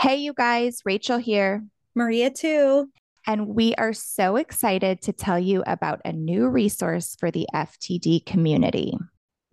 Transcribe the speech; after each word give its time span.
Hey, 0.00 0.16
you 0.16 0.32
guys, 0.32 0.80
Rachel 0.86 1.18
here. 1.18 1.62
Maria, 1.94 2.30
too. 2.30 2.88
And 3.26 3.48
we 3.48 3.74
are 3.74 3.92
so 3.92 4.36
excited 4.36 5.02
to 5.02 5.12
tell 5.12 5.38
you 5.38 5.62
about 5.66 6.00
a 6.06 6.12
new 6.14 6.48
resource 6.48 7.14
for 7.20 7.30
the 7.30 7.46
FTD 7.54 8.24
community. 8.24 8.96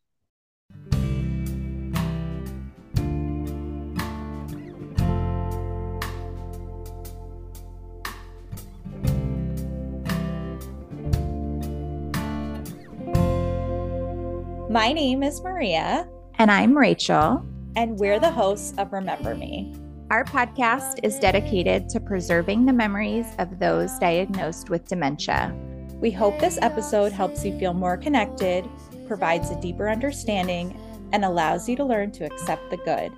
My 14.71 14.93
name 14.93 15.23
is 15.23 15.43
Maria. 15.43 16.07
And 16.37 16.51
I'm 16.51 16.77
Rachel. 16.77 17.47
And 17.77 17.99
we're 17.99 18.19
the 18.19 18.31
hosts 18.31 18.75
of 18.79 18.93
Remember 18.93 19.35
Me. 19.35 19.75
Our 20.11 20.25
podcast 20.25 21.01
is 21.03 21.19
dedicated 21.19 21.89
to 21.91 22.01
preserving 22.01 22.65
the 22.67 22.73
memories 22.73 23.27
of 23.39 23.59
those 23.59 23.99
diagnosed 23.99 24.71
with 24.71 24.89
dementia. 24.89 25.55
We 26.03 26.11
hope 26.11 26.41
this 26.41 26.59
episode 26.61 27.13
helps 27.13 27.45
you 27.45 27.57
feel 27.61 27.75
more 27.75 27.97
connected, 27.97 28.69
provides 29.07 29.51
a 29.51 29.61
deeper 29.61 29.89
understanding, 29.89 30.77
and 31.13 31.25
allows 31.25 31.69
you 31.69 31.77
to 31.77 31.85
learn 31.85 32.11
to 32.11 32.25
accept 32.25 32.71
the 32.71 32.77
good. 32.79 33.13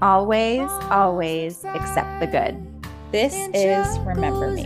Always, 0.00 0.70
always 0.88 1.62
accept 1.62 2.20
the 2.20 2.26
good. 2.26 2.56
This 3.12 3.34
is 3.52 3.98
Remember 3.98 4.52
Me. 4.52 4.62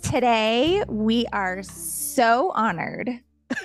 Today, 0.00 0.84
we 0.86 1.26
are 1.32 1.64
so 1.64 2.52
honored 2.54 3.18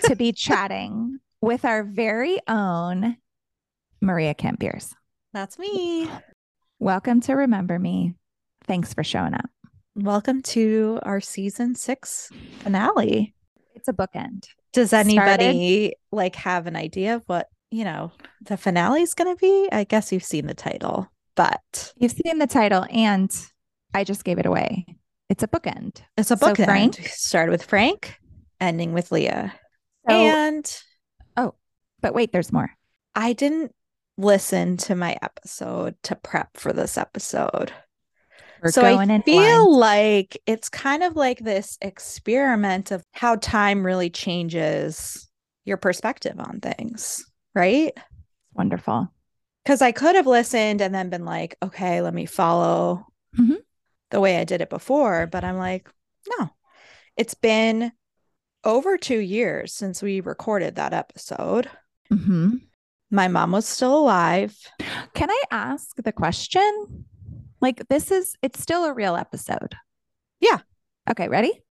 to 0.05 0.15
be 0.15 0.31
chatting 0.33 1.19
with 1.41 1.63
our 1.63 1.83
very 1.83 2.39
own 2.47 3.15
Maria 4.01 4.33
Campiers. 4.33 4.93
That's 5.33 5.57
me. 5.57 6.09
Welcome 6.79 7.21
to 7.21 7.33
Remember 7.33 7.79
Me. 7.79 8.13
Thanks 8.65 8.93
for 8.93 9.03
showing 9.03 9.33
up. 9.33 9.49
Welcome 9.95 10.41
to 10.43 10.99
our 11.03 11.21
season 11.21 11.75
six 11.75 12.29
finale. 12.59 13.33
It's 13.73 13.87
a 13.87 13.93
bookend. 13.93 14.47
Does 14.73 14.93
anybody 14.93 15.87
Started? 15.87 15.93
like 16.11 16.35
have 16.35 16.67
an 16.67 16.75
idea 16.75 17.15
of 17.15 17.23
what, 17.27 17.47
you 17.71 17.83
know, 17.83 18.11
the 18.41 18.57
finale 18.57 19.01
is 19.01 19.13
going 19.13 19.33
to 19.33 19.39
be? 19.39 19.69
I 19.71 19.83
guess 19.85 20.11
you've 20.11 20.23
seen 20.23 20.45
the 20.45 20.53
title, 20.53 21.07
but 21.35 21.93
you've 21.97 22.11
seen 22.11 22.39
the 22.39 22.47
title 22.47 22.85
and 22.91 23.31
I 23.93 24.03
just 24.03 24.23
gave 24.23 24.39
it 24.39 24.45
away. 24.45 24.85
It's 25.29 25.43
a 25.43 25.47
bookend. 25.47 26.01
It's 26.17 26.31
a 26.31 26.35
bookend. 26.35 26.57
So 26.57 26.65
Frank 26.65 27.07
started 27.07 27.51
with 27.51 27.63
Frank, 27.63 28.15
ending 28.59 28.93
with 28.93 29.11
Lia. 29.11 29.53
So, 30.07 30.15
and 30.15 30.81
but 32.01 32.13
wait, 32.13 32.31
there's 32.31 32.53
more. 32.53 32.71
I 33.15 33.33
didn't 33.33 33.73
listen 34.17 34.77
to 34.77 34.95
my 34.95 35.17
episode 35.21 35.95
to 36.03 36.15
prep 36.15 36.57
for 36.57 36.73
this 36.73 36.97
episode. 36.97 37.71
We're 38.61 38.71
so 38.71 38.83
I 38.83 39.21
feel 39.21 39.73
like 39.77 40.37
it's 40.45 40.67
kind 40.67 41.01
of 41.03 41.15
like 41.15 41.39
this 41.39 41.77
experiment 41.81 42.91
of 42.91 43.05
how 43.13 43.35
time 43.37 43.85
really 43.85 44.09
changes 44.09 45.29
your 45.63 45.77
perspective 45.77 46.37
on 46.37 46.59
things, 46.59 47.25
right? 47.55 47.93
Wonderful. 48.53 49.07
Because 49.63 49.81
I 49.81 49.93
could 49.93 50.15
have 50.15 50.27
listened 50.27 50.81
and 50.81 50.93
then 50.93 51.09
been 51.09 51.25
like, 51.25 51.55
okay, 51.63 52.01
let 52.01 52.13
me 52.13 52.25
follow 52.25 53.05
mm-hmm 53.37 53.55
the 54.09 54.19
way 54.19 54.37
I 54.37 54.43
did 54.43 54.61
it 54.61 54.69
before. 54.69 55.27
But 55.27 55.43
I'm 55.43 55.57
like, 55.57 55.89
no, 56.37 56.49
it's 57.15 57.35
been 57.35 57.91
over 58.63 58.97
two 58.97 59.19
years 59.19 59.73
since 59.73 60.01
we 60.01 60.19
recorded 60.19 60.75
that 60.75 60.93
episode. 60.93 61.69
Mm-hmm. 62.11 62.57
My 63.11 63.27
mom 63.27 63.51
was 63.51 63.65
still 63.65 63.97
alive. 63.97 64.57
Can 65.13 65.29
I 65.29 65.43
ask 65.51 65.95
the 65.95 66.11
question? 66.11 67.05
Like, 67.61 67.87
this 67.89 68.11
is, 68.11 68.35
it's 68.41 68.61
still 68.61 68.85
a 68.85 68.93
real 68.93 69.15
episode. 69.15 69.75
Yeah. 70.39 70.59
Okay, 71.09 71.27
ready? 71.27 71.63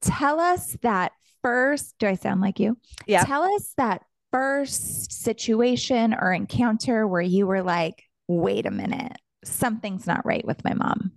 Tell 0.00 0.40
us 0.40 0.76
that 0.82 1.12
first. 1.42 1.94
Do 1.98 2.06
I 2.06 2.14
sound 2.14 2.40
like 2.40 2.58
you? 2.58 2.78
Yeah. 3.06 3.24
Tell 3.24 3.42
us 3.42 3.74
that 3.76 4.02
first 4.32 5.12
situation 5.12 6.14
or 6.14 6.32
encounter 6.32 7.06
where 7.06 7.20
you 7.20 7.46
were 7.46 7.62
like, 7.62 8.04
wait 8.26 8.66
a 8.66 8.70
minute, 8.70 9.16
something's 9.44 10.06
not 10.06 10.26
right 10.26 10.44
with 10.44 10.64
my 10.64 10.74
mom. 10.74 11.12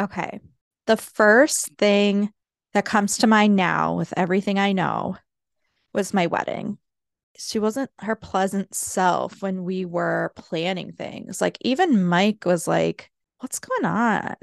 Okay. 0.00 0.40
The 0.86 0.96
first 0.96 1.70
thing 1.78 2.32
that 2.72 2.84
comes 2.84 3.18
to 3.18 3.26
mind 3.26 3.56
now 3.56 3.96
with 3.96 4.14
everything 4.16 4.58
I 4.58 4.72
know 4.72 5.16
was 5.92 6.14
my 6.14 6.26
wedding. 6.26 6.78
She 7.40 7.58
wasn't 7.58 7.90
her 8.00 8.16
pleasant 8.16 8.74
self 8.74 9.42
when 9.42 9.64
we 9.64 9.84
were 9.84 10.32
planning 10.36 10.92
things. 10.92 11.40
Like, 11.40 11.58
even 11.62 12.04
Mike 12.04 12.44
was 12.44 12.68
like, 12.68 13.10
What's 13.40 13.58
going 13.58 13.86
on? 13.86 14.36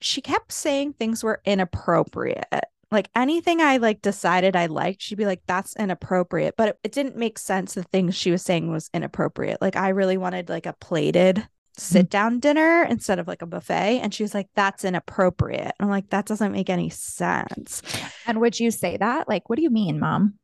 She 0.00 0.20
kept 0.20 0.52
saying 0.52 0.94
things 0.94 1.24
were 1.24 1.42
inappropriate. 1.44 2.46
Like 2.92 3.08
anything 3.16 3.60
I 3.60 3.78
like 3.78 4.02
decided 4.02 4.54
I 4.54 4.66
liked, 4.66 5.02
she'd 5.02 5.18
be 5.18 5.26
like, 5.26 5.42
that's 5.46 5.74
inappropriate. 5.76 6.54
But 6.56 6.68
it, 6.68 6.78
it 6.84 6.92
didn't 6.92 7.16
make 7.16 7.38
sense. 7.38 7.74
The 7.74 7.82
things 7.82 8.14
she 8.14 8.30
was 8.30 8.42
saying 8.42 8.70
was 8.70 8.90
inappropriate. 8.94 9.60
Like 9.60 9.76
I 9.76 9.88
really 9.88 10.18
wanted 10.18 10.48
like 10.48 10.66
a 10.66 10.74
plated 10.74 11.36
mm-hmm. 11.36 11.48
sit 11.76 12.10
down 12.10 12.38
dinner 12.38 12.84
instead 12.84 13.18
of 13.18 13.26
like 13.26 13.42
a 13.42 13.46
buffet. 13.46 14.00
And 14.00 14.14
she 14.14 14.22
was 14.22 14.34
like, 14.34 14.48
that's 14.54 14.84
inappropriate. 14.84 15.72
I'm 15.80 15.88
like, 15.88 16.10
that 16.10 16.26
doesn't 16.26 16.52
make 16.52 16.70
any 16.70 16.90
sense. 16.90 17.82
And 18.26 18.40
would 18.40 18.60
you 18.60 18.70
say 18.70 18.98
that? 18.98 19.28
Like, 19.28 19.48
what 19.48 19.56
do 19.56 19.62
you 19.62 19.70
mean, 19.70 19.98
mom? 19.98 20.34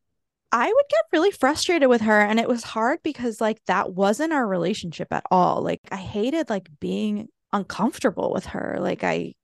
I 0.51 0.67
would 0.67 0.85
get 0.89 1.05
really 1.13 1.31
frustrated 1.31 1.89
with 1.89 2.03
her. 2.03 2.21
And 2.21 2.41
it 2.41 2.49
was 2.49 2.65
hard 2.65 3.01
because, 3.03 3.41
like, 3.41 3.63
that 3.67 3.93
wasn't 3.93 4.33
our 4.33 4.47
relationship 4.47 5.13
at 5.13 5.25
all. 5.31 5.63
Like, 5.63 5.81
I 5.91 5.97
hated 5.97 6.49
like 6.49 6.69
being 6.81 7.29
uncomfortable 7.53 8.33
with 8.33 8.47
her. 8.47 8.79
Like, 8.81 9.05
I, 9.05 9.35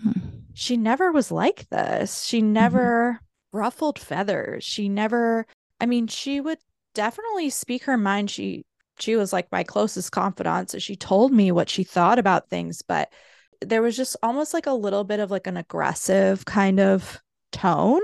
hmm. 0.00 0.12
she 0.54 0.76
never 0.76 1.10
was 1.10 1.30
like 1.30 1.68
this. 1.70 2.24
She 2.24 2.40
mm-hmm. 2.40 2.52
never 2.52 3.12
mm-hmm. 3.14 3.58
ruffled 3.58 3.98
feathers. 3.98 4.64
She 4.64 4.88
never, 4.88 5.46
I 5.80 5.86
mean, 5.86 6.06
she 6.06 6.40
would 6.40 6.58
definitely 6.94 7.50
speak 7.50 7.84
her 7.84 7.96
mind. 7.96 8.30
She 8.30 8.64
she 8.98 9.16
was 9.16 9.32
like 9.32 9.50
my 9.50 9.64
closest 9.64 10.12
confidant. 10.12 10.70
So 10.70 10.78
she 10.78 10.96
told 10.96 11.32
me 11.32 11.50
what 11.50 11.68
she 11.68 11.82
thought 11.82 12.18
about 12.18 12.48
things, 12.48 12.82
but 12.82 13.12
there 13.60 13.82
was 13.82 13.96
just 13.96 14.16
almost 14.22 14.54
like 14.54 14.66
a 14.66 14.72
little 14.72 15.04
bit 15.04 15.20
of 15.20 15.30
like 15.30 15.46
an 15.46 15.56
aggressive 15.56 16.44
kind 16.44 16.78
of 16.78 17.20
tone 17.50 18.02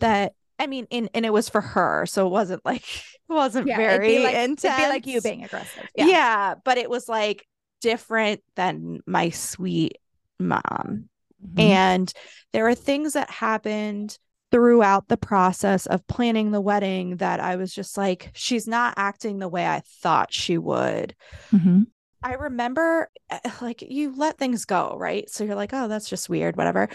that 0.00 0.34
I 0.58 0.66
mean, 0.66 0.86
in 0.90 1.08
and 1.14 1.26
it 1.26 1.32
was 1.32 1.48
for 1.48 1.60
her, 1.60 2.06
so 2.06 2.26
it 2.26 2.30
wasn't 2.30 2.64
like 2.64 2.82
it 2.82 3.02
wasn't 3.28 3.66
yeah, 3.66 3.76
very 3.76 4.20
like, 4.20 4.34
intense. 4.34 4.64
It'd 4.64 4.76
be 4.76 4.88
like 4.88 5.06
you 5.06 5.20
being 5.20 5.44
aggressive. 5.44 5.88
Yeah. 5.96 6.06
yeah, 6.06 6.54
but 6.64 6.78
it 6.78 6.88
was 6.88 7.08
like 7.08 7.46
different 7.80 8.42
than 8.56 9.00
my 9.06 9.30
sweet 9.30 9.98
mom. 10.38 11.08
Mm-hmm. 11.44 11.60
And 11.60 12.12
there 12.52 12.66
are 12.68 12.74
things 12.74 13.12
that 13.14 13.30
happened 13.30 14.18
throughout 14.50 15.08
the 15.08 15.16
process 15.16 15.86
of 15.86 16.06
planning 16.06 16.52
the 16.52 16.60
wedding 16.60 17.16
that 17.16 17.40
I 17.40 17.56
was 17.56 17.74
just 17.74 17.98
like, 17.98 18.30
she's 18.34 18.68
not 18.68 18.94
acting 18.96 19.38
the 19.38 19.48
way 19.48 19.66
I 19.66 19.82
thought 20.00 20.32
she 20.32 20.58
would. 20.58 21.14
Mm-hmm. 21.52 21.82
I 22.22 22.34
remember 22.34 23.10
eh, 23.30 23.40
like 23.60 23.82
you 23.82 24.14
let 24.16 24.38
things 24.38 24.64
go, 24.64 24.96
right? 24.98 25.28
So 25.28 25.44
you're 25.44 25.56
like, 25.56 25.74
oh, 25.74 25.88
that's 25.88 26.08
just 26.08 26.28
weird, 26.28 26.56
whatever. 26.56 26.88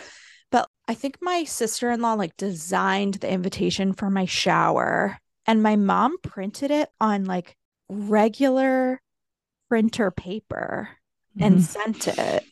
But 0.52 0.70
I 0.88 0.94
think 0.94 1.18
my 1.22 1.44
sister 1.44 1.92
in 1.92 2.02
law 2.02 2.14
like 2.14 2.36
designed 2.38 3.16
the 3.16 3.32
invitation 3.32 3.94
for 3.94 4.10
my 4.10 4.26
shower 4.26 5.20
and 5.46 5.64
my 5.64 5.76
mom 5.76 6.18
printed 6.22 6.72
it 6.72 6.90
on 7.00 7.26
like 7.26 7.56
regular 7.90 9.02
printer 9.68 10.12
paper 10.12 10.90
mm-hmm. 11.36 11.44
and 11.44 11.64
sent 11.64 12.08
it. 12.08 12.44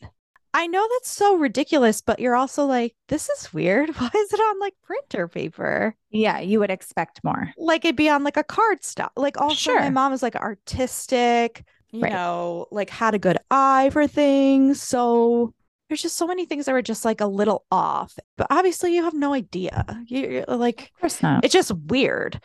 I 0.54 0.66
know 0.66 0.86
that's 0.92 1.10
so 1.10 1.36
ridiculous, 1.36 2.00
but 2.00 2.20
you're 2.20 2.34
also 2.34 2.64
like, 2.64 2.94
this 3.08 3.28
is 3.28 3.52
weird. 3.52 3.90
Why 3.96 4.10
is 4.14 4.32
it 4.32 4.40
on 4.40 4.58
like 4.58 4.74
printer 4.82 5.28
paper? 5.28 5.94
Yeah, 6.10 6.40
you 6.40 6.58
would 6.60 6.70
expect 6.70 7.22
more. 7.22 7.52
Like 7.58 7.84
it'd 7.84 7.96
be 7.96 8.08
on 8.08 8.24
like 8.24 8.36
a 8.36 8.44
card 8.44 8.82
stock. 8.82 9.12
Like 9.16 9.40
also 9.40 9.54
Sure. 9.54 9.80
my 9.80 9.90
mom 9.90 10.12
was 10.12 10.22
like 10.22 10.36
artistic, 10.36 11.64
you 11.90 12.00
Right. 12.00 12.12
know, 12.12 12.66
like 12.70 12.90
had 12.90 13.14
a 13.14 13.18
good 13.18 13.38
eye 13.50 13.90
for 13.92 14.06
things. 14.06 14.82
So 14.82 15.54
there's 15.88 16.02
just 16.02 16.16
so 16.16 16.26
many 16.26 16.44
things 16.46 16.66
that 16.66 16.72
were 16.72 16.82
just 16.82 17.04
like 17.04 17.20
a 17.20 17.26
little 17.26 17.64
off. 17.70 18.16
But 18.36 18.46
obviously 18.50 18.94
you 18.94 19.04
have 19.04 19.14
no 19.14 19.32
idea. 19.34 19.84
You- 20.06 20.28
You're 20.46 20.56
like 20.56 20.90
Of 20.94 21.00
course 21.00 21.22
not. 21.22 21.44
it's 21.44 21.52
just 21.54 21.72
weird. 21.72 22.40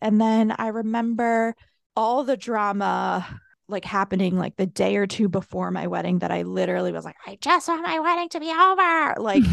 And 0.00 0.20
then 0.20 0.54
I 0.58 0.68
remember 0.68 1.54
all 1.96 2.24
the 2.24 2.36
drama 2.36 3.26
like 3.68 3.84
happening 3.84 4.36
like 4.36 4.56
the 4.56 4.66
day 4.66 4.96
or 4.96 5.06
two 5.06 5.28
before 5.28 5.70
my 5.70 5.86
wedding 5.86 6.18
that 6.18 6.30
I 6.30 6.42
literally 6.42 6.92
was 6.92 7.04
like, 7.04 7.16
I 7.26 7.38
just 7.40 7.68
want 7.68 7.82
my 7.82 7.98
wedding 8.00 8.28
to 8.30 8.40
be 8.40 8.50
over. 8.50 9.14
Like 9.20 9.44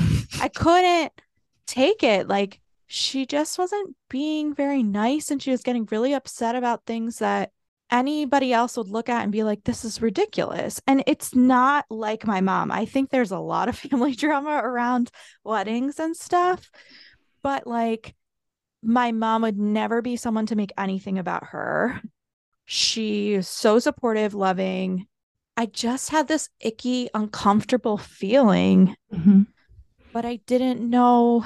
I 0.41 0.47
couldn't 0.53 1.11
take 1.67 2.03
it. 2.03 2.27
Like 2.27 2.59
she 2.87 3.25
just 3.25 3.57
wasn't 3.59 3.95
being 4.09 4.53
very 4.55 4.81
nice 4.83 5.29
and 5.31 5.41
she 5.41 5.51
was 5.51 5.61
getting 5.61 5.87
really 5.91 6.13
upset 6.13 6.55
about 6.55 6.85
things 6.85 7.19
that 7.19 7.51
anybody 7.91 8.53
else 8.53 8.77
would 8.77 8.89
look 8.89 9.09
at 9.09 9.23
and 9.23 9.31
be 9.31 9.43
like, 9.43 9.63
this 9.63 9.83
is 9.85 10.01
ridiculous. 10.01 10.81
And 10.87 11.03
it's 11.07 11.35
not 11.35 11.85
like 11.89 12.27
my 12.27 12.41
mom. 12.41 12.71
I 12.71 12.85
think 12.85 13.09
there's 13.09 13.31
a 13.31 13.39
lot 13.39 13.69
of 13.69 13.77
family 13.79 14.15
drama 14.15 14.61
around 14.63 15.11
weddings 15.43 15.99
and 15.99 16.15
stuff. 16.15 16.69
But 17.41 17.65
like, 17.67 18.15
my 18.81 19.11
mom 19.11 19.41
would 19.41 19.57
never 19.57 20.01
be 20.01 20.15
someone 20.15 20.45
to 20.47 20.55
make 20.55 20.71
anything 20.77 21.17
about 21.17 21.45
her. 21.47 22.01
She 22.65 23.33
is 23.33 23.47
so 23.47 23.79
supportive, 23.79 24.33
loving. 24.33 25.07
I 25.57 25.65
just 25.65 26.09
had 26.11 26.27
this 26.27 26.49
icky, 26.59 27.09
uncomfortable 27.13 27.97
feeling 27.97 28.95
Mhm. 29.13 29.47
but 30.13 30.25
I 30.25 30.37
didn't 30.45 30.87
know 30.89 31.45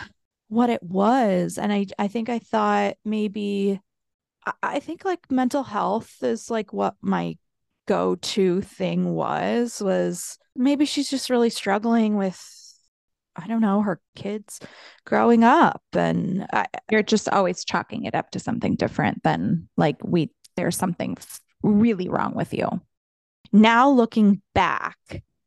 what 0.49 0.69
it 0.69 0.83
was. 0.83 1.57
And 1.57 1.73
I 1.73 1.87
I 1.97 2.07
think 2.07 2.29
I 2.29 2.37
thought 2.39 2.95
maybe 3.03 3.81
I, 4.61 4.79
think 4.79 5.05
like 5.05 5.31
mental 5.31 5.63
health 5.63 6.21
is 6.21 6.49
like 6.49 6.73
what 6.73 6.95
my 7.01 7.37
go-to 7.87 8.61
thing 8.61 9.13
was 9.13 9.81
was 9.81 10.37
maybe 10.55 10.85
she's 10.85 11.09
just 11.09 11.29
really 11.29 11.49
struggling 11.49 12.17
with 12.17 12.41
I 13.35 13.47
don't 13.47 13.61
know, 13.61 13.81
her 13.81 13.99
kids 14.15 14.59
growing 15.05 15.43
up 15.43 15.81
and 15.93 16.45
I 16.53 16.67
You're 16.91 17.01
just 17.03 17.27
always 17.29 17.65
chalking 17.65 18.03
it 18.05 18.13
up 18.13 18.29
to 18.31 18.39
something 18.39 18.75
different 18.75 19.23
than 19.23 19.67
like 19.75 19.97
we 20.03 20.31
there's 20.55 20.77
something 20.77 21.17
really 21.63 22.09
wrong 22.09 22.35
with 22.35 22.53
you. 22.53 22.67
now 23.51 23.89
looking 23.89 24.41
back, 24.53 24.97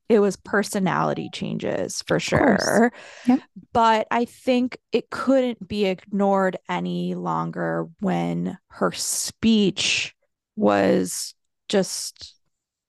it 0.09 0.21
was 0.21 0.37
personality 0.37 1.29
changes 1.33 2.03
for 2.07 2.21
sure. 2.21 2.93
Yep. 3.27 3.41
But 3.73 4.07
I 4.11 4.25
think 4.25 4.79
it 4.93 5.11
couldn't 5.11 5.67
be 5.67 5.87
ignored 5.87 6.57
any 6.69 7.15
longer 7.15 7.89
when 8.01 8.57
her 8.69 8.93
speech 8.93 10.15
was 10.55 11.35
just 11.69 12.35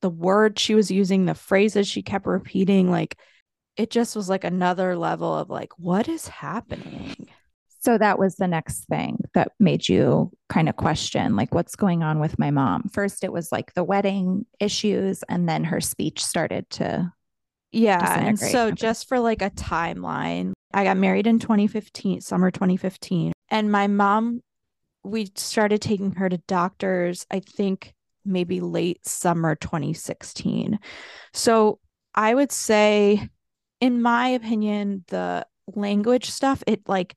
the 0.01 0.09
word 0.09 0.59
she 0.59 0.75
was 0.75 0.91
using, 0.91 1.25
the 1.25 1.33
phrases 1.33 1.87
she 1.87 2.03
kept 2.03 2.27
repeating. 2.27 2.91
Like 2.91 3.17
it 3.75 3.89
just 3.89 4.15
was 4.15 4.29
like 4.29 4.43
another 4.43 4.95
level 4.95 5.35
of 5.35 5.49
like, 5.49 5.71
what 5.77 6.07
is 6.07 6.27
happening? 6.27 7.27
So 7.87 7.97
that 7.97 8.19
was 8.19 8.35
the 8.35 8.49
next 8.49 8.83
thing 8.89 9.23
that 9.33 9.53
made 9.61 9.87
you 9.87 10.29
kind 10.49 10.67
of 10.67 10.75
question 10.75 11.37
like 11.37 11.55
what's 11.55 11.77
going 11.77 12.03
on 12.03 12.19
with 12.19 12.37
my 12.37 12.51
mom. 12.51 12.89
First 12.91 13.23
it 13.23 13.31
was 13.31 13.49
like 13.49 13.75
the 13.75 13.83
wedding 13.85 14.45
issues 14.59 15.23
and 15.29 15.47
then 15.47 15.63
her 15.63 15.79
speech 15.79 16.21
started 16.21 16.69
to 16.71 17.13
Yeah. 17.71 18.19
And 18.19 18.37
so, 18.37 18.71
just 18.71 19.07
for 19.07 19.21
like 19.21 19.41
a 19.41 19.51
timeline, 19.51 20.51
I 20.73 20.83
got 20.83 20.97
married 20.97 21.27
in 21.27 21.39
2015, 21.39 22.19
summer 22.19 22.51
2015. 22.51 23.31
And 23.47 23.71
my 23.71 23.87
mom, 23.87 24.41
we 25.05 25.31
started 25.35 25.81
taking 25.81 26.11
her 26.15 26.27
to 26.27 26.39
doctors, 26.39 27.25
I 27.31 27.39
think 27.39 27.93
maybe 28.25 28.59
late 28.59 29.07
summer 29.07 29.55
2016. 29.55 30.77
So, 31.33 31.79
I 32.13 32.35
would 32.35 32.51
say, 32.51 33.29
in 33.79 34.01
my 34.01 34.27
opinion, 34.27 35.05
the 35.07 35.47
language 35.73 36.29
stuff, 36.29 36.65
it 36.67 36.81
like 36.89 37.15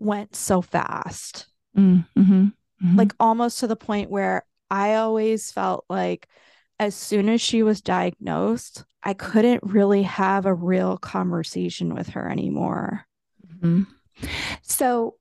went 0.00 0.34
so 0.34 0.62
fast 0.62 1.46
Mm, 1.76 2.04
mhm, 2.16 2.52
mhm. 2.82 2.98
like 2.98 3.14
almost 3.20 3.60
to 3.60 3.66
the 3.68 3.76
point 3.76 4.10
where 4.10 4.44
I 4.70 4.94
always 4.96 5.52
felt 5.52 5.84
like 5.88 6.28
as 6.80 6.94
soon 6.94 7.28
as 7.28 7.40
she 7.40 7.62
was 7.62 7.80
diagnosed, 7.80 8.84
I 9.02 9.14
couldn't 9.14 9.62
really 9.62 10.02
have 10.02 10.46
a 10.46 10.54
real 10.54 10.96
conversation 10.96 11.94
with 11.94 12.08
her 12.10 12.28
anymore. 12.28 13.04
Mhm. 13.62 13.86
So 14.62 15.16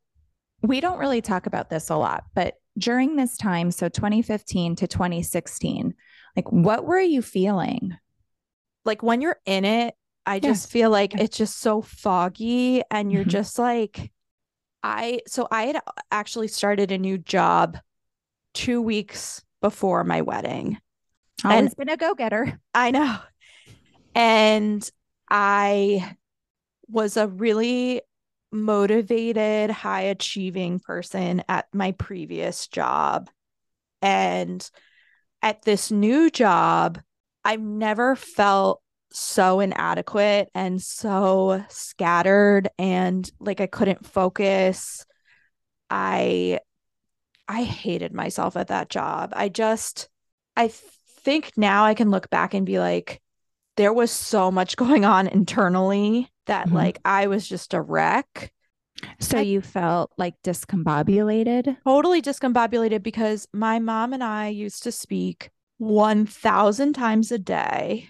we 0.61 0.79
don't 0.81 0.99
really 0.99 1.21
talk 1.21 1.45
about 1.45 1.69
this 1.69 1.89
a 1.89 1.95
lot, 1.95 2.23
but 2.33 2.55
during 2.77 3.15
this 3.15 3.37
time, 3.37 3.71
so 3.71 3.89
2015 3.89 4.75
to 4.77 4.87
2016, 4.87 5.93
like 6.35 6.51
what 6.51 6.85
were 6.85 6.99
you 6.99 7.21
feeling? 7.21 7.97
Like 8.85 9.03
when 9.03 9.21
you're 9.21 9.39
in 9.45 9.65
it, 9.65 9.95
I 10.25 10.39
just 10.39 10.69
feel 10.71 10.89
like 10.89 11.19
it's 11.19 11.37
just 11.37 11.59
so 11.59 11.81
foggy 11.81 12.81
and 12.91 13.11
you're 13.11 13.25
Mhm. 13.25 13.29
just 13.29 13.59
like 13.59 14.11
I 14.83 15.21
so 15.27 15.47
I 15.51 15.63
had 15.63 15.81
actually 16.11 16.47
started 16.47 16.91
a 16.91 16.97
new 16.97 17.17
job 17.17 17.77
2 18.53 18.81
weeks 18.81 19.43
before 19.61 20.03
my 20.03 20.21
wedding. 20.21 20.77
Always 21.43 21.73
been 21.75 21.89
a 21.89 21.97
go-getter. 21.97 22.59
I 22.73 22.91
know. 22.91 23.17
And 24.15 24.89
I 25.29 26.15
was 26.87 27.17
a 27.17 27.27
really 27.27 28.01
motivated, 28.51 29.69
high 29.69 30.01
achieving 30.01 30.79
person 30.79 31.43
at 31.47 31.67
my 31.73 31.91
previous 31.93 32.67
job. 32.67 33.29
And 34.01 34.67
at 35.41 35.61
this 35.61 35.91
new 35.91 36.29
job, 36.29 36.99
I've 37.45 37.61
never 37.61 38.15
felt 38.15 38.81
so 39.11 39.59
inadequate 39.59 40.49
and 40.53 40.81
so 40.81 41.63
scattered 41.69 42.69
and 42.77 43.29
like 43.39 43.61
I 43.61 43.67
couldn't 43.67 44.05
focus. 44.05 45.05
I 45.89 46.59
I 47.47 47.63
hated 47.63 48.13
myself 48.13 48.55
at 48.55 48.67
that 48.67 48.89
job. 48.89 49.33
I 49.35 49.49
just 49.49 50.09
I 50.55 50.69
think 50.69 51.51
now 51.57 51.85
I 51.85 51.93
can 51.93 52.11
look 52.11 52.29
back 52.29 52.53
and 52.53 52.65
be 52.65 52.79
like 52.79 53.21
there 53.77 53.93
was 53.93 54.11
so 54.11 54.51
much 54.51 54.75
going 54.77 55.05
on 55.05 55.27
internally 55.27 56.29
that 56.47 56.67
Mhm. 56.67 56.73
like 56.73 56.99
I 57.05 57.27
was 57.27 57.47
just 57.47 57.73
a 57.73 57.81
wreck. 57.81 58.51
So 59.19 59.37
I- 59.39 59.41
you 59.41 59.61
felt 59.61 60.11
like 60.17 60.35
discombobulated? 60.43 61.77
totally 61.85 62.21
discombobulated 62.21 63.03
because 63.03 63.47
my 63.53 63.79
mom 63.79 64.13
and 64.13 64.23
I 64.23 64.47
used 64.49 64.83
to 64.83 64.91
speak 64.91 65.49
1000 65.77 66.93
times 66.93 67.31
a 67.31 67.39
day. 67.39 68.07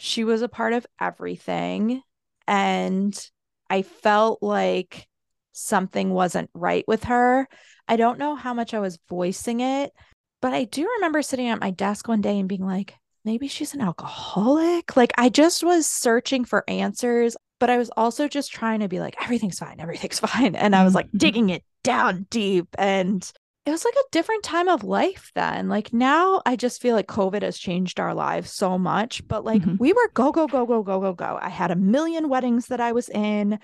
She 0.00 0.24
was 0.24 0.42
a 0.42 0.48
part 0.48 0.72
of 0.72 0.86
everything 1.00 2.02
and 2.46 3.30
I 3.68 3.82
felt 3.82 4.42
like 4.42 5.06
something 5.52 6.10
wasn't 6.10 6.50
right 6.54 6.84
with 6.88 7.04
her. 7.04 7.46
I 7.86 7.96
don't 7.96 8.18
know 8.18 8.34
how 8.34 8.54
much 8.54 8.72
I 8.72 8.78
was 8.80 8.98
voicing 9.08 9.60
it, 9.60 9.92
but 10.40 10.54
I 10.54 10.64
do 10.64 10.88
remember 10.96 11.22
sitting 11.22 11.48
at 11.48 11.60
my 11.60 11.70
desk 11.70 12.08
one 12.08 12.22
day 12.22 12.38
and 12.38 12.48
being 12.48 12.64
like, 12.64 12.94
maybe 13.24 13.46
she's 13.46 13.74
an 13.74 13.82
alcoholic. 13.82 14.96
Like 14.96 15.12
I 15.18 15.28
just 15.28 15.62
was 15.62 15.86
searching 15.86 16.44
for 16.46 16.64
answers, 16.66 17.36
but 17.58 17.68
I 17.68 17.76
was 17.76 17.90
also 17.96 18.26
just 18.26 18.52
trying 18.52 18.80
to 18.80 18.88
be 18.88 19.00
like, 19.00 19.16
everything's 19.22 19.58
fine, 19.58 19.80
everything's 19.80 20.18
fine. 20.20 20.54
And 20.56 20.74
I 20.74 20.84
was 20.84 20.94
like 20.94 21.10
Mhm. 21.12 21.18
digging 21.18 21.50
it 21.50 21.62
down 21.82 22.26
deep. 22.30 22.68
And 22.78 23.30
it 23.66 23.70
was 23.70 23.84
like 23.84 23.94
a 23.94 24.10
different 24.10 24.42
time 24.42 24.68
of 24.68 24.82
life 24.84 25.30
then. 25.34 25.68
Like 25.68 25.92
now 25.92 26.40
I 26.46 26.56
just 26.56 26.80
feel 26.80 26.94
like 26.96 27.06
COVID 27.06 27.42
has 27.42 27.58
changed 27.58 28.00
our 28.00 28.14
lives 28.14 28.50
so 28.52 28.78
much. 28.78 29.26
But 29.28 29.44
like 29.44 29.62
Mhm. 29.62 29.78
we 29.78 29.92
were 29.92 30.10
go, 30.14 30.32
go, 30.32 30.46
go, 30.46 30.64
go, 30.66 30.82
go, 30.82 31.00
go, 31.00 31.12
go. 31.12 31.38
I 31.40 31.50
had 31.50 31.70
a 31.70 31.76
million 31.76 32.28
weddings 32.28 32.66
that 32.68 32.80
I 32.80 32.92
was 32.92 33.08
in. 33.10 33.58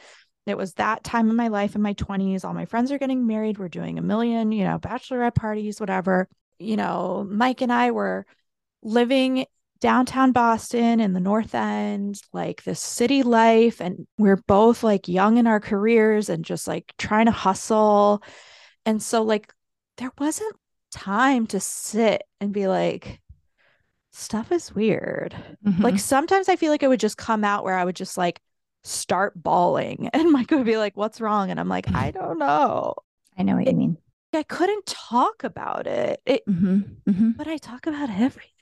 It 0.47 0.57
was 0.57 0.75
that 0.75 1.03
time 1.03 1.31
in 1.31 1.35
my 1.37 1.49
life 1.49 1.75
in 1.75 1.83
my 1.83 1.95
20s. 1.95 2.45
All 2.45 2.55
my 2.55 2.67
friends 2.67 2.93
are 2.93 2.99
getting 2.99 3.27
married. 3.27 3.59
We're 3.59 3.69
doing 3.69 3.99
a 3.99 4.03
million, 4.03 4.53
you 4.53 4.65
know, 4.65 4.79
bachelorette 4.79 5.35
parties, 5.35 5.81
whatever. 5.81 6.29
You 6.59 6.77
know, 6.77 7.27
Mike 7.29 7.63
and 7.63 7.73
I 7.73 7.91
were 7.91 8.27
living 8.83 9.47
downtown 9.81 10.33
Boston 10.33 11.01
in 11.01 11.13
the 11.15 11.21
North 11.21 11.55
End, 11.55 12.21
like 12.33 12.63
this 12.63 12.81
city 12.81 13.23
life. 13.23 13.81
And 13.81 14.07
we're 14.19 14.37
both 14.47 14.83
like 14.83 15.09
young 15.09 15.39
in 15.39 15.47
our 15.47 15.61
careers 15.61 16.29
and 16.29 16.45
just 16.45 16.69
like 16.69 16.93
trying 16.97 17.27
to 17.27 17.33
hustle. 17.33 18.23
And 18.85 19.03
so, 19.03 19.23
like, 19.23 19.53
there 19.97 20.13
wasn't 20.19 20.57
time 20.91 21.47
to 21.49 21.61
sit 21.61 22.23
and 22.41 22.53
be 22.53 22.67
like, 22.69 23.21
stuff 24.13 24.53
is 24.53 24.75
weird. 24.75 25.35
Mhm. 25.65 25.83
Like, 25.83 25.99
sometimes 25.99 26.49
I 26.49 26.57
feel 26.57 26.71
like 26.71 26.83
it 26.83 26.89
would 26.89 27.01
just 27.01 27.19
come 27.19 27.45
out 27.45 27.65
where 27.65 27.77
I 27.79 27.85
would 27.85 27.97
just 27.97 28.17
like 28.17 28.41
start 28.85 29.41
bawling 29.43 30.09
and 30.15 30.31
Mike 30.33 30.51
would 30.51 30.65
be 30.67 30.77
like, 30.77 30.97
What's 30.97 31.21
wrong? 31.21 31.51
And 31.51 31.61
I'm 31.61 31.69
like, 31.69 31.95
I 31.95 32.11
don't 32.13 32.39
know. 32.39 32.95
I 33.39 33.43
know 33.43 33.57
what 33.57 33.67
you 33.67 33.75
mean. 33.75 33.99
I 34.33 34.43
couldn't 34.43 34.85
talk 34.87 35.45
about 35.45 35.87
it. 35.87 36.21
it 36.27 36.47
Mhm, 36.47 36.97
mhm. 37.09 37.37
but 37.37 37.47
I 37.47 37.57
talk 37.57 37.87
about 37.87 38.11
everything. 38.11 38.53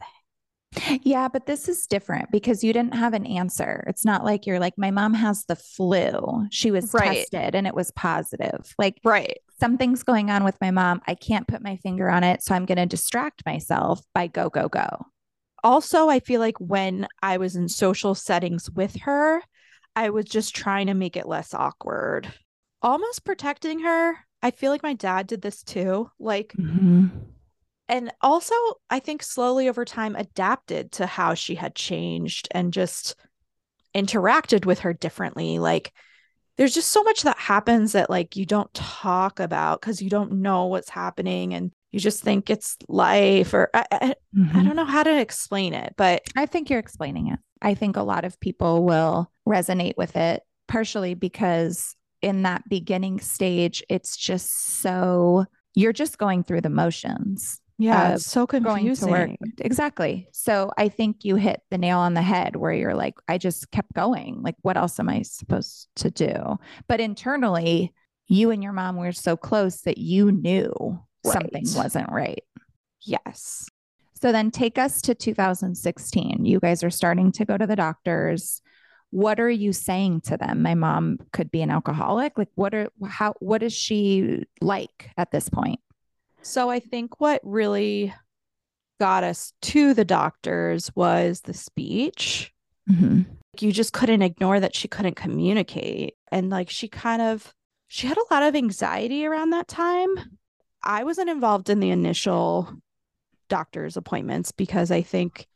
Yeah, 1.03 1.29
but 1.29 1.47
this 1.47 1.69
is 1.69 1.87
different 1.87 2.31
because 2.33 2.65
you 2.65 2.73
didn't 2.73 2.95
have 2.95 3.15
an 3.15 3.27
answer. 3.27 3.85
It's 3.87 4.05
not 4.05 4.25
like 4.25 4.47
you're 4.47 4.59
like, 4.59 4.77
my 4.77 4.91
mom 4.91 5.15
has 5.15 5.45
the 5.45 5.55
flu. 5.57 6.47
She 6.51 6.71
was 6.71 6.93
Right. 6.93 7.27
tested 7.29 7.55
and 7.55 7.67
it 7.67 7.75
was 7.75 7.91
positive. 7.93 8.75
Like, 8.79 8.99
Right. 9.05 9.39
Something's 9.61 10.03
going 10.03 10.31
on 10.31 10.45
with 10.45 10.61
my 10.61 10.71
mom. 10.71 11.01
I 11.07 11.15
can't 11.15 11.49
put 11.49 11.63
my 11.63 11.77
finger 11.77 12.09
on 12.11 12.25
it. 12.25 12.43
So 12.43 12.55
I'm 12.55 12.67
going 12.67 12.79
to 12.79 12.87
distract 12.87 13.43
myself 13.47 14.01
by 14.15 14.27
go, 14.27 14.51
go, 14.51 14.69
go. 14.69 15.07
Also, 15.63 16.09
I 16.09 16.21
feel 16.21 16.41
like 16.41 16.59
when 16.59 17.07
I 17.23 17.39
was 17.39 17.57
in 17.57 17.69
social 17.69 18.15
settings 18.15 18.71
with 18.71 18.97
her, 19.03 19.41
I 19.97 20.11
was 20.11 20.27
just 20.27 20.55
trying 20.55 20.89
to 20.89 20.95
make 20.95 21.17
it 21.17 21.27
less 21.27 21.55
awkward, 21.55 22.33
almost 22.83 23.25
protecting 23.25 23.81
her. 23.81 24.15
I 24.43 24.51
feel 24.51 24.71
like 24.71 24.83
my 24.83 24.95
dad 24.95 25.27
did 25.27 25.41
this 25.41 25.63
too. 25.63 26.11
Like, 26.19 26.53
Mm-hmm. 26.59 27.07
and 27.89 28.13
also 28.21 28.55
I 28.91 28.99
think 28.99 29.23
slowly 29.23 29.69
over 29.69 29.85
time 29.85 30.17
adapted 30.17 30.93
to 30.93 31.07
how 31.07 31.35
she 31.35 31.55
had 31.55 31.75
changed 31.75 32.49
and 32.51 32.73
just 32.73 33.15
interacted 33.95 34.67
with 34.67 34.81
her 34.81 34.93
differently. 34.93 35.59
Like, 35.59 35.93
there's 36.57 36.75
just 36.75 36.91
so 36.91 37.03
much 37.03 37.23
that 37.23 37.37
happens 37.37 37.93
that 37.93 38.11
like 38.11 38.37
you 38.37 38.47
don't 38.47 38.73
talk 38.75 39.41
about 39.41 39.81
because 39.81 40.01
you 40.01 40.09
don't 40.09 40.33
know 40.33 40.67
what's 40.67 40.91
happening 40.91 41.55
and 41.55 41.73
you 41.91 42.01
just 42.01 42.23
think 42.23 42.51
it's 42.51 42.77
life 42.89 43.55
or 43.55 43.71
I, 43.73 43.87
I, 43.91 43.99
I 44.01 44.15
mm-hmm. 44.37 44.65
don't 44.65 44.77
know 44.77 44.85
how 44.85 45.03
to 45.03 45.21
explain 45.21 45.75
it, 45.75 45.95
but 45.97 46.23
I 46.37 46.47
think 46.47 46.71
you're 46.71 46.81
explaining 46.81 47.29
it. 47.29 47.39
I 47.63 47.75
think 47.75 47.97
a 47.97 48.03
lot 48.03 48.25
of 48.25 48.39
people 48.41 48.85
will 48.85 49.31
resonate 49.49 49.97
with 49.97 50.17
it, 50.17 50.43
partially 50.69 51.15
because 51.15 51.95
in 52.21 52.43
that 52.43 52.69
beginning 52.69 53.21
stage, 53.21 53.83
it's 53.89 54.17
just 54.17 54.81
so 54.81 55.47
you're 55.75 55.93
just 55.93 56.19
going 56.19 56.43
through 56.43 56.63
the 56.63 56.71
motions. 56.71 57.61
Yeah, 57.79 58.15
it's 58.15 58.27
so 58.27 58.47
Going 58.47 58.63
confusing. 58.63 59.09
to 59.09 59.13
work. 59.13 59.31
Exactly. 59.59 60.29
So 60.33 60.71
I 60.79 60.89
think 60.89 61.25
you 61.25 61.37
hit 61.37 61.61
the 61.71 61.79
nail 61.79 61.99
on 61.99 62.15
the 62.15 62.23
head 62.23 62.57
where 62.57 62.73
you're 62.73 62.95
like, 62.95 63.15
I 63.29 63.39
just 63.39 63.71
kept 63.71 63.93
going. 63.95 64.43
Like, 64.43 64.57
what 64.63 64.77
else 64.77 65.01
am 65.01 65.09
I 65.09 65.23
supposed 65.23 65.89
to 65.97 66.11
do? 66.11 66.59
But 66.87 67.01
internally, 67.01 67.93
you 68.29 68.51
and 68.51 68.63
your 68.63 68.73
mom 68.73 68.97
were 68.97 69.13
so 69.13 69.37
close 69.37 69.83
that 69.83 69.99
you 69.99 70.31
knew 70.31 70.73
something 71.25 71.65
wasn't 71.75 72.11
right. 72.13 72.45
Yes. 73.03 73.69
So 74.15 74.33
then 74.33 74.51
take 74.51 74.79
us 74.79 75.03
to 75.03 75.15
2016. 75.15 76.45
You 76.45 76.61
guys 76.61 76.83
are 76.85 76.91
starting 76.91 77.33
to 77.33 77.45
go 77.45 77.59
to 77.59 77.67
the 77.67 77.77
doctors. 77.77 78.63
What 79.11 79.39
are 79.39 79.51
you 79.51 79.73
saying 79.73 80.23
to 80.23 80.37
them? 80.37 80.63
My 80.63 80.75
mom 80.75 81.19
could 81.33 81.51
be 81.51 81.61
an 81.63 81.71
alcoholic. 81.71 82.39
Like 82.39 82.49
what 82.55 82.73
are 82.75 82.89
how 83.07 83.35
what 83.41 83.63
is 83.63 83.73
she 83.73 84.45
like 84.61 85.11
at 85.17 85.31
this 85.31 85.49
point? 85.49 85.81
So 86.45 86.71
I 86.71 86.79
think 86.79 87.21
what 87.21 87.41
really 87.43 88.15
got 89.01 89.25
us 89.25 89.53
to 89.63 89.95
the 89.95 90.05
doctors 90.05 90.91
was 90.95 91.41
the 91.41 91.55
speech. 91.55 92.53
Like, 92.87 93.63
you 93.63 93.73
just 93.73 93.93
couldn't 93.93 94.23
ignore 94.23 94.61
that 94.61 94.75
she 94.75 94.89
couldn't 94.89 95.17
communicate. 95.17 96.15
And 96.31 96.51
like 96.51 96.71
she 96.71 96.87
kind 96.89 97.23
of 97.23 97.53
she 97.89 98.07
had 98.07 98.19
a 98.19 98.35
lot 98.35 98.43
of 98.43 98.55
anxiety 98.55 99.25
around 99.27 99.51
that 99.51 99.69
time. 99.69 100.15
I 100.83 101.05
wasn't 101.05 101.31
involved 101.31 101.71
in 101.71 101.81
the 101.81 101.91
initial 101.91 102.73
doctor's 103.49 103.97
appointments 103.97 104.53
because 104.53 104.91
I 104.91 105.03
think 105.03 105.47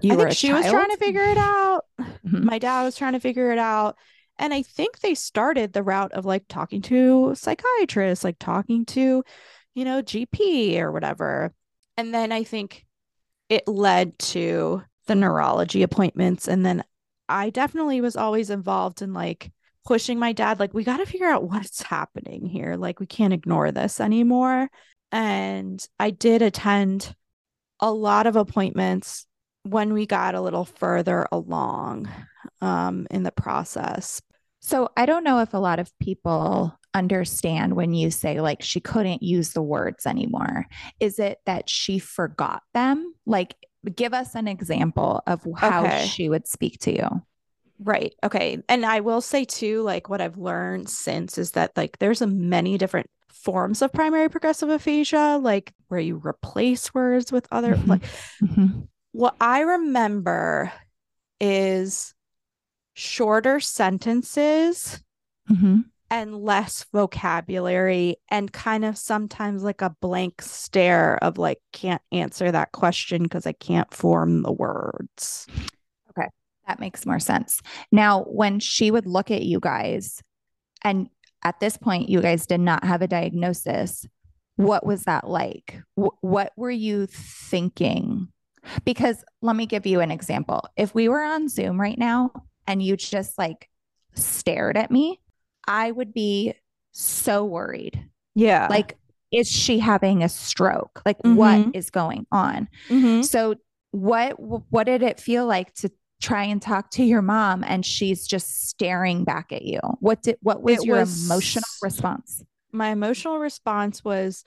You 0.00 0.12
I 0.12 0.16
were 0.16 0.24
think 0.24 0.36
she 0.36 0.52
was 0.52 0.66
trying 0.66 0.90
to 0.90 0.96
figure 0.96 1.22
it 1.22 1.38
out. 1.38 1.82
Mhm. 2.00 2.44
My 2.44 2.58
dad 2.58 2.84
was 2.84 2.96
trying 2.96 3.12
to 3.12 3.20
figure 3.20 3.52
it 3.52 3.58
out. 3.58 3.96
And 4.38 4.54
I 4.54 4.62
think 4.62 5.00
they 5.00 5.14
started 5.14 5.72
the 5.72 5.82
route 5.82 6.12
of 6.12 6.24
like 6.24 6.44
talking 6.48 6.80
to 6.82 7.34
psychiatrists, 7.34 8.24
like 8.24 8.38
talking 8.38 8.86
to, 8.86 9.22
you 9.74 9.84
know, 9.84 10.02
GP 10.02 10.78
or 10.80 10.92
whatever. 10.92 11.52
And 11.96 12.14
then 12.14 12.32
I 12.32 12.44
think 12.44 12.86
it 13.48 13.66
led 13.66 14.18
to 14.18 14.82
the 15.06 15.14
neurology 15.14 15.82
appointments. 15.82 16.48
And 16.48 16.64
then 16.64 16.84
I 17.28 17.50
definitely 17.50 18.00
was 18.00 18.16
always 18.16 18.50
involved 18.50 19.02
in 19.02 19.12
like 19.12 19.50
pushing 19.84 20.18
my 20.18 20.32
dad, 20.32 20.60
like, 20.60 20.74
we 20.74 20.84
got 20.84 20.98
to 20.98 21.06
figure 21.06 21.26
out 21.26 21.48
what's 21.48 21.82
happening 21.82 22.46
here. 22.46 22.76
Like, 22.76 23.00
we 23.00 23.06
can't 23.06 23.32
ignore 23.32 23.72
this 23.72 24.00
anymore. 24.00 24.68
And 25.12 25.84
I 25.98 26.10
did 26.10 26.42
attend 26.42 27.14
a 27.80 27.92
lot 27.92 28.26
of 28.26 28.36
appointments 28.36 29.26
when 29.62 29.92
we 29.92 30.06
got 30.06 30.34
a 30.34 30.40
little 30.40 30.64
further 30.64 31.26
along 31.32 32.08
um, 32.60 33.06
in 33.10 33.22
the 33.22 33.32
process. 33.32 34.22
So 34.60 34.90
I 34.96 35.06
don't 35.06 35.24
know 35.24 35.40
if 35.40 35.54
a 35.54 35.58
lot 35.58 35.78
of 35.78 35.90
people 35.98 36.78
understand 36.94 37.74
when 37.74 37.92
you 37.94 38.10
say 38.10 38.40
like 38.40 38.62
she 38.62 38.80
couldn't 38.80 39.22
use 39.22 39.52
the 39.52 39.62
words 39.62 40.06
anymore. 40.06 40.66
Is 40.98 41.18
it 41.18 41.38
that 41.46 41.68
she 41.68 41.98
forgot 41.98 42.62
them? 42.74 43.14
Like 43.26 43.54
give 43.94 44.12
us 44.12 44.34
an 44.34 44.48
example 44.48 45.22
of 45.26 45.46
how 45.56 45.86
Okay. 45.86 46.06
she 46.06 46.28
would 46.28 46.46
speak 46.46 46.78
to 46.80 46.92
you. 46.94 47.08
Right. 47.78 48.14
Okay. 48.22 48.62
And 48.68 48.84
I 48.84 49.00
will 49.00 49.20
say 49.22 49.44
too, 49.44 49.82
like 49.82 50.08
what 50.08 50.20
I've 50.20 50.36
learned 50.36 50.90
since 50.90 51.38
is 51.38 51.52
that 51.52 51.76
like 51.76 51.98
there's 51.98 52.20
a 52.20 52.26
many 52.26 52.76
different 52.76 53.08
forms 53.28 53.80
of 53.80 53.92
primary 53.92 54.28
progressive 54.28 54.68
aphasia, 54.68 55.38
like 55.40 55.72
where 55.88 56.00
you 56.00 56.20
replace 56.22 56.92
words 56.92 57.32
with 57.32 57.48
other 57.50 57.76
Mhm. 57.76 57.88
like 57.88 58.02
Mhm. 58.42 58.88
what 59.12 59.34
I 59.40 59.60
remember 59.60 60.72
is 61.40 62.14
shorter 62.92 63.60
sentences 63.60 65.02
Mhm. 65.48 65.84
And 66.10 66.36
less 66.36 66.84
vocabulary 66.92 68.16
and 68.30 68.52
kind 68.52 68.84
of 68.84 68.98
sometimes 68.98 69.62
like 69.62 69.80
a 69.80 69.94
blank 70.00 70.42
stare 70.42 71.22
of 71.22 71.38
like 71.38 71.58
can't 71.72 72.02
answer 72.10 72.50
that 72.50 72.72
question 72.72 73.22
because 73.22 73.46
I 73.46 73.52
can't 73.52 73.92
form 73.94 74.42
the 74.42 74.52
words. 74.52 75.46
Okay. 76.10 76.28
That 76.66 76.80
makes 76.80 77.06
more 77.06 77.20
sense. 77.20 77.60
Now, 77.92 78.24
when 78.24 78.58
she 78.58 78.90
would 78.90 79.06
look 79.06 79.30
at 79.30 79.42
you 79.42 79.60
guys, 79.60 80.20
and 80.82 81.08
at 81.44 81.60
this 81.60 81.76
point, 81.76 82.08
you 82.08 82.20
guys 82.20 82.46
did 82.46 82.60
not 82.60 82.84
have 82.84 83.02
a 83.02 83.08
diagnosis, 83.08 84.06
what 84.56 84.84
was 84.84 85.04
that 85.04 85.28
like? 85.28 85.80
Wh- 85.94 86.22
what 86.22 86.52
were 86.56 86.70
you 86.70 87.06
thinking? 87.06 88.28
Because 88.84 89.24
let 89.40 89.56
me 89.56 89.66
give 89.66 89.86
you 89.86 90.00
an 90.00 90.10
example. 90.10 90.68
If 90.76 90.94
we 90.94 91.08
were 91.08 91.22
on 91.22 91.48
Zoom 91.48 91.80
right 91.80 91.98
now 91.98 92.32
and 92.66 92.82
you 92.82 92.96
just 92.96 93.38
like 93.38 93.68
stared 94.14 94.76
at 94.76 94.90
me, 94.90 95.19
I 95.66 95.90
would 95.90 96.12
be 96.12 96.54
so 96.92 97.44
worried. 97.44 98.08
Yeah. 98.34 98.66
Like, 98.70 98.96
is 99.30 99.48
she 99.48 99.78
having 99.78 100.22
a 100.22 100.28
stroke? 100.28 101.02
Like, 101.06 101.18
Mhm. 101.22 101.34
what 101.36 101.76
is 101.76 101.90
going 101.90 102.26
on? 102.32 102.68
Mhm. 102.88 103.24
So 103.24 103.54
what 103.92 104.32
what 104.38 104.84
did 104.84 105.02
it 105.02 105.20
feel 105.20 105.46
like 105.46 105.72
to 105.74 105.90
try 106.20 106.44
and 106.44 106.60
talk 106.60 106.90
to 106.90 107.02
your 107.04 107.22
mom 107.22 107.64
and 107.64 107.84
she's 107.86 108.26
just 108.26 108.68
staring 108.68 109.24
back 109.24 109.52
at 109.52 109.62
you? 109.62 109.80
What 110.00 110.22
did 110.22 110.36
what 110.42 110.62
was 110.62 110.80
It 110.80 110.86
your 110.86 110.98
was- 111.00 111.24
emotional 111.26 111.64
response? 111.82 112.44
my 112.72 112.90
emotional 112.90 113.38
response 113.38 114.04
was 114.04 114.44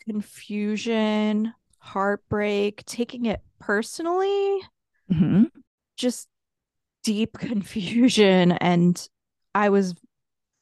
confusion, 0.00 1.52
heartbreak, 1.78 2.84
taking 2.86 3.26
it 3.26 3.40
personally, 3.58 4.60
just 5.96 6.28
deep 7.04 7.38
confusion. 7.38 8.52
And 8.52 9.08
I 9.54 9.68
was 9.70 9.94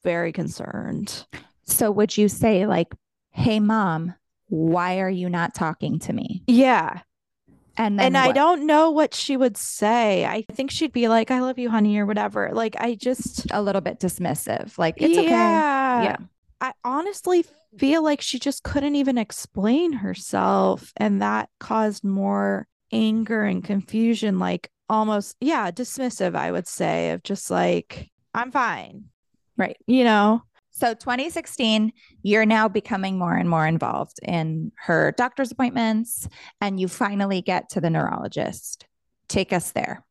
very 0.05 0.31
concerned. 0.31 1.25
So 1.65 1.91
would 1.91 2.15
you 2.15 2.29
say 2.29 2.65
like, 2.65 2.93
"Hey 3.31 3.59
mom, 3.59 4.13
why 4.47 4.99
are 4.99 5.09
you 5.09 5.29
not 5.29 5.53
talking 5.53 5.99
to 5.99 6.13
me?" 6.13 6.43
Yeah. 6.47 7.01
And 7.77 7.99
then 7.99 8.05
and 8.05 8.17
I 8.17 8.31
don't 8.31 8.65
know 8.65 8.91
what 8.91 9.13
she 9.13 9.35
would 9.35 9.57
say. 9.57 10.25
I 10.25 10.45
think 10.53 10.71
she'd 10.71 10.93
be 10.93 11.09
like, 11.09 11.29
I 11.29 11.41
love 11.41 11.59
you, 11.59 11.69
honey, 11.69 11.97
or 11.97 12.05
whatever. 12.05 12.51
Like, 12.53 12.75
I 12.79 12.95
just, 12.95 13.47
a 13.51 13.61
little 13.61 13.81
bit 13.81 13.99
dismissive. 13.99 14.77
Like, 14.77 14.95
it's 14.97 15.17
okay. 15.17 15.29
yeah. 15.29 16.03
Yeah. 16.03 16.17
I 16.61 16.71
honestly 16.85 17.43
feel 17.77 18.01
like 18.01 18.21
she 18.21 18.39
just 18.39 18.63
couldn't 18.63 18.95
even 18.95 19.17
explain 19.17 19.91
herself. 19.91 20.93
And 20.95 21.21
that 21.21 21.49
caused 21.59 22.05
more 22.05 22.65
anger 22.93 23.43
and 23.43 23.61
confusion, 23.61 24.39
like 24.39 24.69
almost, 24.89 25.35
yeah, 25.41 25.69
dismissive, 25.69 26.33
I 26.33 26.51
would 26.51 26.67
say, 26.67 27.11
of 27.11 27.23
just 27.23 27.51
like, 27.51 28.09
I'm 28.33 28.51
fine. 28.51 29.05
Right. 29.57 29.77
You 29.87 30.03
know? 30.03 30.41
So 30.71 30.93
2016, 30.93 31.93
you're 32.21 32.45
now 32.45 32.67
becoming 32.67 33.17
more 33.17 33.33
and 33.33 33.49
more 33.49 33.65
involved 33.65 34.19
in 34.21 34.73
her 34.77 35.13
doctor's 35.17 35.51
appointments 35.51 36.27
and 36.59 36.79
you 36.79 36.89
finally 36.89 37.41
get 37.41 37.69
to 37.69 37.81
the 37.81 37.89
neurologist. 37.89 38.85
Take 39.29 39.53
us 39.53 39.71
there. 39.71 40.03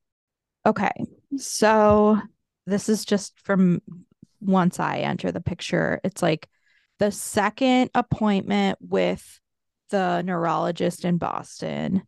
Okay. 0.65 0.91
So 1.37 2.19
this 2.67 2.89
is 2.89 3.05
just 3.05 3.39
from 3.41 3.83
once 4.41 4.81
I 4.81 4.99
enter 5.01 5.31
the 5.31 5.43
picture. 5.43 6.01
It's 6.03 6.23
like 6.23 6.49
the 6.99 7.13
second 7.13 7.91
appointment 7.95 8.79
with 8.81 9.41
the 9.91 10.23
neurologist 10.23 11.05
in 11.05 11.19
Boston, 11.19 12.03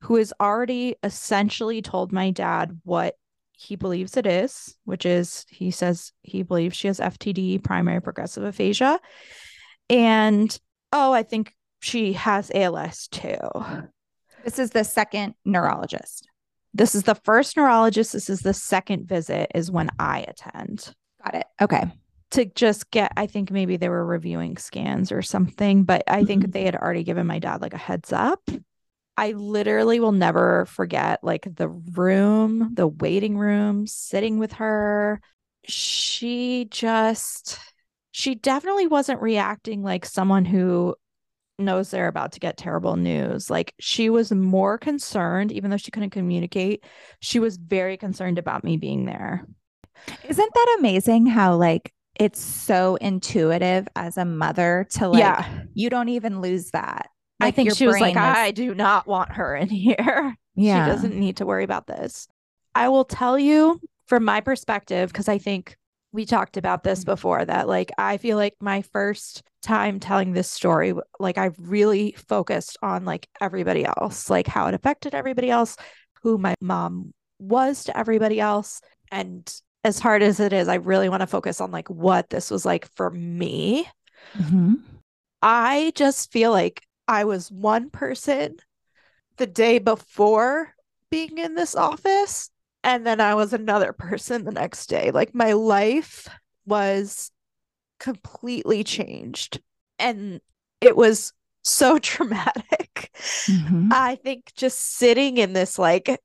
who 0.00 0.16
has 0.16 0.32
already 0.40 0.96
essentially 1.02 1.80
told 1.80 2.12
my 2.12 2.30
dad 2.30 2.80
what 2.84 3.14
he 3.56 3.76
believes 3.76 4.16
it 4.16 4.26
is, 4.26 4.76
which 4.84 5.06
is 5.06 5.46
he 5.48 5.70
says 5.70 6.12
he 6.22 6.42
believes 6.42 6.76
she 6.76 6.88
has 6.88 7.00
FTD, 7.00 7.62
primary 7.62 8.02
progressive 8.02 8.42
aphasia. 8.44 8.98
And 9.88 10.56
oh, 10.92 11.12
I 11.12 11.22
think 11.22 11.52
she 11.80 12.14
has 12.14 12.50
ALS 12.54 13.08
too. 13.08 13.38
This 14.44 14.58
is 14.58 14.70
the 14.70 14.84
second 14.84 15.34
neurologist. 15.44 16.28
this 16.74 16.94
is 16.94 17.04
the 17.04 17.14
first 17.14 17.56
neurologist. 17.56 18.12
This 18.12 18.28
is 18.28 18.40
the 18.40 18.52
second 18.54 19.06
visit, 19.08 19.50
is 19.54 19.70
when 19.70 19.88
I 19.98 20.20
attend. 20.26 20.92
Got 21.24 21.34
it. 21.36 21.46
Okay. 21.62 21.84
To 22.32 22.44
just 22.46 22.90
get, 22.90 23.12
I 23.16 23.26
think 23.28 23.50
maybe 23.52 23.76
they 23.76 23.88
were 23.88 24.04
reviewing 24.04 24.56
scans 24.56 25.12
or 25.12 25.22
something, 25.22 25.84
but 25.84 26.02
I 26.08 26.24
think 26.24 26.46
Mhm. 26.46 26.52
they 26.52 26.64
had 26.64 26.74
already 26.74 27.04
given 27.04 27.26
my 27.28 27.38
dad 27.38 27.62
like 27.62 27.74
a 27.74 27.78
heads 27.78 28.12
up. 28.12 28.40
I 29.16 29.32
literally 29.32 30.00
will 30.00 30.12
never 30.12 30.66
forget 30.66 31.22
like 31.22 31.46
the 31.56 31.68
room, 31.68 32.70
the 32.74 32.88
waiting 32.88 33.38
room, 33.38 33.86
sitting 33.86 34.38
with 34.38 34.54
her. 34.54 35.20
She 35.66 36.66
just, 36.70 37.58
she 38.10 38.34
definitely 38.34 38.86
wasn't 38.86 39.22
reacting 39.22 39.82
like 39.82 40.04
someone 40.04 40.44
who 40.44 40.96
knows 41.58 41.90
they're 41.90 42.08
about 42.08 42.32
to 42.32 42.40
get 42.40 42.56
terrible 42.56 42.96
news. 42.96 43.50
Like 43.50 43.74
she 43.78 44.10
was 44.10 44.32
more 44.32 44.78
concerned, 44.78 45.52
even 45.52 45.70
though 45.70 45.76
she 45.76 45.90
couldn't 45.90 46.10
communicate, 46.10 46.84
she 47.20 47.38
was 47.38 47.56
very 47.56 47.96
concerned 47.96 48.38
about 48.38 48.64
me 48.64 48.76
being 48.76 49.04
there. 49.04 49.46
Isn't 50.28 50.54
that 50.54 50.76
amazing 50.78 51.26
how 51.26 51.56
like 51.56 51.92
it's 52.18 52.40
so 52.40 52.96
intuitive 52.96 53.88
as 53.96 54.16
a 54.16 54.24
mother 54.24 54.86
to 54.90 55.08
like 55.08 55.20
yeah. 55.20 55.62
you 55.74 55.90
don't 55.90 56.08
even 56.08 56.40
lose 56.40 56.70
that. 56.70 57.08
I 57.40 57.50
think 57.50 57.74
she 57.74 57.86
was 57.86 58.00
like, 58.00 58.12
is- 58.14 58.20
I 58.22 58.50
do 58.52 58.74
not 58.74 59.06
want 59.06 59.32
her 59.32 59.54
in 59.56 59.68
here. 59.86 60.36
yeah. 60.54 60.86
She 60.86 60.90
doesn't 60.92 61.14
need 61.18 61.38
to 61.38 61.46
worry 61.46 61.64
about 61.64 61.86
this. 61.86 62.28
I 62.74 62.88
will 62.88 63.04
tell 63.04 63.38
you 63.38 63.80
from 64.06 64.24
my 64.24 64.40
perspective, 64.40 65.10
because 65.10 65.28
I 65.28 65.38
think 65.38 65.76
we 66.12 66.24
talked 66.26 66.56
about 66.56 66.84
this 66.84 67.02
before 67.04 67.44
that 67.44 67.66
like 67.66 67.90
I 67.98 68.18
feel 68.18 68.36
like 68.36 68.54
my 68.60 68.82
first 68.82 69.42
time 69.62 69.98
telling 69.98 70.32
this 70.32 70.48
story, 70.50 70.94
like 71.18 71.38
I 71.38 71.50
really 71.58 72.12
focused 72.28 72.76
on 72.82 73.04
like 73.04 73.28
everybody 73.40 73.84
else, 73.84 74.30
like 74.30 74.46
how 74.46 74.66
it 74.68 74.74
affected 74.74 75.14
everybody 75.14 75.50
else, 75.50 75.76
who 76.22 76.38
my 76.38 76.54
mom 76.60 77.12
was 77.40 77.84
to 77.84 77.98
everybody 77.98 78.38
else. 78.40 78.80
And 79.10 79.52
as 79.82 79.98
hard 79.98 80.22
as 80.22 80.38
it 80.38 80.52
is, 80.52 80.68
I 80.68 80.76
really 80.76 81.08
want 81.08 81.22
to 81.22 81.26
focus 81.26 81.60
on 81.60 81.70
like 81.72 81.90
what 81.90 82.30
this 82.30 82.50
was 82.50 82.64
like 82.64 82.88
for 82.94 83.10
me. 83.10 83.88
Mhm. 84.36 84.76
I 85.42 85.92
just 85.96 86.30
feel 86.30 86.52
like 86.52 86.82
I 87.06 87.24
was 87.24 87.50
one 87.50 87.90
person 87.90 88.56
the 89.36 89.46
day 89.46 89.78
before 89.78 90.74
being 91.10 91.38
in 91.38 91.54
this 91.54 91.74
office, 91.74 92.50
and 92.82 93.06
then 93.06 93.20
I 93.20 93.34
was 93.34 93.52
another 93.52 93.92
person 93.92 94.44
the 94.44 94.52
next 94.52 94.86
day. 94.86 95.10
Like 95.10 95.34
my 95.34 95.52
life 95.52 96.28
was 96.66 97.30
completely 97.98 98.84
changed, 98.84 99.60
and 99.98 100.40
it 100.80 100.96
was 100.96 101.32
so 101.62 101.98
traumatic. 101.98 103.10
Mhm. 103.48 103.88
I 103.90 104.16
think 104.16 104.52
just 104.56 104.96
sitting 104.96 105.36
in 105.38 105.52
this 105.52 105.78
like 105.78 106.20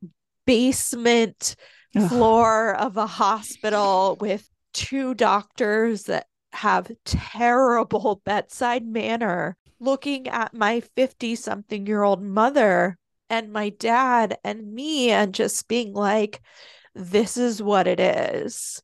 basement 0.46 1.56
Ugh. 1.96 2.10
floor 2.10 2.76
of 2.76 2.98
a 2.98 3.08
hospital 3.08 4.18
with 4.20 4.50
two 4.74 5.14
doctors 5.14 6.04
that 6.04 6.28
have 6.52 6.92
terrible 7.06 8.22
bedside 8.26 8.86
manner 8.86 9.56
looking 9.80 10.28
at 10.28 10.54
my 10.54 10.82
50 10.96 11.36
something 11.36 11.86
year 11.88 12.04
old 12.04 12.22
mother 12.22 12.98
and 13.30 13.52
my 13.54 13.70
dad 13.70 14.38
and 14.44 14.74
me 14.74 15.12
and 15.12 15.34
just 15.34 15.68
being 15.68 15.94
like 15.94 16.42
this 16.96 17.38
is 17.38 17.62
what 17.62 17.88
it 17.88 18.00
is 18.00 18.82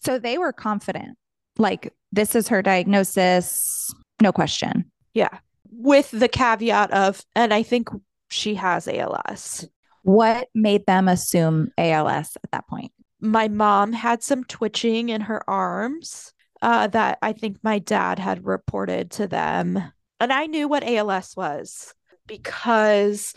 So 0.00 0.18
they 0.18 0.38
were 0.38 0.52
confident. 0.52 1.16
Like 1.58 1.92
this 2.12 2.34
is 2.34 2.48
her 2.48 2.62
diagnosis, 2.62 3.92
no 4.22 4.32
question. 4.32 4.90
yeah 5.14 5.38
with 5.72 6.10
the 6.10 6.28
caveat 6.28 6.90
of 6.92 7.24
and 7.36 7.54
i 7.54 7.62
think 7.62 7.88
she 8.28 8.54
has 8.56 8.86
als 8.88 9.66
What 10.02 10.48
made 10.54 10.84
them 10.86 11.06
assume 11.08 11.70
ALS 11.78 12.36
at 12.42 12.50
that 12.52 12.66
point? 12.68 12.92
my 13.20 13.48
mom 13.48 13.92
had 13.92 14.22
some 14.22 14.44
twitching 14.44 15.08
in 15.10 15.20
her 15.22 15.48
arms 15.48 16.32
uh, 16.62 16.86
that 16.88 17.18
I 17.22 17.32
think 17.32 17.58
my 17.62 17.78
dad 17.78 18.18
had 18.18 18.44
reported 18.44 19.10
to 19.12 19.26
them. 19.26 19.82
And 20.20 20.32
I 20.32 20.46
knew 20.46 20.68
what 20.68 20.84
ALS 20.84 21.36
was 21.36 21.94
because 22.26 23.34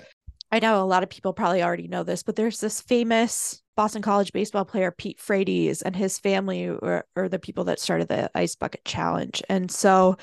I 0.52 0.60
know 0.60 0.84
a 0.84 0.86
lot 0.86 1.04
of 1.04 1.10
people 1.10 1.34
probably 1.34 1.64
already 1.64 1.88
know 1.88 2.04
this, 2.04 2.24
but 2.24 2.36
there's 2.36 2.60
this 2.60 2.82
famous 2.82 3.62
Boston 3.76 4.02
College 4.04 4.34
baseball 4.34 4.66
player, 4.66 4.92
Pete 4.92 5.20
Frates, 5.20 5.82
and 5.82 5.96
his 5.96 6.20
family 6.20 6.70
were, 6.70 7.06
are 7.16 7.30
the 7.30 7.40
people 7.40 7.66
that 7.66 7.80
started 7.80 8.08
the 8.08 8.30
Ice 8.36 8.56
Bucket 8.56 8.86
Challenge. 8.86 9.44
And 9.50 9.72
so 9.72 10.18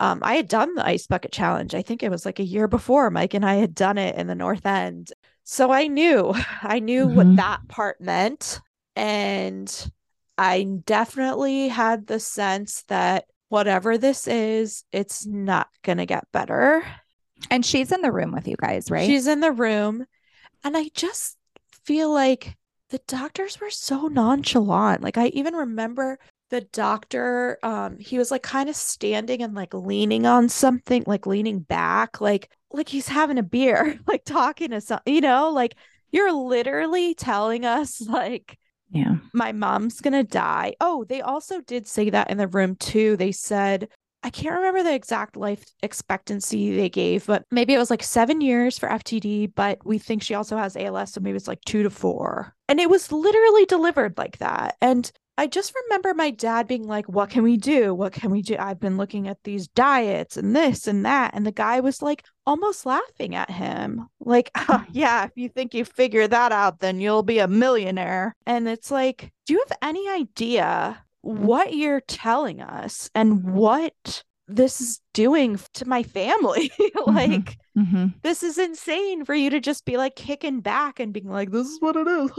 um, 0.00 0.20
I 0.22 0.36
had 0.36 0.48
done 0.48 0.74
the 0.74 0.86
Ice 0.86 1.06
Bucket 1.06 1.32
Challenge. 1.32 1.74
I 1.74 1.82
think 1.82 2.02
it 2.02 2.10
was 2.10 2.26
like 2.26 2.38
a 2.38 2.44
year 2.44 2.68
before 2.68 3.10
Mike 3.10 3.34
and 3.34 3.44
I 3.44 3.56
had 3.56 3.74
done 3.74 3.98
it 3.98 4.16
in 4.16 4.26
the 4.26 4.34
North 4.34 4.66
End. 4.66 5.12
So 5.44 5.72
I 5.72 5.86
knew, 5.88 6.34
I 6.62 6.80
knew 6.80 7.08
Mhm. 7.08 7.14
what 7.16 7.36
that 7.36 7.60
part 7.68 8.00
meant. 8.00 8.60
And 8.94 9.90
I 10.38 10.64
definitely 10.84 11.68
had 11.68 12.06
the 12.06 12.20
sense 12.20 12.82
that 12.88 13.26
whatever 13.48 13.98
this 13.98 14.26
is, 14.26 14.84
it's 14.92 15.26
not 15.26 15.68
going 15.82 15.98
to 15.98 16.06
get 16.06 16.30
better. 16.32 16.84
And 17.50 17.64
she's 17.64 17.92
in 17.92 18.02
the 18.02 18.12
room 18.12 18.32
with 18.32 18.48
you 18.48 18.56
guys, 18.56 18.90
right? 18.90 19.06
She's 19.06 19.26
in 19.26 19.40
the 19.40 19.52
room. 19.52 20.06
And 20.64 20.76
I 20.76 20.88
just 20.94 21.36
feel 21.84 22.12
like 22.12 22.56
the 22.90 23.00
doctors 23.06 23.60
were 23.60 23.70
so 23.70 24.06
nonchalant. 24.08 25.02
Like 25.02 25.18
I 25.18 25.28
even 25.28 25.54
remember 25.54 26.18
the 26.50 26.60
doctor, 26.60 27.58
um, 27.62 27.98
he 27.98 28.18
was 28.18 28.30
like 28.30 28.42
kind 28.42 28.68
of 28.68 28.76
standing 28.76 29.42
and 29.42 29.54
like 29.54 29.74
leaning 29.74 30.26
on 30.26 30.48
something, 30.48 31.04
like 31.06 31.26
leaning 31.26 31.60
back, 31.60 32.20
like 32.20 32.50
like 32.72 32.88
he's 32.88 33.08
having 33.08 33.38
a 33.38 33.42
beer, 33.42 33.98
like 34.06 34.24
talking 34.24 34.70
to 34.70 34.80
some, 34.80 35.00
you 35.06 35.20
know, 35.20 35.50
like 35.50 35.74
you're 36.10 36.32
literally 36.32 37.14
telling 37.14 37.64
us 37.64 38.00
like 38.00 38.58
yeah. 38.90 39.16
my 39.32 39.52
mom's 39.52 40.00
gonna 40.00 40.24
die. 40.24 40.74
Oh, 40.80 41.04
they 41.04 41.20
also 41.20 41.60
did 41.60 41.86
say 41.86 42.10
that 42.10 42.30
in 42.30 42.38
the 42.38 42.48
room 42.48 42.76
too. 42.76 43.16
They 43.16 43.32
said, 43.32 43.88
I 44.22 44.30
can't 44.30 44.56
remember 44.56 44.82
the 44.82 44.94
exact 44.94 45.36
life 45.36 45.64
expectancy 45.84 46.74
they 46.74 46.88
gave, 46.88 47.26
but 47.26 47.44
maybe 47.52 47.74
it 47.74 47.78
was 47.78 47.90
like 47.90 48.02
seven 48.02 48.40
years 48.40 48.76
for 48.76 48.88
FTD, 48.88 49.52
but 49.54 49.78
we 49.84 49.98
think 49.98 50.22
she 50.22 50.34
also 50.34 50.56
has 50.56 50.76
ALS, 50.76 51.12
so 51.12 51.20
maybe 51.20 51.36
it's 51.36 51.46
like 51.46 51.64
two 51.64 51.84
to 51.84 51.90
four. 51.90 52.52
And 52.68 52.80
it 52.80 52.90
was 52.90 53.12
literally 53.12 53.66
delivered 53.66 54.18
like 54.18 54.38
that. 54.38 54.76
And 54.80 55.10
I 55.38 55.46
just 55.46 55.74
remember 55.84 56.14
my 56.14 56.30
dad 56.30 56.66
being 56.66 56.86
like, 56.86 57.08
What 57.08 57.30
can 57.30 57.42
we 57.42 57.56
do? 57.56 57.94
What 57.94 58.12
can 58.12 58.30
we 58.30 58.42
do? 58.42 58.56
I've 58.58 58.80
been 58.80 58.96
looking 58.96 59.28
at 59.28 59.42
these 59.44 59.68
diets 59.68 60.36
and 60.36 60.56
this 60.56 60.86
and 60.86 61.04
that. 61.04 61.34
And 61.34 61.46
the 61.46 61.52
guy 61.52 61.80
was 61.80 62.00
like 62.00 62.24
almost 62.46 62.86
laughing 62.86 63.34
at 63.34 63.50
him. 63.50 64.06
Like, 64.20 64.50
yeah, 64.92 65.24
if 65.24 65.32
you 65.34 65.48
think 65.48 65.74
you 65.74 65.84
figure 65.84 66.26
that 66.26 66.52
out, 66.52 66.80
then 66.80 67.00
you'll 67.00 67.22
be 67.22 67.38
a 67.38 67.48
millionaire. 67.48 68.34
And 68.46 68.68
it's 68.68 68.90
like, 68.90 69.30
do 69.46 69.52
you 69.52 69.64
have 69.68 69.78
any 69.82 70.08
idea 70.08 71.02
what 71.20 71.74
you're 71.74 72.00
telling 72.00 72.62
us 72.62 73.10
and 73.14 73.52
what 73.52 74.22
this 74.48 74.80
is 74.80 75.00
doing 75.12 75.58
to 75.74 75.86
my 75.86 76.02
family? 76.02 76.70
like, 77.06 77.56
hmm 77.74 78.06
this 78.22 78.42
is 78.42 78.56
insane 78.56 79.24
for 79.24 79.34
you 79.34 79.50
to 79.50 79.60
just 79.60 79.84
be 79.84 79.96
like 79.98 80.16
kicking 80.16 80.60
back 80.60 80.98
and 80.98 81.12
being 81.12 81.28
like, 81.28 81.50
this 81.50 81.66
is 81.66 81.78
what 81.80 81.94
it 81.94 82.08
is. 82.08 82.30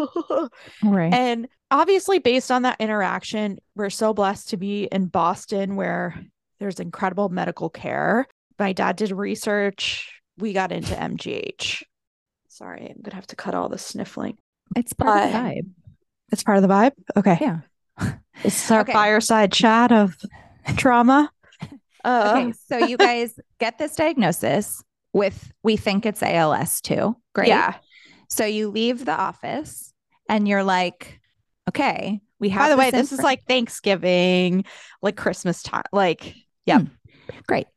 Right. 0.84 1.14
And 1.14 1.48
obviously, 1.72 2.20
based 2.20 2.52
on 2.52 2.64
that 2.64 2.78
interaction, 2.80 3.60
we're 3.76 3.90
so 3.90 4.14
blessed 4.14 4.50
to 4.50 4.58
be 4.58 4.84
in 4.86 5.06
Boston 5.08 5.76
where 5.76 6.20
there's 6.60 6.80
incredible 6.80 7.30
medical 7.30 7.70
care. 7.70 8.26
My 8.60 8.74
dad 8.74 8.96
did 8.96 9.12
research. 9.12 10.22
We 10.38 10.54
got 10.54 10.72
into 10.72 10.94
MGH. 10.96 11.84
Sorry, 12.50 12.82
I'm 12.82 13.02
going 13.02 13.12
to 13.12 13.16
have 13.16 13.28
to 13.28 13.36
cut 13.36 13.54
all 13.56 13.70
the 13.70 13.78
sniffling. 13.78 14.38
it's 14.76 14.94
part 14.94 15.26
of 15.26 15.32
the 15.32 15.38
vibe. 15.38 15.68
It's 16.32 16.44
part 16.44 16.58
of 16.58 16.64
the 16.64 16.70
vibe. 16.70 16.92
Okay. 17.16 17.38
Yeah. 17.40 17.60
This 18.44 18.66
is 18.66 18.70
our 18.72 18.82
Okay. 18.82 18.94
fireside 18.94 19.52
chat 19.52 19.92
of 19.92 20.16
trauma. 20.78 21.32
Uh, 22.06 22.34
Okay. 22.38 22.54
So 22.70 22.78
you 22.86 22.96
guys 22.96 23.38
get 23.60 23.78
this 23.80 23.96
diagnosis 23.96 24.82
with, 25.12 25.52
we 25.64 25.76
think 25.76 26.06
it's 26.06 26.22
ALS 26.24 26.80
too. 26.80 27.18
Great. 27.36 27.48
Yeah. 27.50 27.74
So 28.30 28.46
you 28.46 28.70
leave 28.70 29.04
the 29.04 29.12
office 29.20 29.92
and 30.30 30.48
you're 30.48 30.64
like, 30.64 31.20
okay, 31.68 32.22
we 32.40 32.50
have 32.50 32.64
By 32.64 32.70
the 32.70 32.78
way, 32.78 32.92
this 32.92 33.12
is 33.12 33.20
like 33.22 33.46
Thanksgiving, 33.48 34.66
like 35.02 35.16
Christmas 35.18 35.64
time. 35.64 35.84
Like, 35.92 36.36
yeah. 36.66 36.80
Hmm. 36.80 36.86
great. 37.48 37.68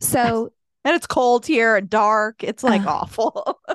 So 0.00 0.52
And 0.84 0.94
it's 0.94 1.06
cold 1.08 1.44
here 1.46 1.74
and 1.76 1.90
dark. 1.90 2.44
It's 2.44 2.62
like 2.62 2.82
Uh. 2.86 2.90
awful. 2.90 3.60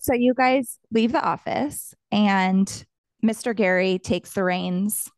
So 0.00 0.12
you 0.12 0.34
guys 0.34 0.78
leave 0.92 1.12
the 1.12 1.22
office 1.22 1.94
and 2.12 2.68
Mr. 3.24 3.56
Gary 3.56 3.98
takes 3.98 4.34
the 4.34 4.44
reins. 4.44 5.10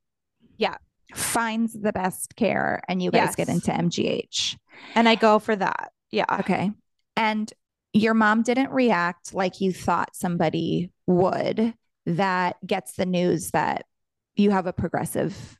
Yeah. 0.58 0.76
Finds 1.12 1.72
the 1.72 1.92
best 1.92 2.36
care 2.36 2.80
and 2.88 3.02
you 3.02 3.10
guys 3.10 3.34
get 3.34 3.48
into 3.48 3.72
MGH. 3.72 4.56
and 4.94 5.08
I 5.08 5.16
go 5.16 5.40
for 5.40 5.56
that. 5.56 5.90
Yeah. 6.12 6.26
Okay. 6.38 6.70
And 7.16 7.52
your 7.94 8.14
mom 8.14 8.42
didn't 8.42 8.70
react 8.70 9.34
like 9.34 9.60
you 9.60 9.72
thought 9.72 10.14
somebody 10.14 10.92
would 11.08 11.74
that 12.06 12.56
gets 12.66 12.94
the 12.94 13.06
news 13.06 13.50
that 13.50 13.84
you 14.36 14.50
have 14.50 14.66
a 14.66 14.72
progressive, 14.72 15.58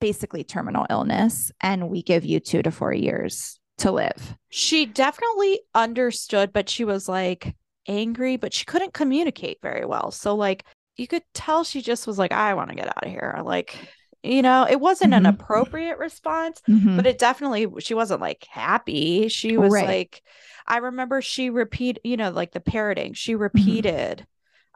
basically 0.00 0.44
terminal 0.44 0.86
illness, 0.90 1.52
and 1.60 1.88
we 1.88 2.02
give 2.02 2.24
you 2.24 2.40
two 2.40 2.62
to 2.62 2.70
four 2.70 2.92
years 2.92 3.58
to 3.78 3.90
live. 3.92 4.36
She 4.48 4.86
definitely 4.86 5.60
understood, 5.74 6.52
but 6.52 6.68
she 6.68 6.84
was 6.84 7.08
like, 7.08 7.54
angry, 7.88 8.36
but 8.36 8.54
she 8.54 8.64
couldn't 8.64 8.94
communicate 8.94 9.58
very 9.60 9.84
well. 9.84 10.12
So 10.12 10.36
like 10.36 10.64
you 10.96 11.08
could 11.08 11.24
tell 11.34 11.64
she 11.64 11.82
just 11.82 12.06
was 12.06 12.16
like, 12.18 12.30
I 12.32 12.54
want 12.54 12.68
to 12.70 12.76
get 12.76 12.86
out 12.86 13.04
of 13.04 13.10
here. 13.10 13.40
Like, 13.44 13.76
you 14.22 14.40
know, 14.42 14.66
it 14.70 14.78
wasn't 14.78 15.14
an 15.14 15.24
Mhm. 15.24 15.30
appropriate 15.30 15.98
response, 15.98 16.62
Mhm. 16.68 16.96
but 16.96 17.06
it 17.06 17.18
definitely 17.18 17.66
she 17.80 17.94
wasn't 17.94 18.20
like 18.20 18.46
happy. 18.48 19.26
She 19.28 19.56
was 19.56 19.72
Right. 19.72 19.86
like, 19.86 20.22
I 20.64 20.76
remember 20.76 21.22
she 21.22 21.50
repeat, 21.50 21.98
you 22.04 22.16
know, 22.16 22.30
like 22.30 22.52
the 22.52 22.60
parroting. 22.60 23.06
Mm-hmm. 23.06 23.14
She 23.14 23.34
repeated, 23.34 24.26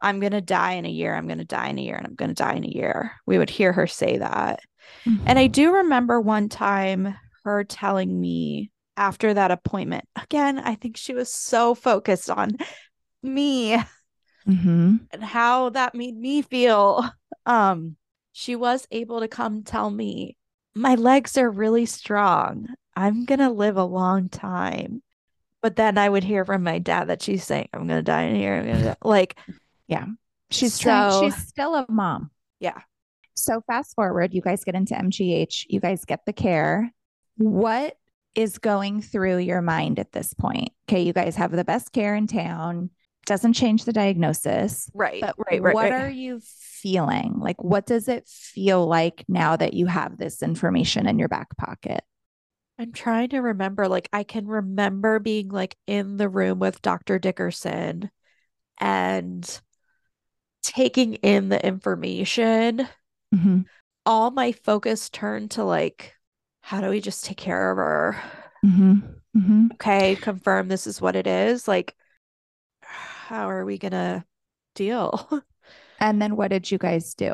"I'm 0.00 0.20
gonna 0.20 0.40
die 0.40 0.72
in 0.72 0.84
a 0.84 0.90
year. 0.90 1.14
I'm 1.14 1.26
gonna 1.28 1.44
die 1.44 1.68
in 1.68 1.78
a 1.78 1.82
year, 1.82 1.96
and 1.96 2.06
I'm 2.06 2.14
gonna 2.14 2.34
die 2.34 2.54
in 2.54 2.64
a 2.64 2.68
year." 2.68 3.12
We 3.26 3.38
would 3.38 3.50
hear 3.50 3.72
her 3.72 3.86
say 3.86 4.18
that, 4.18 4.60
and 5.26 5.38
I 5.38 5.46
do 5.46 5.72
remember 5.74 6.20
one 6.20 6.48
time 6.48 7.14
her 7.44 7.64
telling 7.64 8.20
me 8.20 8.70
after 8.96 9.34
that 9.34 9.50
appointment. 9.50 10.06
Again, 10.16 10.58
I 10.58 10.74
think 10.74 10.96
she 10.96 11.14
was 11.14 11.32
so 11.32 11.74
focused 11.74 12.30
on 12.30 12.56
me 13.22 13.76
Mhm. 14.46 15.00
and 15.12 15.22
how 15.24 15.70
that 15.70 15.94
made 15.94 16.16
me 16.16 16.42
feel. 16.42 17.04
Um, 17.46 17.96
she 18.32 18.56
was 18.56 18.88
able 18.90 19.20
to 19.20 19.28
come 19.28 19.62
tell 19.62 19.88
me, 19.88 20.36
my 20.74 20.96
legs 20.96 21.38
are 21.38 21.48
really 21.48 21.86
strong. 21.86 22.66
I'm 22.96 23.24
gonna 23.24 23.52
live 23.52 23.76
a 23.76 23.84
long 23.84 24.28
time. 24.28 25.00
But 25.62 25.76
then 25.76 25.96
I 25.96 26.08
would 26.08 26.24
hear 26.24 26.44
from 26.44 26.64
my 26.64 26.80
dad 26.80 27.04
that 27.08 27.22
she's 27.22 27.44
saying, 27.44 27.68
I'm 27.72 27.86
gonna 27.86 28.02
die 28.02 28.22
in 28.22 28.34
here. 28.34 28.54
I'm 28.56 28.96
Like, 29.88 30.08
She's 30.50 30.78
trying, 30.78 31.22
she's 31.30 31.46
still 31.46 31.74
a 31.74 31.86
mom. 31.88 32.30
Yeah. 32.60 32.80
So 33.34 33.60
fast 33.66 33.94
forward, 33.94 34.32
you 34.32 34.40
guys 34.40 34.64
get 34.64 34.74
into 34.74 34.94
MGH, 34.94 35.66
you 35.68 35.80
guys 35.80 36.04
get 36.04 36.20
the 36.24 36.32
care. 36.32 36.92
What 37.36 37.96
is 38.34 38.58
going 38.58 39.02
through 39.02 39.38
your 39.38 39.60
mind 39.60 39.98
at 39.98 40.12
this 40.12 40.34
point? 40.34 40.70
Okay, 40.88 41.02
you 41.02 41.12
guys 41.12 41.36
have 41.36 41.52
the 41.52 41.64
best 41.64 41.92
care 41.92 42.14
in 42.14 42.26
town. 42.26 42.90
Doesn't 43.26 43.54
change 43.54 43.84
the 43.84 43.92
diagnosis. 43.92 44.88
right, 44.94 45.20
But 45.20 45.34
right, 45.50 45.60
right. 45.60 45.74
what 45.74 45.90
right. 45.90 46.04
are 46.04 46.08
you 46.08 46.40
feeling? 46.44 47.34
Like, 47.38 47.62
what 47.62 47.84
does 47.84 48.06
it 48.08 48.28
feel 48.28 48.86
like 48.86 49.24
now 49.26 49.56
that 49.56 49.74
you 49.74 49.86
have 49.86 50.16
this 50.16 50.42
information 50.42 51.08
in 51.08 51.18
your 51.18 51.28
back 51.28 51.56
pocket? 51.56 52.04
I'm 52.78 52.92
trying 52.92 53.30
to 53.30 53.40
remember. 53.40 53.88
Like, 53.88 54.08
I 54.12 54.22
can 54.22 54.46
remember 54.46 55.18
being 55.18 55.48
like 55.48 55.76
in 55.86 56.18
the 56.18 56.28
room 56.28 56.58
with 56.60 56.82
Dr. 56.82 57.18
Dickerson 57.18 58.10
and 58.78 59.60
taking 60.66 61.14
in 61.14 61.48
the 61.48 61.64
information. 61.64 62.88
Mhm. 63.34 63.66
All 64.04 64.30
my 64.30 64.52
focus 64.52 65.08
turned 65.10 65.52
to 65.52 65.64
like, 65.64 66.14
how 66.60 66.80
do 66.80 66.90
we 66.90 67.00
just 67.00 67.24
take 67.24 67.36
care 67.36 67.70
of 67.70 67.76
her? 67.78 68.22
Mhm. 68.64 69.20
Mhm. 69.36 69.72
okay, 69.74 70.16
confirm 70.16 70.68
this 70.68 70.86
is 70.86 71.00
what 71.00 71.14
it 71.16 71.26
is. 71.26 71.68
Like, 71.68 71.94
how 72.80 73.48
are 73.50 73.64
we 73.64 73.78
gonna 73.78 74.24
deal? 74.74 75.28
And 75.98 76.20
then 76.20 76.36
what 76.36 76.48
did 76.48 76.70
you 76.70 76.76
guys 76.76 77.14
do? 77.14 77.32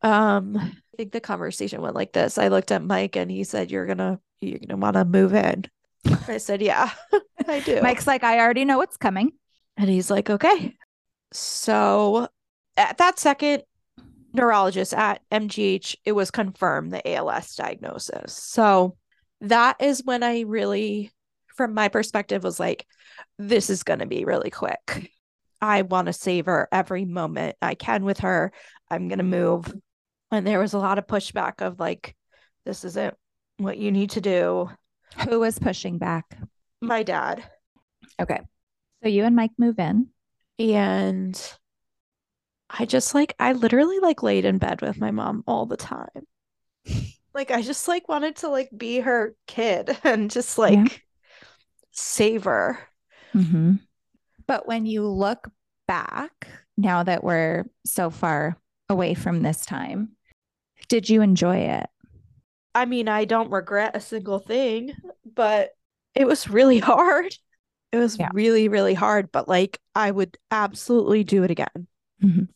Um, 0.00 0.56
I 0.56 0.96
think 0.96 1.10
the 1.10 1.20
conversation 1.20 1.82
went 1.82 1.96
like 1.96 2.12
this. 2.12 2.38
I 2.38 2.46
looked 2.46 2.70
at 2.70 2.84
Mike 2.84 3.16
and 3.16 3.28
he 3.28 3.42
said, 3.42 3.70
You're 3.72 3.86
gonna 3.86 4.20
you're 4.40 4.60
gonna 4.60 4.76
wanna 4.76 5.04
move 5.04 5.34
in. 5.34 5.64
I 6.28 6.38
said, 6.38 6.62
Yeah, 6.62 6.90
I 7.48 7.58
do. 7.60 7.80
Mike's 7.82 8.06
like, 8.06 8.22
I 8.22 8.38
already 8.38 8.64
know 8.64 8.78
what's 8.78 8.96
coming. 8.96 9.32
And 9.76 9.90
he's 9.90 10.08
like, 10.08 10.30
Okay. 10.30 10.76
So 11.32 12.28
at 12.76 12.98
that 12.98 13.18
second, 13.18 13.62
neurologist 14.32 14.92
at 14.92 15.20
MGH, 15.30 15.96
it 16.04 16.12
was 16.12 16.30
confirmed 16.30 16.92
the 16.92 17.14
ALS 17.14 17.54
diagnosis. 17.54 18.32
So 18.32 18.96
that 19.40 19.80
is 19.80 20.02
when 20.04 20.22
I 20.22 20.40
really, 20.40 21.12
from 21.54 21.74
my 21.74 21.88
perspective, 21.88 22.42
was 22.42 22.58
like, 22.58 22.86
this 23.38 23.70
is 23.70 23.82
going 23.82 24.00
to 24.00 24.06
be 24.06 24.24
really 24.24 24.50
quick. 24.50 25.10
I 25.60 25.82
want 25.82 26.06
to 26.06 26.12
savor 26.12 26.68
every 26.72 27.04
moment 27.04 27.56
I 27.62 27.74
can 27.74 28.04
with 28.04 28.20
her. 28.20 28.52
I'm 28.90 29.08
going 29.08 29.18
to 29.18 29.24
move. 29.24 29.72
And 30.30 30.46
there 30.46 30.58
was 30.58 30.72
a 30.72 30.78
lot 30.78 30.98
of 30.98 31.06
pushback 31.06 31.62
of 31.62 31.78
like, 31.78 32.16
this 32.66 32.84
isn't 32.84 33.14
what 33.58 33.78
you 33.78 33.92
need 33.92 34.10
to 34.10 34.20
do. 34.20 34.68
Who 35.28 35.40
was 35.40 35.58
pushing 35.58 35.98
back? 35.98 36.36
My 36.80 37.02
dad. 37.02 37.44
Okay. 38.20 38.40
So 39.02 39.08
you 39.08 39.24
and 39.24 39.36
Mike 39.36 39.52
move 39.58 39.78
in. 39.78 40.08
And 40.58 41.40
I 42.76 42.84
just 42.84 43.14
like, 43.14 43.34
I 43.38 43.52
literally 43.52 43.98
like 44.00 44.22
laid 44.22 44.44
in 44.44 44.58
bed 44.58 44.80
with 44.82 44.98
my 44.98 45.10
mom 45.10 45.44
all 45.46 45.66
the 45.66 45.76
time. 45.76 46.26
Like, 47.32 47.50
I 47.50 47.62
just 47.62 47.88
like 47.88 48.08
wanted 48.08 48.36
to 48.36 48.48
like 48.48 48.70
be 48.76 49.00
her 49.00 49.34
kid 49.46 49.96
and 50.04 50.30
just 50.30 50.58
like 50.58 50.74
Yeah. 50.74 50.88
savor. 51.92 52.78
Mm-hmm. 53.34 53.74
But 54.46 54.66
when 54.66 54.86
you 54.86 55.06
look 55.06 55.50
back, 55.88 56.48
now 56.76 57.02
that 57.02 57.24
we're 57.24 57.64
so 57.86 58.10
far 58.10 58.56
away 58.88 59.14
from 59.14 59.42
this 59.42 59.64
time, 59.64 60.10
did 60.88 61.08
you 61.08 61.22
enjoy 61.22 61.56
it? 61.56 61.86
I 62.74 62.84
mean, 62.84 63.08
I 63.08 63.24
don't 63.24 63.50
regret 63.50 63.96
a 63.96 64.00
single 64.00 64.38
thing, 64.40 64.94
but 65.24 65.70
it 66.14 66.26
was 66.26 66.48
really 66.48 66.78
hard. 66.80 67.34
It 67.92 67.98
was 67.98 68.18
Yeah. 68.18 68.30
really, 68.32 68.68
really 68.68 68.94
hard, 68.94 69.30
but 69.32 69.48
like 69.48 69.78
I 69.94 70.10
would 70.10 70.36
absolutely 70.50 71.24
do 71.24 71.44
it 71.44 71.50
again. 71.50 71.86
Mhm. 72.22 72.48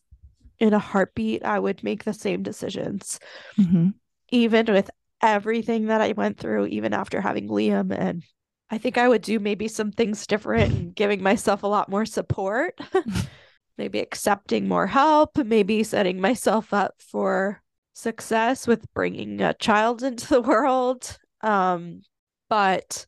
In 0.60 0.74
a 0.74 0.78
heartbeat, 0.78 1.44
I 1.44 1.58
would 1.58 1.84
make 1.84 2.04
the 2.04 2.12
same 2.12 2.42
decisions, 2.42 3.20
Mm-hmm. 3.58 3.88
even 4.30 4.66
with 4.66 4.90
everything 5.22 5.86
that 5.86 6.00
I 6.00 6.12
went 6.12 6.38
through, 6.38 6.66
even 6.66 6.92
after 6.92 7.20
having 7.20 7.48
Liam. 7.48 7.96
And 7.96 8.22
I 8.70 8.78
think 8.78 8.98
I 8.98 9.08
would 9.08 9.22
do 9.22 9.38
maybe 9.38 9.68
some 9.68 9.90
things 9.92 10.26
different 10.26 10.72
and 10.72 10.94
giving 10.94 11.22
myself 11.22 11.62
a 11.62 11.66
lot 11.68 11.88
more 11.88 12.06
support, 12.06 12.78
maybe 13.78 13.98
accepting 14.00 14.68
more 14.68 14.86
help, 14.86 15.36
maybe 15.38 15.82
setting 15.84 16.20
myself 16.20 16.72
up 16.72 16.94
for 16.98 17.62
success 17.94 18.66
with 18.66 18.92
bringing 18.94 19.40
a 19.40 19.54
child 19.54 20.02
into 20.02 20.28
the 20.28 20.40
world. 20.42 21.18
Um, 21.40 22.02
but 22.48 23.06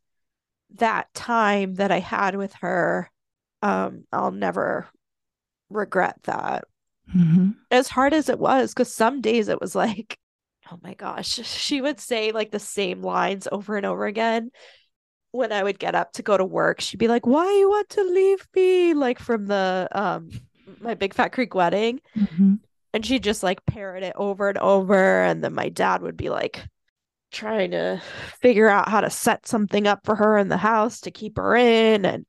that 0.76 1.12
time 1.14 1.74
that 1.74 1.90
I 1.90 2.00
had 2.00 2.36
with 2.36 2.52
her, 2.60 3.10
um, 3.62 4.04
I'll 4.12 4.32
never 4.32 4.88
regret 5.68 6.16
that. 6.24 6.64
Mm-hmm. 7.16 7.50
As 7.70 7.88
hard 7.88 8.14
as 8.14 8.28
it 8.28 8.38
was, 8.38 8.72
because 8.72 8.92
some 8.92 9.20
days 9.20 9.48
it 9.48 9.60
was 9.60 9.74
like, 9.74 10.18
oh 10.70 10.78
my 10.82 10.94
gosh, 10.94 11.28
she 11.46 11.80
would 11.80 12.00
say 12.00 12.32
like 12.32 12.50
the 12.50 12.58
same 12.58 13.02
lines 13.02 13.48
over 13.50 13.76
and 13.76 13.86
over 13.86 14.06
again. 14.06 14.50
When 15.32 15.52
I 15.52 15.62
would 15.62 15.78
get 15.78 15.94
up 15.94 16.12
to 16.14 16.22
go 16.22 16.36
to 16.36 16.44
work, 16.44 16.80
she'd 16.80 16.96
be 16.98 17.06
like, 17.06 17.24
"Why 17.24 17.44
you 17.56 17.68
want 17.70 17.88
to 17.90 18.02
leave 18.02 18.48
me?" 18.56 18.94
Like 18.94 19.20
from 19.20 19.46
the 19.46 19.88
um 19.92 20.30
my 20.80 20.94
big 20.94 21.14
fat 21.14 21.32
Greek 21.32 21.54
wedding, 21.54 22.00
Mm-hmm. 22.16 22.54
and 22.94 23.06
she'd 23.06 23.22
just 23.22 23.42
like 23.42 23.64
parrot 23.66 24.02
it 24.02 24.14
over 24.16 24.48
and 24.48 24.58
over 24.58 25.22
and 25.22 25.42
then 25.44 25.54
my 25.54 25.68
dad 25.68 26.02
would 26.02 26.16
be 26.16 26.30
like 26.30 26.64
trying 27.32 27.70
to 27.72 28.02
figure 28.42 28.68
out 28.68 28.88
how 28.88 29.00
to 29.00 29.10
set 29.10 29.46
something 29.46 29.86
up 29.86 30.00
for 30.04 30.16
her 30.16 30.36
in 30.36 30.48
the 30.48 30.56
house 30.56 31.00
to 31.02 31.12
keep 31.12 31.36
her 31.36 31.54
in 31.54 32.04
and 32.04 32.26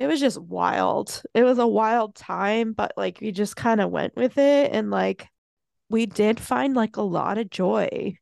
it 0.00 0.08
was 0.08 0.20
just 0.20 0.40
wild 0.40 1.22
it 1.34 1.44
was 1.44 1.58
a 1.60 1.68
wild 1.68 2.16
time 2.16 2.72
but 2.74 2.92
like 2.98 3.20
we 3.22 3.32
just 3.32 3.56
kind 3.56 3.80
of 3.80 3.90
went 3.90 4.16
with 4.16 4.38
it 4.38 4.72
and 4.72 4.90
like 4.90 5.28
we 5.90 6.06
did 6.06 6.40
find 6.40 6.74
like 6.76 6.96
a 6.98 7.02
lot 7.02 7.38
of 7.38 7.50
joy 7.50 8.14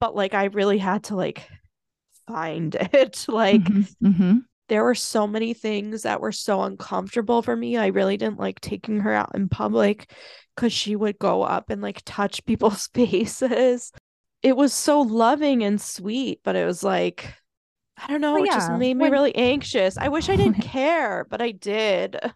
but 0.00 0.14
like 0.16 0.34
i 0.34 0.44
really 0.46 0.78
had 0.78 1.04
to 1.04 1.16
like 1.16 1.48
find 2.26 2.74
it 2.94 3.24
like 3.28 3.72
Mm-hmm. 4.02 4.38
there 4.68 4.84
were 4.84 4.94
so 4.94 5.26
many 5.26 5.54
things 5.54 6.02
that 6.02 6.20
were 6.20 6.32
so 6.32 6.62
uncomfortable 6.62 7.42
for 7.42 7.56
me. 7.56 7.76
I 7.76 7.86
really 7.88 8.16
didn't 8.18 8.38
like 8.38 8.60
taking 8.60 9.00
her 9.00 9.12
out 9.14 9.32
in 9.34 9.48
public 9.48 10.12
because 10.54 10.72
she 10.72 10.96
would 10.96 11.18
go 11.18 11.42
up 11.42 11.70
and 11.70 11.82
like 11.82 12.02
touch 12.04 12.44
people's 12.46 12.88
faces. 12.88 13.92
It 14.42 14.56
was 14.56 14.74
so 14.74 15.00
loving 15.00 15.64
and 15.64 15.80
sweet, 15.80 16.40
but 16.44 16.56
it 16.56 16.66
was 16.66 16.82
like, 16.84 17.34
I 18.02 18.06
don't 18.08 18.20
know, 18.20 18.34
Well, 18.34 18.44
it 18.44 18.50
just 18.50 18.70
made 18.72 18.96
me 18.96 19.02
when- 19.04 19.12
really 19.12 19.34
anxious. 19.34 19.96
I 19.98 20.08
wish 20.08 20.28
I 20.28 20.36
didn't 20.36 20.60
care, 20.62 21.26
but 21.28 21.40
I 21.42 21.50
did. 21.52 22.18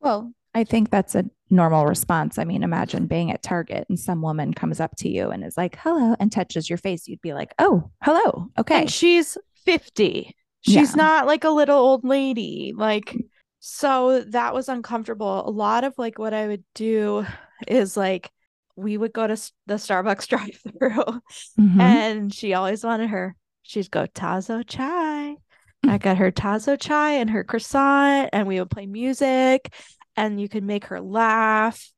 Well, 0.00 0.32
I 0.54 0.62
think 0.64 0.90
that's 0.90 1.14
a 1.16 1.24
normal 1.50 1.84
response. 1.86 2.38
I 2.38 2.44
mean, 2.44 2.62
imagine 2.62 3.06
being 3.06 3.32
at 3.32 3.42
Target 3.42 3.86
and 3.88 3.98
some 3.98 4.22
woman 4.22 4.54
comes 4.54 4.78
up 4.78 4.94
to 4.98 5.08
you 5.08 5.30
and 5.30 5.44
is 5.44 5.56
like, 5.56 5.76
hello, 5.80 6.14
and 6.20 6.30
touches 6.30 6.68
your 6.70 6.76
face. 6.78 7.08
You'd 7.08 7.20
be 7.20 7.34
like, 7.34 7.52
oh, 7.58 7.90
hello. 8.02 8.48
Okay. 8.58 8.82
And 8.82 8.90
she's 8.90 9.36
50. 9.64 10.36
She's 10.60 10.90
Yeah. 10.90 10.94
not 10.96 11.26
like 11.26 11.42
a 11.44 11.50
little 11.50 11.76
old 11.78 12.04
lady. 12.04 12.72
Like, 12.76 13.16
so 13.58 14.20
that 14.28 14.54
was 14.54 14.68
uncomfortable. 14.68 15.48
A 15.48 15.50
lot 15.50 15.82
of 15.84 15.94
like 15.98 16.16
what 16.18 16.32
I 16.32 16.46
would 16.46 16.62
do 16.76 17.26
is 17.66 17.96
like, 17.96 18.30
we 18.76 18.96
would 18.96 19.12
go 19.12 19.26
to 19.26 19.34
the 19.66 19.74
Starbucks 19.74 20.28
drive 20.28 20.60
through 20.78 21.20
Mhm. 21.58 21.80
and 21.80 22.32
she 22.32 22.54
always 22.54 22.84
wanted 22.84 23.10
her, 23.10 23.34
she'd 23.68 23.90
go 23.90 24.06
Tazo 24.06 24.64
chai. 24.66 25.36
I 25.84 25.98
mm. 25.98 26.00
got 26.00 26.16
her 26.16 26.32
Tazo 26.32 26.80
chai 26.80 27.12
and 27.12 27.28
her 27.30 27.44
croissant, 27.44 28.30
and 28.32 28.48
we 28.48 28.58
would 28.58 28.70
play 28.70 28.86
music 28.86 29.72
and 30.16 30.40
you 30.40 30.48
could 30.48 30.64
make 30.64 30.86
her 30.86 31.00
laugh. 31.00 31.92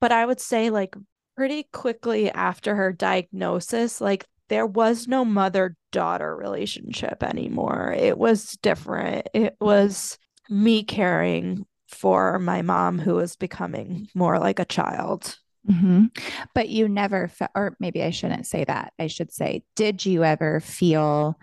But 0.00 0.12
I 0.12 0.26
would 0.26 0.40
say, 0.40 0.68
like, 0.70 0.94
pretty 1.34 1.64
quickly 1.72 2.30
after 2.30 2.76
her 2.76 2.92
diagnosis, 2.92 4.00
like, 4.00 4.26
there 4.48 4.66
was 4.66 5.08
no 5.08 5.24
mother 5.24 5.76
daughter 5.90 6.36
relationship 6.36 7.22
anymore. 7.22 7.94
It 7.96 8.18
was 8.18 8.58
different. 8.60 9.28
It 9.32 9.56
was 9.60 10.18
me 10.50 10.84
caring 10.84 11.64
for 11.88 12.38
my 12.38 12.60
mom 12.60 12.98
who 12.98 13.14
was 13.14 13.36
becoming 13.36 14.08
more 14.14 14.38
like 14.38 14.58
a 14.58 14.66
child. 14.66 15.38
Mm-hmm. 15.70 16.06
But 16.54 16.68
you 16.68 16.88
never, 16.88 17.28
fe- 17.28 17.46
or 17.54 17.76
maybe 17.80 18.02
I 18.02 18.10
shouldn't 18.10 18.46
say 18.46 18.64
that. 18.64 18.92
I 18.98 19.06
should 19.06 19.32
say, 19.32 19.64
did 19.76 20.04
you 20.04 20.22
ever 20.24 20.60
feel 20.60 21.38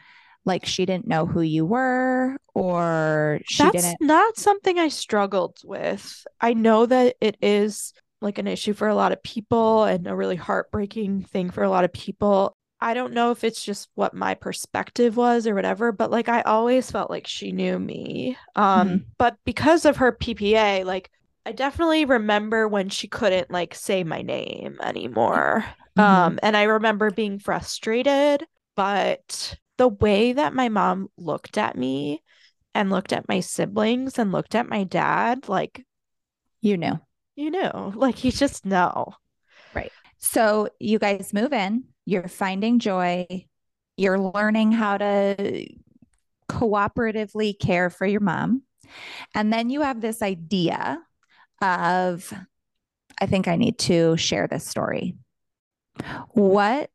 like 0.46 0.66
she 0.66 0.86
didn't 0.86 1.08
know 1.08 1.26
who 1.26 1.42
you 1.42 1.66
were 1.66 2.38
or 2.54 3.40
she 3.46 3.64
That's 3.64 3.82
didn't? 3.82 4.02
not 4.02 4.38
something 4.38 4.78
I 4.80 4.90
struggled 4.90 5.58
with. 5.64 6.26
I 6.40 6.54
know 6.54 6.86
that 6.86 7.16
it 7.22 7.38
is 7.42 7.94
like 8.22 8.38
an 8.38 8.48
issue 8.48 8.74
for 8.74 8.88
a 8.88 8.96
lot 8.96 9.12
of 9.12 9.24
people 9.24 9.84
and 9.86 10.06
a 10.08 10.16
really 10.16 10.36
heartbreaking 10.36 11.24
thing 11.24 11.50
for 11.50 11.64
a 11.64 11.70
lot 11.70 11.84
of 11.86 11.94
people. 11.94 12.54
I 12.80 12.94
don't 12.96 13.14
know 13.14 13.30
if 13.32 13.44
it's 13.44 13.64
just 13.64 13.90
what 13.96 14.14
my 14.16 14.34
perspective 14.34 15.16
was 15.16 15.46
or 15.46 15.54
whatever, 15.56 15.92
but 15.92 16.10
like 16.12 16.30
I 16.30 16.42
always 16.42 16.90
felt 16.90 17.10
like 17.12 17.28
she 17.28 17.52
knew 17.52 17.78
me. 17.80 18.38
Um 18.56 18.90
Mhm. 18.90 19.06
but 19.18 19.38
because 19.46 19.86
of 19.86 19.98
her 19.98 20.12
PPA, 20.12 20.84
like 20.84 21.10
I 21.46 21.52
definitely 21.54 22.06
remember 22.06 22.68
when 22.68 22.90
she 22.90 23.08
couldn't 23.08 23.52
like 23.52 23.74
say 23.74 24.04
my 24.04 24.22
name 24.22 24.78
anymore. 24.82 25.66
Mhm. 25.98 26.04
Um 26.04 26.40
and 26.44 26.56
I 26.56 26.64
remember 26.64 27.12
being 27.12 27.40
frustrated, 27.40 28.46
but 28.76 29.56
the 29.78 29.88
way 29.88 30.34
that 30.34 30.54
my 30.54 30.70
mom 30.70 31.10
looked 31.18 31.58
at 31.58 31.76
me 31.76 32.22
and 32.76 32.90
looked 32.90 33.12
at 33.14 33.28
my 33.28 33.40
siblings 33.40 34.20
and 34.20 34.32
looked 34.32 34.56
at 34.56 34.70
my 34.70 34.84
dad, 34.84 35.50
like 35.50 35.84
You 36.62 36.78
knew. 36.78 37.00
you 37.36 37.52
know, 37.52 37.92
like 37.96 38.24
you 38.24 38.32
just 38.32 38.66
know. 38.66 39.14
Right. 39.74 39.92
So 40.20 40.70
you 40.80 41.00
guys 41.00 41.34
move 41.34 41.54
in, 41.54 41.86
you're 42.06 42.28
finding 42.28 42.80
joy, 42.80 43.26
you're 43.98 44.20
learning 44.20 44.72
how 44.74 44.98
to 44.98 45.66
cooperatively 46.50 47.58
care 47.60 47.90
for 47.90 48.06
your 48.06 48.22
mom. 48.22 48.64
And 49.34 49.52
then 49.52 49.70
you 49.70 49.82
have 49.82 50.02
this 50.02 50.22
idea 50.22 51.00
of, 51.62 52.34
I 53.20 53.26
think 53.26 53.48
I 53.48 53.56
need 53.56 53.78
to 53.80 54.18
share 54.18 54.48
this 54.48 54.68
story. 54.68 55.16
What 56.32 56.90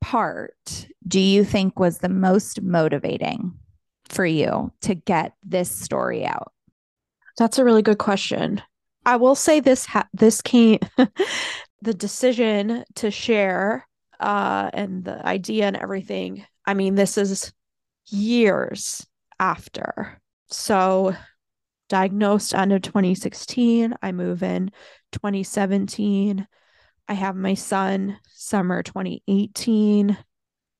part 0.00 0.86
do 1.06 1.20
you 1.20 1.44
think 1.44 1.78
was 1.78 1.98
the 1.98 2.08
most 2.08 2.62
motivating 2.62 3.54
for 4.08 4.24
you 4.24 4.72
to 4.82 4.94
get 4.94 5.34
this 5.42 5.70
story 5.70 6.24
out? 6.24 6.52
That's 7.36 7.58
a 7.58 7.64
really 7.64 7.82
good 7.82 7.98
question. 7.98 8.62
I 9.06 9.16
will 9.16 9.34
say 9.34 9.60
this 9.60 9.86
ha- 9.86 10.08
this 10.12 10.42
came 10.42 10.80
the 11.82 11.94
decision 11.94 12.84
to 12.96 13.10
share 13.10 13.86
uh 14.20 14.70
and 14.72 15.04
the 15.04 15.24
idea 15.26 15.66
and 15.66 15.76
everything. 15.76 16.44
I 16.66 16.74
mean, 16.74 16.94
this 16.94 17.16
is 17.16 17.52
years 18.08 19.06
after. 19.38 20.20
So 20.50 21.14
diagnosed 21.88 22.54
end 22.54 22.72
of 22.72 22.82
2016, 22.82 23.94
I 24.02 24.12
move 24.12 24.42
in 24.42 24.70
2017. 25.12 26.46
I 27.08 27.12
have 27.14 27.36
my 27.36 27.54
son 27.54 28.18
summer 28.34 28.82
2018. 28.82 30.16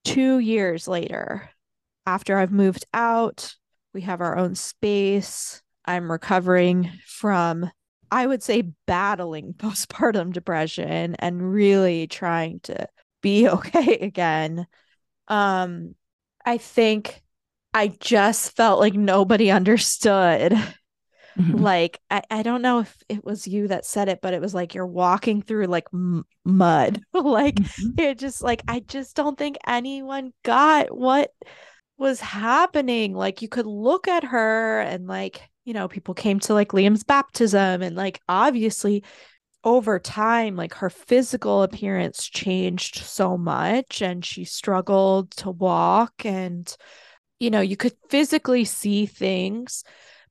2 0.05 0.39
years 0.39 0.89
later, 0.89 1.51
after 2.07 2.39
I've 2.39 2.53
moved 2.53 2.87
out, 2.95 3.55
we 3.93 4.03
have 4.03 4.21
our 4.21 4.37
own 4.37 4.55
space. 4.55 5.63
I'm 5.85 6.11
recovering 6.11 6.91
from, 7.07 7.71
I 8.11 8.27
would 8.27 8.43
say, 8.43 8.63
battling 8.87 9.55
postpartum 9.59 10.33
depression 10.33 11.17
and 11.19 11.53
really 11.53 12.07
trying 12.07 12.61
to 12.61 12.89
be 13.23 13.49
okay 13.49 13.99
again. 13.99 14.67
Um, 15.29 15.95
I 16.45 16.59
think 16.59 17.23
I 17.75 17.89
just 17.89 18.57
felt 18.57 18.81
like 18.81 18.95
nobody 18.95 19.51
understood. 19.51 20.57
Mhm. 21.39 21.61
Like, 21.61 22.01
I, 22.11 22.23
I 22.31 22.43
don't 22.43 22.63
know 22.63 22.81
if 22.81 22.97
it 23.09 23.25
was 23.25 23.47
you 23.47 23.69
that 23.69 23.87
said 23.87 24.09
it, 24.09 24.21
but 24.21 24.35
it 24.35 24.41
was 24.41 24.55
like 24.55 24.75
you're 24.75 24.87
walking 24.87 25.41
through 25.43 25.67
like 25.67 25.87
m- 25.93 26.25
mud. 26.45 27.01
like, 27.13 27.61
Mhm. 27.61 27.99
it 27.99 28.19
just 28.19 28.43
like, 28.43 28.63
I 28.69 28.81
just 28.81 29.15
don't 29.17 29.39
think 29.39 29.57
anyone 29.67 30.33
got 30.43 30.97
what 30.97 31.33
was 31.97 32.21
happening. 32.21 33.15
Like, 33.15 33.43
you 33.43 33.49
could 33.49 33.67
look 33.67 34.09
at 34.09 34.25
her 34.25 34.81
and 34.81 35.07
like, 35.07 35.41
you 35.65 35.75
know, 35.75 35.89
people 35.89 36.15
came 36.15 36.41
to 36.41 36.55
like 36.55 36.69
Liam's 36.71 37.05
baptism 37.05 37.83
and 37.83 37.95
like 37.97 38.21
obviously 38.29 39.05
over 39.65 39.99
time, 39.99 40.57
like 40.57 40.75
her 40.75 40.91
physical 40.91 41.63
appearance 41.63 42.27
changed 42.29 42.99
so 42.99 43.37
much 43.37 44.03
and 44.03 44.25
she 44.25 44.45
struggled 44.45 45.31
to 45.33 45.51
walk 45.51 46.25
and, 46.25 46.75
you 47.41 47.51
know, 47.51 47.61
you 47.61 47.77
could 47.77 47.95
physically 48.09 48.65
see 48.65 49.07
things. 49.07 49.85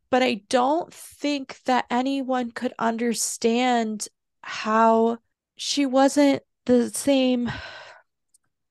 But 0.09 0.23
I 0.23 0.41
don't 0.49 0.93
think 0.93 1.59
that 1.65 1.85
anyone 1.89 2.51
could 2.51 2.73
understand 2.79 4.07
how 4.41 5.19
she 5.57 5.85
wasn't 5.85 6.43
the 6.65 6.89
same. 6.91 7.51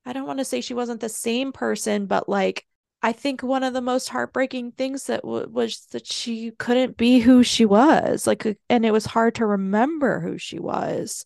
I 0.05 0.13
don't 0.13 0.27
want 0.27 0.39
to 0.39 0.45
say 0.45 0.61
she 0.61 0.75
wasn't 0.75 1.01
the 1.01 1.09
same 1.09 1.53
person, 1.53 2.07
but 2.07 2.29
like 2.29 2.65
I 3.03 3.13
think 3.13 3.43
one 3.43 3.63
of 3.63 3.73
the 3.75 3.83
most 3.83 4.09
heartbreaking 4.09 4.73
things 4.73 5.07
that 5.07 5.23
w- 5.23 5.49
was 5.51 5.87
that 5.93 6.07
she 6.07 6.53
couldn't 6.53 6.97
be 6.97 7.21
who 7.21 7.43
she 7.43 7.65
was. 7.65 8.27
Like, 8.27 8.47
uh, 8.47 8.55
and 8.71 8.85
it 8.87 8.91
was 8.93 9.05
hard 9.07 9.35
to 9.37 9.47
remember 9.47 10.21
who 10.21 10.39
she 10.39 10.59
was. 10.59 11.25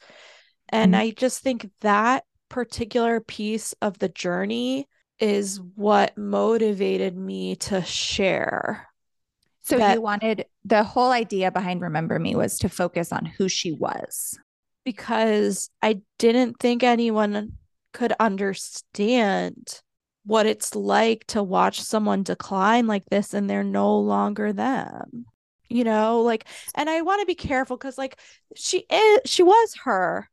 And 0.70 0.94
Mhm. 0.94 0.98
I 0.98 1.10
just 1.12 1.42
think 1.42 1.70
that 1.82 2.24
particular 2.50 3.20
piece 3.20 3.74
of 3.82 3.98
the 4.00 4.10
journey 4.10 4.88
is 5.20 5.60
what 5.76 6.18
motivated 6.18 7.16
me 7.16 7.56
to 7.56 7.82
share. 7.84 8.89
So 9.70 9.78
that- 9.78 9.94
you 9.94 10.00
wanted 10.02 10.46
the 10.64 10.83
whole 10.85 11.11
idea 11.11 11.50
behind 11.50 11.80
Remember 11.80 12.18
Me 12.18 12.35
was 12.35 12.59
to 12.59 12.68
focus 12.68 13.12
on 13.12 13.24
who 13.26 13.48
she 13.48 13.72
was. 13.72 14.38
because 14.85 15.70
I 15.83 16.00
didn't 16.18 16.59
think 16.59 16.83
anyone 16.83 17.52
could 17.92 18.12
understand 18.18 19.80
what 20.24 20.46
it's 20.46 20.74
like 20.74 21.26
to 21.28 21.42
watch 21.42 21.80
someone 21.80 22.22
decline 22.22 22.87
like 22.87 23.04
this 23.06 23.35
and 23.35 23.48
they're 23.48 23.64
no 23.64 23.98
longer 23.98 24.52
them. 24.52 25.26
You 25.68 25.85
know, 25.85 26.22
like, 26.22 26.46
and 26.74 26.90
I 26.90 27.02
want 27.02 27.20
to 27.20 27.26
be 27.26 27.35
careful 27.37 27.76
because, 27.76 27.96
like, 27.96 28.18
she 28.56 28.85
is, 28.90 29.20
she 29.26 29.42
was 29.44 29.74
her, 29.85 30.28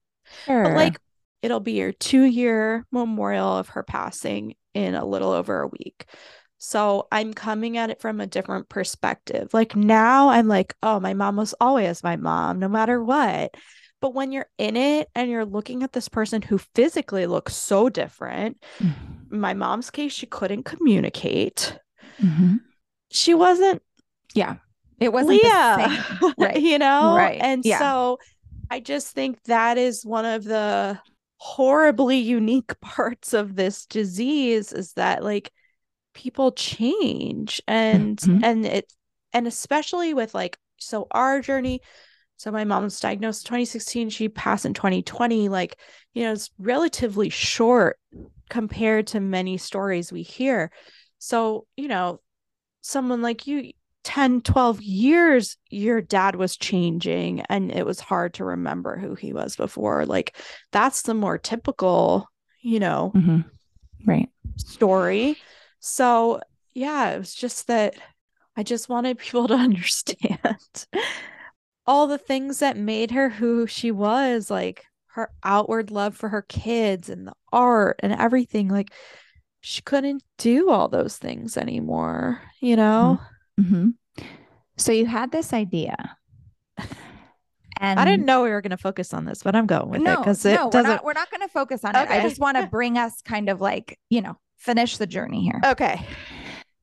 Sure. 0.45 0.63
but 0.63 0.73
like, 0.73 1.00
it'll 1.43 1.60
be 1.60 1.73
your 1.73 1.91
two 1.91 2.23
year 2.23 2.86
memorial 2.91 3.58
of 3.58 3.69
her 3.69 3.84
passing 3.84 4.56
in 4.73 4.95
a 4.95 5.06
little 5.06 5.32
over 5.32 5.62
a 5.62 5.67
week. 5.67 6.06
So 6.58 7.08
I'm 7.12 7.34
coming 7.34 7.78
at 7.78 7.89
it 7.89 8.02
from 8.02 8.20
a 8.20 8.28
different 8.28 8.67
perspective. 8.70 9.54
Like 9.54 9.76
now 9.76 10.30
I'm 10.30 10.48
like, 10.48 10.76
oh, 10.82 11.00
my 11.00 11.13
mom 11.13 11.36
was 11.36 11.54
always 11.60 12.04
my 12.04 12.15
mom, 12.15 12.60
no 12.60 12.67
matter 12.67 13.04
what. 13.04 13.54
But 14.02 14.13
when 14.13 14.32
you're 14.32 14.50
in 14.58 14.76
it 14.78 15.08
and 15.15 15.30
you're 15.30 15.46
looking 15.46 15.84
at 15.84 15.93
this 15.93 16.08
person 16.10 16.41
who 16.41 16.60
physically 16.76 17.26
looks 17.28 17.56
so 17.56 17.89
different, 17.89 18.62
Mhm. 18.80 19.32
my 19.32 19.54
mom's 19.54 19.89
case, 19.89 20.13
she 20.13 20.26
couldn't 20.26 20.63
communicate. 20.63 21.78
Mhm. 22.22 22.62
She 23.12 23.34
wasn't 23.34 23.82
Yeah. 24.34 24.58
It 25.00 25.13
wasn't 25.13 25.41
Lia, 25.41 25.41
the 25.43 25.89
same. 25.89 26.34
Right. 26.38 26.60
you 26.62 26.80
know? 26.80 27.15
Right. 27.15 27.39
And 27.41 27.63
Yeah. 27.65 27.80
so 27.80 28.17
I 28.70 28.80
just 28.80 29.13
think 29.13 29.41
that 29.43 29.78
is 29.78 30.04
one 30.06 30.26
of 30.26 30.43
the 30.43 31.00
horribly 31.38 32.17
unique 32.17 32.80
parts 32.82 33.34
of 33.34 33.56
this 33.56 33.86
disease 33.86 34.74
is 34.74 34.93
that 34.93 35.24
like 35.24 35.52
people 36.17 36.51
change 36.51 37.62
and 37.67 38.17
Mhm. 38.17 38.43
and 38.43 38.65
it 38.65 38.91
and 39.34 39.45
especially 39.45 40.15
with 40.15 40.34
like 40.34 40.58
so 40.77 41.06
our 41.12 41.41
journey 41.41 41.80
so 42.38 42.51
my 42.51 42.63
mom 42.63 42.84
was 42.84 42.99
diagnosed 42.99 43.45
in 43.45 43.49
2016 43.49 44.10
she 44.10 44.27
passed 44.27 44.65
in 44.65 44.73
2020 44.73 45.47
like 45.47 45.77
you 46.15 46.23
know 46.23 46.32
it's 46.34 46.49
relatively 46.58 47.30
short 47.30 47.99
compared 48.49 49.06
to 49.08 49.19
many 49.19 49.58
stories 49.58 50.12
we 50.12 50.23
hear 50.23 50.71
so 51.19 51.67
you 51.77 51.88
know 51.88 52.19
someone 52.82 53.21
like 53.21 53.45
you 53.45 53.71
10 54.03 54.41
12 54.41 54.82
years 54.82 55.56
your 55.69 56.01
dad 56.01 56.36
was 56.36 56.58
changing 56.58 57.41
and 57.41 57.71
it 57.71 57.86
was 57.86 57.99
hard 57.99 58.34
to 58.34 58.43
remember 58.43 58.97
who 58.97 59.13
he 59.13 59.34
was 59.34 59.56
before 59.56 60.03
like 60.06 60.36
that's 60.71 61.03
the 61.03 61.13
more 61.13 61.38
typical 61.38 62.27
you 62.62 62.80
know 62.80 63.12
Mhm. 63.15 63.45
Right. 64.06 64.30
story 64.56 65.38
so 65.79 66.39
yeah 66.73 67.11
it 67.11 67.19
was 67.19 67.33
just 67.33 67.67
that 67.67 67.95
i 68.55 68.63
just 68.63 68.89
wanted 68.89 69.17
people 69.17 69.47
to 69.47 69.53
understand 69.67 70.85
all 71.85 72.07
the 72.07 72.17
things 72.17 72.59
that 72.59 72.77
made 72.77 73.11
her 73.11 73.29
who 73.29 73.65
she 73.67 73.91
was 73.91 74.49
like 74.51 74.85
her 75.07 75.31
outward 75.43 75.89
love 75.91 76.15
for 76.15 76.29
her 76.29 76.43
kids 76.43 77.09
and 77.09 77.27
the 77.27 77.33
art 77.51 77.99
and 78.03 78.13
everything 78.13 78.67
like 78.67 78.91
she 79.61 79.81
couldn't 79.81 80.23
do 80.37 80.69
all 80.69 80.87
those 80.87 81.17
things 81.17 81.57
anymore 81.57 82.41
you 82.61 82.75
know 82.75 83.19
hmm 83.59 83.89
So 84.77 84.91
you 84.91 85.07
had 85.07 85.31
this 85.31 85.53
idea. 85.53 86.17
And 87.79 87.99
I 87.99 88.05
didn't 88.05 88.25
know 88.25 88.43
we 88.43 88.49
were 88.49 88.61
going 88.61 88.71
to 88.71 88.77
focus 88.77 89.13
on 89.13 89.25
this, 89.25 89.43
but 89.43 89.55
I'm 89.55 89.67
going 89.67 89.89
with 89.89 90.01
it 90.01 90.03
no, 90.05 90.15
because 90.17 90.43
it 90.45 90.55
no, 90.55 90.65
we're 90.65 90.71
doesn't. 90.71 91.03
we're 91.03 91.13
not 91.13 91.29
going 91.29 91.41
to 91.41 91.47
focus 91.47 91.83
on 91.85 91.95
it. 91.95 92.07
I 92.09 92.19
just 92.19 92.39
want 92.39 92.57
to 92.57 92.63
bring 92.63 92.97
us 92.97 93.21
kind 93.21 93.49
of 93.49 93.61
like, 93.61 93.99
you 94.09 94.21
know, 94.21 94.37
finish 94.58 94.98
the 94.98 95.08
journey 95.08 95.43
here. 95.43 95.62
Okay. 95.65 96.06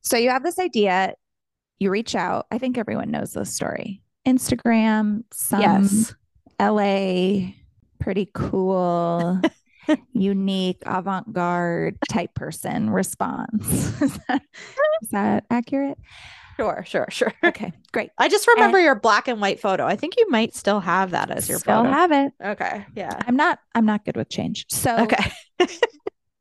So 0.01 0.17
you 0.17 0.29
have 0.29 0.43
this 0.43 0.59
idea. 0.59 1.13
you 1.79 1.89
reach 1.89 2.15
out. 2.15 2.47
I 2.51 2.57
think 2.57 2.77
everyone 2.77 3.11
knows 3.11 3.33
this 3.33 3.53
story. 3.53 4.01
Instagram, 4.27 5.23
some 5.31 5.61
yes. 5.61 6.15
LA, 6.59 7.51
pretty 7.99 8.29
cool, 8.33 9.39
unique, 10.13 10.81
avant 10.85 11.31
garde 11.33 11.97
type 12.09 12.33
person 12.33 12.89
response. 12.89 13.67
is, 14.01 14.19
that, 14.27 14.41
is 15.01 15.09
that 15.09 15.43
accurate? 15.51 15.97
Sure, 16.55 16.83
sure, 16.87 17.07
sure. 17.09 17.33
Okay, 17.43 17.73
great. 17.91 18.11
I 18.17 18.29
just 18.29 18.47
remember 18.47 18.77
and 18.77 18.85
your 18.85 18.95
black 18.95 19.27
and 19.27 19.41
white 19.41 19.59
photo. 19.59 19.85
I 19.85 19.97
think 19.97 20.15
you 20.17 20.29
might 20.29 20.55
still 20.55 20.79
have 20.79 21.11
that 21.11 21.29
as 21.29 21.49
your 21.49 21.59
still 21.59 21.83
photo. 21.83 21.89
have 21.91 22.11
it. 22.13 22.31
Okay. 22.41 22.85
Yeah. 22.95 23.19
I'm 23.27 23.35
not 23.35 23.59
I'm 23.75 23.85
not 23.85 24.05
good 24.05 24.15
with 24.15 24.29
change. 24.29 24.65
So 24.69 24.95
Okay. 24.99 25.31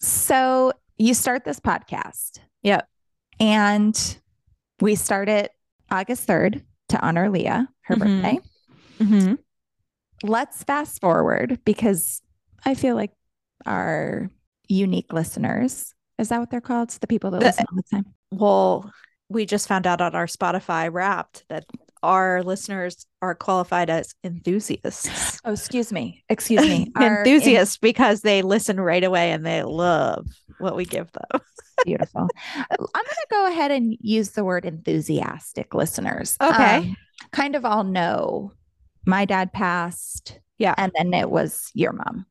so 0.00 0.72
you 0.98 1.14
start 1.14 1.44
this 1.44 1.60
podcast. 1.60 2.38
Yep. 2.62 2.86
And 3.40 4.18
we 4.80 4.94
start 4.94 5.28
it 5.28 5.50
August 5.90 6.26
3rd 6.26 6.62
to 6.90 7.00
honor 7.00 7.28
Lia, 7.30 7.68
her 7.82 7.96
Mhm. 7.96 7.98
birthday. 7.98 8.38
Mm-hmm. 9.00 9.34
Let's 10.22 10.62
fast 10.64 11.00
forward 11.00 11.58
because 11.64 12.22
I 12.64 12.74
feel 12.74 12.94
like 12.94 13.12
our 13.66 14.30
unique 14.68 15.12
listeners, 15.12 15.92
is 16.18 16.28
that 16.28 16.40
what 16.40 16.50
they're 16.50 16.60
called? 16.60 16.88
It's 16.88 16.98
the 16.98 17.06
people 17.06 17.30
that 17.32 17.40
The- 17.40 17.46
listen 17.46 17.66
all 17.70 17.76
the 17.76 17.82
time. 17.82 18.14
Well, 18.30 18.90
we 19.28 19.46
just 19.46 19.68
found 19.68 19.86
out 19.86 20.00
on 20.00 20.14
our 20.14 20.26
Spotify 20.26 20.92
Wrapped 20.92 21.44
that 21.48 21.64
our 22.02 22.42
listeners 22.42 23.06
are 23.22 23.34
qualified 23.34 23.88
as 23.90 24.14
enthusiasts. 24.22 25.40
Oh, 25.44 25.52
excuse 25.52 25.90
me. 25.92 26.22
Excuse 26.28 26.60
me. 26.62 26.92
Enthusiasts 27.00 27.78
because 27.78 28.20
they 28.20 28.42
listen 28.42 28.78
right 28.78 29.02
away 29.02 29.30
and 29.32 29.44
they 29.44 29.62
love 29.62 30.26
what 30.58 30.76
we 30.76 30.84
give 30.84 31.10
them. 31.12 31.40
Beautiful. 31.84 32.28
I'm 32.58 32.66
going 32.68 33.04
to 33.04 33.26
go 33.30 33.46
ahead 33.46 33.70
and 33.70 33.96
use 34.00 34.30
the 34.30 34.44
word 34.44 34.64
enthusiastic 34.64 35.74
listeners. 35.74 36.36
Okay. 36.40 36.76
Um, 36.76 36.96
kind 37.32 37.56
of 37.56 37.64
all 37.64 37.84
know 37.84 38.52
my 39.06 39.24
dad 39.24 39.52
passed. 39.52 40.38
Yeah. 40.58 40.74
And 40.78 40.92
then 40.96 41.12
it 41.14 41.30
was 41.30 41.70
your 41.74 41.92
mom. 41.92 42.26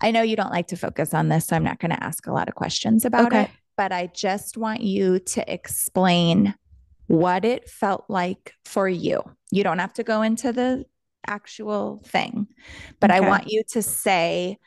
I 0.00 0.10
know 0.10 0.22
you 0.22 0.36
don't 0.36 0.50
like 0.50 0.68
to 0.68 0.76
focus 0.76 1.14
on 1.14 1.28
this, 1.28 1.46
so 1.46 1.56
I'm 1.56 1.64
not 1.64 1.78
going 1.78 1.92
to 1.92 2.02
ask 2.02 2.26
a 2.26 2.32
lot 2.32 2.48
of 2.48 2.54
questions 2.54 3.04
about 3.04 3.26
Okay. 3.26 3.42
it, 3.42 3.50
but 3.76 3.92
I 3.92 4.08
just 4.08 4.56
want 4.56 4.80
you 4.82 5.20
to 5.20 5.52
explain 5.52 6.54
what 7.06 7.44
it 7.44 7.68
felt 7.68 8.04
like 8.08 8.52
for 8.64 8.88
you. 8.88 9.22
You 9.50 9.62
don't 9.62 9.78
have 9.78 9.92
to 9.94 10.02
go 10.02 10.22
into 10.22 10.52
the 10.52 10.84
actual 11.26 12.02
thing, 12.04 12.48
but 13.00 13.10
I 13.10 13.20
want 13.20 13.44
you 13.46 13.62
to 13.70 13.82
say 13.82 14.58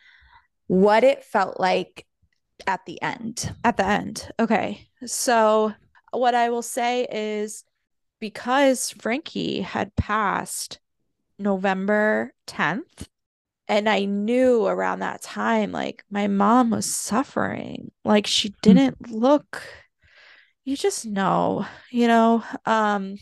what 0.67 1.04
it 1.04 1.23
felt 1.23 1.60
like 1.60 2.06
at 2.68 2.86
the 2.86 3.02
end. 3.02 3.54
at 3.63 3.78
the 3.78 3.86
end. 3.86 4.32
Okay. 4.39 4.88
So, 5.06 5.74
what 6.12 6.36
I 6.36 6.50
will 6.50 6.62
say 6.62 7.08
is 7.12 7.63
because 8.20 8.91
Frankie 8.91 9.62
had 9.62 9.96
passed 9.96 10.80
November 11.38 12.34
10th, 12.48 13.08
and 13.68 13.89
I 13.89 14.06
knew 14.06 14.65
around 14.65 15.00
that 15.00 15.22
time, 15.22 15.72
like 15.72 16.04
my 16.10 16.28
mom 16.28 16.70
was 16.70 16.86
suffering. 16.86 17.91
Like 18.04 18.28
she 18.28 18.54
didn't 18.62 19.12
look, 19.12 19.63
you 20.63 20.78
just 20.78 21.06
know, 21.06 21.65
you 21.91 22.08
know, 22.08 22.44
um, 22.65 23.18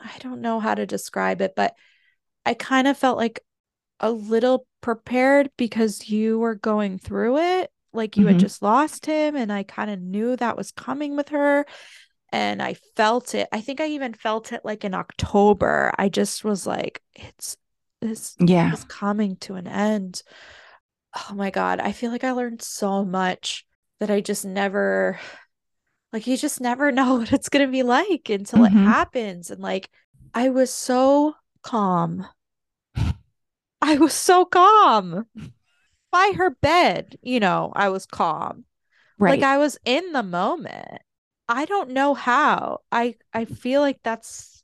I 0.00 0.16
don't 0.20 0.40
know 0.40 0.60
how 0.60 0.74
to 0.74 0.86
describe 0.86 1.40
it, 1.40 1.54
but 1.56 1.74
I 2.44 2.54
kind 2.54 2.88
of 2.88 2.98
felt 2.98 3.18
like 3.18 3.40
a 4.00 4.10
little 4.10 4.66
prepared 4.80 5.50
because 5.56 6.08
you 6.08 6.38
were 6.38 6.54
going 6.54 6.98
through 6.98 7.38
it. 7.38 7.70
Like 7.92 8.16
you 8.16 8.24
Mhm. 8.24 8.28
had 8.28 8.38
just 8.38 8.62
lost 8.62 9.06
him, 9.06 9.36
and 9.36 9.52
I 9.52 9.62
kind 9.62 9.90
of 9.90 10.00
knew 10.00 10.36
that 10.36 10.56
was 10.56 10.72
coming 10.72 11.16
with 11.16 11.30
her. 11.30 11.66
And 12.32 12.62
I 12.62 12.74
felt 12.96 13.34
it. 13.34 13.48
I 13.52 13.60
think 13.62 13.80
I 13.80 13.86
even 13.88 14.14
felt 14.14 14.52
it 14.52 14.64
like 14.64 14.84
in 14.84 14.94
October. 14.94 15.92
I 15.98 16.08
just 16.10 16.44
was 16.44 16.66
like, 16.66 17.02
it's 17.14 17.56
this 18.00 18.36
Yeah. 18.40 18.72
is 18.72 18.84
coming 18.84 19.36
to 19.38 19.54
an 19.54 19.66
end. 19.66 20.22
Oh 21.14 21.34
my 21.34 21.50
God. 21.50 21.80
I 21.80 21.92
feel 21.92 22.10
like 22.10 22.24
I 22.24 22.32
learned 22.32 22.62
so 22.62 23.04
much 23.04 23.66
that 24.00 24.10
I 24.10 24.20
just 24.20 24.44
never, 24.44 25.18
like, 26.12 26.26
you 26.26 26.36
just 26.36 26.60
never 26.60 26.92
know 26.92 27.16
what 27.16 27.32
it's 27.32 27.48
going 27.48 27.66
to 27.66 27.72
be 27.72 27.82
like 27.82 28.28
until 28.30 28.64
it 28.64 28.72
Mhm. 28.72 28.84
happens. 28.84 29.50
And 29.50 29.60
like, 29.60 29.88
I 30.34 30.50
was 30.50 30.72
so 30.72 31.34
calm. 31.62 32.26
I 33.80 33.98
was 33.98 34.12
so 34.14 34.44
calm 34.44 35.26
by 36.10 36.32
her 36.36 36.50
bed. 36.50 37.16
You 37.22 37.40
know, 37.40 37.72
I 37.74 37.88
was 37.88 38.06
calm. 38.06 38.64
Right. 39.18 39.40
Like, 39.40 39.42
I 39.42 39.58
was 39.58 39.78
in 39.84 40.12
the 40.12 40.22
moment. 40.22 41.02
I 41.48 41.64
don't 41.64 41.90
know 41.90 42.14
how. 42.14 42.80
I 42.92 43.16
I 43.32 43.46
feel 43.46 43.80
like 43.80 44.00
that's 44.02 44.62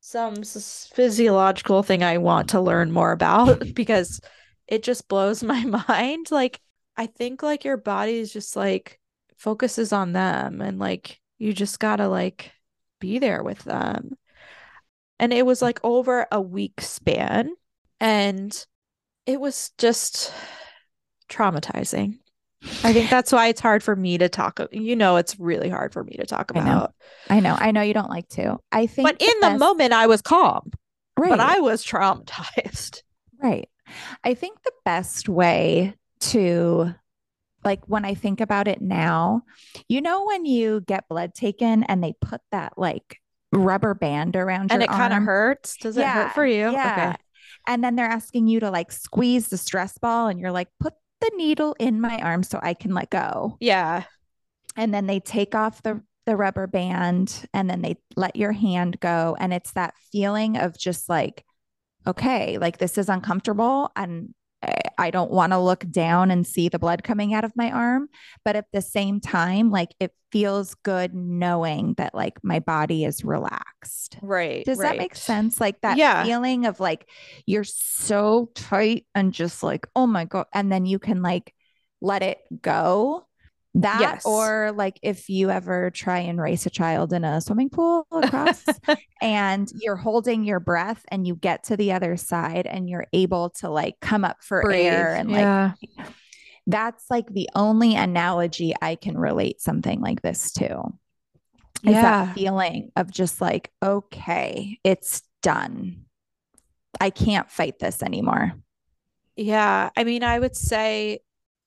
some 0.00 0.42
physiological 0.42 1.82
thing 1.82 2.02
I 2.02 2.18
want 2.18 2.50
to 2.50 2.60
learn 2.60 2.90
more 2.92 3.12
about 3.12 3.62
because 3.74 4.20
it 4.66 4.82
just 4.82 5.08
blows 5.08 5.42
my 5.42 5.64
mind. 5.64 6.30
Like 6.30 6.60
I 6.96 7.06
think 7.06 7.42
like 7.42 7.64
your 7.64 7.76
body 7.76 8.18
is 8.18 8.32
just 8.32 8.56
like 8.56 8.98
focuses 9.36 9.92
on 9.92 10.12
them 10.12 10.60
and 10.60 10.78
like 10.78 11.20
you 11.38 11.52
just 11.52 11.80
got 11.80 11.96
to 11.96 12.08
like 12.08 12.52
be 13.00 13.18
there 13.18 13.42
with 13.42 13.60
them. 13.64 14.16
And 15.18 15.32
it 15.32 15.44
was 15.44 15.60
like 15.60 15.80
over 15.82 16.26
a 16.30 16.40
week 16.40 16.80
span 16.80 17.50
and 18.00 18.66
it 19.26 19.40
was 19.40 19.72
just 19.76 20.32
traumatizing. 21.30 22.18
I 22.84 22.92
think 22.92 23.08
that's 23.08 23.32
why 23.32 23.46
it's 23.48 23.60
hard 23.60 23.82
for 23.82 23.96
me 23.96 24.18
to 24.18 24.28
talk. 24.28 24.60
You 24.70 24.94
know, 24.94 25.16
it's 25.16 25.40
really 25.40 25.70
hard 25.70 25.94
for 25.94 26.04
me 26.04 26.16
to 26.18 26.26
talk 26.26 26.52
I 26.54 26.60
know. 26.60 26.60
about. 26.60 26.94
I 27.30 27.40
know. 27.40 27.56
I 27.58 27.70
know 27.70 27.80
you 27.80 27.94
don't 27.94 28.10
like 28.10 28.28
to. 28.30 28.58
I 28.70 28.86
think 28.86 29.08
But 29.08 29.20
in 29.22 29.32
the 29.40 29.46
best- 29.48 29.58
moment, 29.60 29.92
I 29.94 30.06
was 30.06 30.20
calm, 30.20 30.70
right. 31.16 31.30
but 31.30 31.40
I 31.40 31.60
was 31.60 31.82
traumatized. 31.84 33.02
Right. 33.42 33.70
I 34.22 34.34
think 34.34 34.62
the 34.62 34.72
best 34.84 35.26
way 35.26 35.94
to, 36.20 36.94
like, 37.64 37.80
when 37.88 38.04
I 38.04 38.12
think 38.12 38.42
about 38.42 38.68
it 38.68 38.82
now, 38.82 39.42
you 39.88 40.02
know, 40.02 40.26
when 40.26 40.44
you 40.44 40.82
get 40.82 41.08
blood 41.08 41.32
taken 41.34 41.84
and 41.84 42.04
they 42.04 42.12
put 42.20 42.42
that 42.52 42.74
like 42.76 43.16
rubber 43.52 43.94
band 43.94 44.36
around 44.36 44.70
And 44.70 44.82
your 44.82 44.90
it 44.92 44.94
kind 44.94 45.14
of 45.14 45.22
hurts. 45.22 45.76
Does 45.78 45.96
it 45.96 46.06
hurt 46.06 46.34
for 46.34 46.44
you? 46.44 46.70
Yeah. 46.72 47.16
And 47.66 47.82
then 47.82 47.96
they're 47.96 48.06
asking 48.06 48.46
you 48.48 48.60
to 48.60 48.70
like 48.70 48.92
squeeze 48.92 49.48
the 49.48 49.56
stress 49.56 49.96
ball, 49.96 50.28
and 50.28 50.38
you're 50.38 50.52
like, 50.52 50.68
put 50.78 50.92
the 51.20 51.30
needle 51.36 51.76
in 51.78 52.00
my 52.00 52.18
arm 52.18 52.42
so 52.42 52.58
I 52.62 52.74
can 52.74 52.94
let 52.94 53.10
go. 53.10 53.56
Yeah. 53.60 54.04
And 54.76 54.94
then 54.94 55.06
they 55.06 55.20
take 55.20 55.54
off 55.54 55.82
the 55.82 56.02
the 56.26 56.36
rubber 56.36 56.66
band 56.66 57.44
and 57.54 57.68
then 57.68 57.82
they 57.82 57.96
let 58.14 58.36
your 58.36 58.52
hand 58.52 59.00
go. 59.00 59.36
And 59.40 59.52
it's 59.52 59.72
that 59.72 59.94
feeling 60.12 60.56
of 60.56 60.78
just 60.78 61.08
like, 61.08 61.44
okay, 62.06 62.58
like 62.58 62.78
this 62.78 62.98
is 62.98 63.08
uncomfortable 63.08 63.90
and 63.96 64.34
I- 64.62 65.10
don't 65.10 65.30
want 65.30 65.52
to 65.52 65.58
look 65.58 65.88
down 65.90 66.30
and 66.30 66.46
see 66.46 66.68
the 66.68 66.78
blood 66.78 67.02
coming 67.02 67.32
out 67.34 67.44
of 67.44 67.56
my 67.56 67.70
arm. 67.70 68.08
But 68.44 68.54
at 68.56 68.66
the 68.72 68.82
same 68.82 69.18
time, 69.18 69.70
like 69.70 69.94
it 69.98 70.12
feels 70.30 70.74
good 70.76 71.14
knowing 71.14 71.94
that 71.94 72.14
like 72.14 72.38
my 72.44 72.60
body 72.60 73.04
is 73.04 73.24
relaxed. 73.24 74.18
Right. 74.22 74.64
Does 74.64 74.78
that 74.78 74.98
make 74.98 75.16
sense? 75.16 75.60
Like 75.60 75.80
that 75.80 75.96
Yeah. 75.96 76.22
feeling 76.24 76.66
of 76.66 76.78
like 76.80 77.08
you're 77.46 77.64
so 77.64 78.50
tight 78.54 79.06
and 79.14 79.32
just 79.32 79.62
like, 79.62 79.86
oh 79.96 80.06
my 80.06 80.26
God. 80.26 80.46
And 80.52 80.70
then 80.70 80.84
you 80.86 80.98
can 80.98 81.22
like 81.22 81.54
let 82.00 82.22
it 82.22 82.38
go. 82.62 83.26
That 83.74 84.00
Yes. 84.00 84.26
or 84.26 84.72
like 84.74 84.98
if 85.00 85.28
you 85.28 85.48
ever 85.50 85.90
try 85.90 86.18
and 86.18 86.40
race 86.40 86.66
a 86.66 86.70
child 86.70 87.12
in 87.12 87.22
a 87.22 87.40
swimming 87.40 87.70
pool 87.70 88.04
across 88.10 88.64
and 89.22 89.70
you're 89.80 89.94
holding 89.96 90.42
your 90.42 90.58
breath 90.58 91.04
and 91.08 91.24
you 91.24 91.36
get 91.36 91.62
to 91.64 91.76
the 91.76 91.92
other 91.92 92.16
side 92.16 92.66
and 92.66 92.88
you're 92.88 93.06
able 93.12 93.50
to 93.50 93.68
like 93.70 93.94
come 94.00 94.24
up 94.24 94.38
for 94.42 94.72
air 94.72 95.14
and 95.14 95.30
like 95.30 95.42
yeah. 95.42 95.72
that's 96.66 97.04
like 97.10 97.28
the 97.32 97.48
only 97.54 97.94
analogy 97.94 98.74
I 98.82 98.96
can 98.96 99.16
relate 99.16 99.60
something 99.60 100.00
like 100.00 100.20
this 100.20 100.52
to. 100.54 100.82
Is 101.84 101.92
Yeah. 101.92 102.02
that 102.02 102.34
feeling 102.34 102.90
of 102.96 103.10
just 103.12 103.40
like, 103.40 103.70
okay, 103.82 104.78
it's 104.82 105.22
done. 105.42 106.06
I 107.00 107.10
can't 107.10 107.48
fight 107.50 107.78
this 107.78 108.02
anymore. 108.02 108.52
Yeah. 109.36 109.90
I 109.96 110.02
mean, 110.04 110.24
I 110.24 110.38
would 110.40 110.56
say 110.56 111.20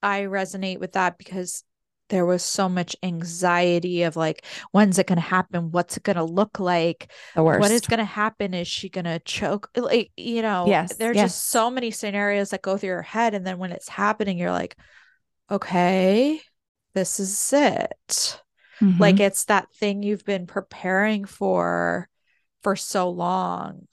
I 0.04 0.24
resonate 0.24 0.80
with 0.80 0.92
that 0.92 1.18
because 1.18 1.64
there 2.10 2.26
was 2.26 2.44
so 2.44 2.68
much 2.70 2.96
anxiety 3.02 4.04
of 4.04 4.16
like, 4.16 4.46
when's 4.72 5.00
it 5.00 5.08
going 5.08 5.18
to 5.18 5.22
happen? 5.22 5.72
What's 5.72 5.98
it 5.98 6.04
going 6.04 6.18
to 6.18 6.24
look 6.24 6.60
like? 6.60 7.12
The 7.36 7.44
worst. 7.44 7.60
What 7.62 7.72
is 7.72 7.82
going 7.82 8.00
to 8.00 8.06
happen? 8.06 8.54
Is 8.54 8.68
she 8.68 8.90
going 8.90 9.06
to 9.06 9.20
choke? 9.20 9.70
Like, 9.76 10.12
you 10.18 10.42
know, 10.42 10.66
Yes, 10.68 10.96
there's 10.98 11.16
yes. 11.16 11.32
just 11.32 11.48
so 11.48 11.70
many 11.70 11.92
scenarios 11.92 12.50
that 12.52 12.62
go 12.62 12.78
through 12.78 12.90
your 12.90 13.02
head. 13.02 13.34
And 13.34 13.48
then 13.48 13.58
when 13.58 13.72
it's 13.72 13.90
happening, 13.90 14.38
you're 14.38 14.52
like, 14.52 14.76
okay, 15.50 16.42
this 16.94 17.20
is 17.20 17.54
it. 17.54 18.42
Mhm. 18.80 19.00
Like, 19.00 19.20
it's 19.20 19.46
that 19.46 19.72
thing 19.76 20.04
you've 20.04 20.26
been 20.26 20.46
preparing 20.46 21.26
for 21.26 22.10
for 22.62 22.76
so 22.76 23.10
long. 23.10 23.88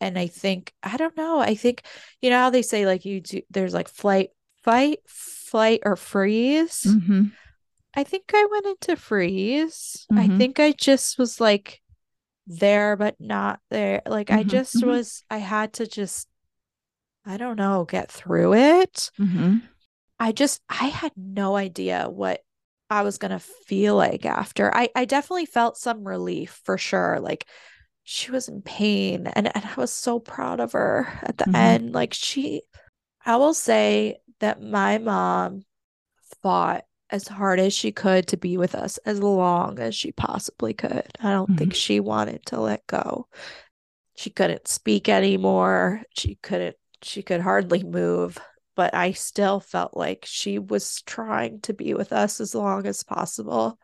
And 0.00 0.18
I 0.18 0.26
think, 0.28 0.72
I 0.82 0.96
don't 0.96 1.16
know. 1.16 1.40
I 1.40 1.54
think, 1.54 1.82
you 2.22 2.30
know 2.30 2.38
how 2.38 2.50
they 2.50 2.62
say, 2.62 2.86
like, 2.86 3.04
you 3.04 3.20
do, 3.20 3.42
there's 3.50 3.74
like 3.74 3.88
flight, 3.88 4.30
fight, 4.62 5.00
flight, 5.06 5.80
or 5.84 5.96
freeze. 5.96 6.82
Mhm. 6.86 7.32
I 7.94 8.04
think 8.04 8.24
I 8.32 8.46
went 8.50 8.66
into 8.66 8.96
freeze. 8.96 10.06
I 10.12 10.28
Mhm. 10.28 10.38
think 10.38 10.60
I 10.60 10.72
just 10.72 11.18
was 11.18 11.40
like 11.40 11.82
there 12.46 12.96
but 12.96 13.16
not 13.20 13.60
there. 13.70 14.02
Like 14.06 14.30
I 14.30 14.42
Mhm, 14.42 14.48
just 14.48 14.76
mhm. 14.76 14.86
was 14.86 15.24
I 15.30 15.38
had 15.38 15.72
to 15.74 15.86
just 15.86 16.28
I 17.26 17.36
don't 17.36 17.56
know, 17.56 17.84
get 17.84 18.10
through 18.10 18.54
it. 18.54 19.10
Mm-hmm. 19.20 19.58
I 20.18 20.32
just 20.32 20.60
I 20.68 20.86
had 20.86 21.12
no 21.16 21.56
idea 21.56 22.08
what 22.08 22.40
I 22.88 23.02
was 23.02 23.18
gonna 23.18 23.40
feel 23.40 23.96
like 23.96 24.24
after. 24.24 24.74
I 24.74 24.88
I 24.94 25.04
definitely 25.04 25.46
felt 25.46 25.76
some 25.76 26.06
relief 26.06 26.60
for 26.64 26.78
sure. 26.78 27.18
Like 27.20 27.46
she 28.04 28.30
was 28.30 28.48
in 28.48 28.62
pain 28.62 29.26
and, 29.26 29.54
and 29.54 29.64
I 29.64 29.74
was 29.76 29.92
so 29.92 30.18
proud 30.18 30.60
of 30.60 30.72
her 30.72 31.06
at 31.22 31.38
the 31.38 31.44
Mhm. 31.46 31.54
end. 31.54 31.92
Like 31.92 32.14
she 32.14 32.62
I 33.24 33.36
will 33.36 33.54
say 33.54 34.18
that 34.40 34.62
my 34.62 34.98
mom 34.98 35.64
fought 36.42 36.84
as 37.10 37.26
hard 37.26 37.58
as 37.58 37.72
she 37.72 37.92
could 37.92 38.26
to 38.28 38.36
be 38.36 38.56
with 38.56 38.74
us 38.74 38.98
as 38.98 39.20
long 39.20 39.78
as 39.78 39.94
she 39.94 40.12
possibly 40.12 40.74
could. 40.74 41.08
I 41.20 41.30
don't 41.32 41.56
think 41.56 41.74
she 41.74 42.00
wanted 42.00 42.46
to 42.46 42.60
let 42.60 42.86
go. 42.86 43.26
She 44.16 44.30
couldn't 44.30 44.68
speak 44.68 45.08
anymore. 45.08 46.02
She 46.16 46.36
couldn't 46.36 46.76
she 47.02 47.22
could 47.22 47.40
hardly 47.40 47.82
move, 47.82 48.38
but 48.76 48.94
I 48.94 49.12
still 49.12 49.58
felt 49.58 49.96
like 49.96 50.24
she 50.26 50.58
was 50.58 51.00
trying 51.02 51.60
to 51.62 51.72
be 51.72 51.94
with 51.94 52.12
us 52.12 52.40
as 52.40 52.54
long 52.54 52.86
as 52.86 53.02
possible. 53.02 53.78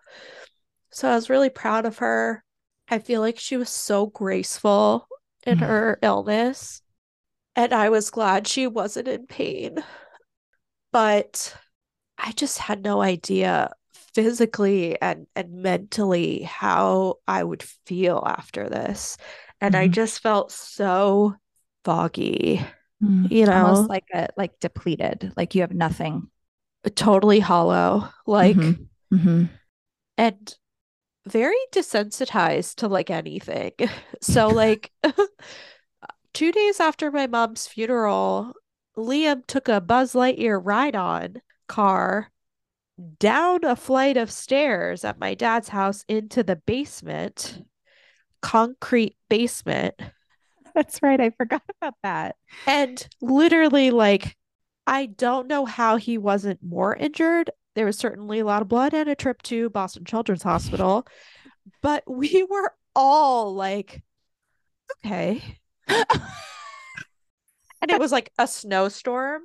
So 0.91 1.11
I 1.11 1.15
was 1.15 1.31
really 1.31 1.51
proud 1.51 1.87
of 1.87 1.99
her. 1.99 2.45
I 2.89 2.99
feel 2.99 3.21
like 3.23 3.39
she 3.39 3.57
was 3.57 3.71
so 3.71 4.07
graceful 4.07 5.09
in 5.47 5.59
Mhm. 5.59 5.67
her 5.67 5.99
illness, 6.03 6.83
and 7.57 7.73
I 7.73 7.89
was 7.89 8.11
glad 8.11 8.47
she 8.47 8.67
wasn't 8.67 9.09
in 9.09 9.27
pain. 9.27 9.83
But 10.93 11.55
I 12.19 12.33
just 12.33 12.59
had 12.59 12.83
no 12.83 13.03
idea 13.03 13.73
physically 14.15 15.01
and, 15.01 15.27
and 15.37 15.63
mentally 15.63 16.43
how 16.43 17.17
I 17.29 17.45
would 17.45 17.63
feel 17.63 18.23
after 18.27 18.69
this. 18.69 19.17
And 19.61 19.75
I 19.75 19.89
Mhm. 19.89 19.93
just 19.93 20.21
felt 20.21 20.53
so 20.53 21.37
foggy, 21.85 22.65
Mm. 23.03 23.31
you 23.31 23.45
know, 23.47 23.67
Almost 23.67 23.91
like 23.91 24.07
a 24.15 24.29
like 24.37 24.59
depleted, 24.59 25.33
like 25.37 25.55
you 25.55 25.61
have 25.63 25.75
nothing. 25.75 26.31
totally 26.95 27.41
hollow, 27.41 28.09
like, 28.27 28.57
Mhm. 28.57 28.89
Mhm. 29.13 29.49
and 30.17 30.57
very 31.27 31.57
desensitized 31.73 32.77
to 32.77 32.89
like 32.89 33.11
anything. 33.11 33.73
So, 34.23 34.49
like, 34.49 34.93
two 36.33 36.53
days 36.53 36.81
after 36.81 37.11
my 37.11 37.27
mom's 37.27 37.67
funeral, 37.67 38.55
Liam 38.97 39.47
took 39.47 39.69
a 39.69 39.81
Buzz 39.81 40.15
Lightyear 40.15 40.61
ride 40.63 40.97
on 40.97 41.43
car 41.69 42.31
down 43.19 43.65
a 43.65 43.77
flight 43.77 44.17
of 44.17 44.31
stairs 44.31 45.05
at 45.05 45.19
my 45.19 45.35
dad's 45.35 45.69
house 45.69 46.05
into 46.09 46.43
the 46.43 46.57
basement, 46.57 47.63
concrete 48.41 49.17
basement. 49.29 49.95
That's 50.75 51.03
right. 51.03 51.21
I 51.21 51.31
forgot 51.31 51.63
about 51.81 51.95
that. 52.03 52.37
And 52.67 53.07
literally, 53.21 53.91
like, 53.91 54.37
I 54.87 55.07
don't 55.07 55.49
know 55.49 55.65
how 55.65 55.97
he 55.97 56.19
wasn't 56.19 56.61
more 56.63 56.95
injured. 56.95 57.51
There 57.75 57.87
was 57.87 57.99
certainly 57.99 58.39
a 58.39 58.45
lot 58.45 58.63
of 58.63 58.69
blood 58.69 58.95
and 58.95 59.09
a 59.09 59.15
trip 59.15 59.43
to 59.43 59.69
Boston 59.71 60.05
Children's 60.05 60.43
Hospital, 60.43 61.07
but 61.83 62.03
we 62.07 62.47
were 62.49 62.73
all 62.95 63.55
like, 63.55 64.03
okay. 65.05 65.43
And 67.83 67.91
it 67.91 68.01
was 68.01 68.13
like 68.13 68.31
a 68.39 68.47
snowstorm. 68.47 69.43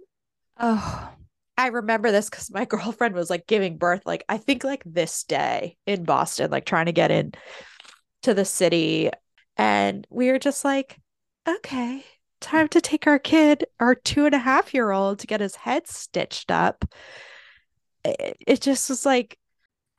oh, 0.58 1.10
I 1.58 1.68
remember 1.68 2.12
this 2.12 2.30
because 2.30 2.50
my 2.52 2.66
girlfriend 2.74 3.14
was 3.16 3.30
like 3.30 3.48
giving 3.48 3.78
birth, 3.78 4.02
like 4.06 4.24
I 4.30 4.38
think 4.38 4.64
like 4.64 4.84
this 4.86 5.24
day 5.24 5.78
in 5.86 6.04
Boston, 6.04 6.50
like 6.52 6.66
trying 6.66 6.88
to 6.88 6.92
get 6.92 7.12
in 7.12 7.34
to 8.24 8.34
the 8.34 8.46
city. 8.46 9.10
And 9.58 10.08
we 10.10 10.32
were 10.32 10.40
just 10.40 10.64
like, 10.66 11.00
okay, 11.48 12.04
time 12.40 12.68
to 12.70 12.82
take 12.82 13.08
our 13.08 13.20
kid, 13.20 13.66
our 13.80 13.96
two 13.96 14.26
and 14.26 14.36
a 14.36 14.40
half 14.40 14.74
year 14.74 14.92
old, 14.92 15.20
to 15.20 15.28
get 15.28 15.42
his 15.42 15.56
head 15.56 15.88
stitched 15.88 16.52
up. 16.52 16.86
It, 18.04 18.38
it 18.48 18.62
just 18.62 18.90
was 18.90 19.06
like, 19.06 19.38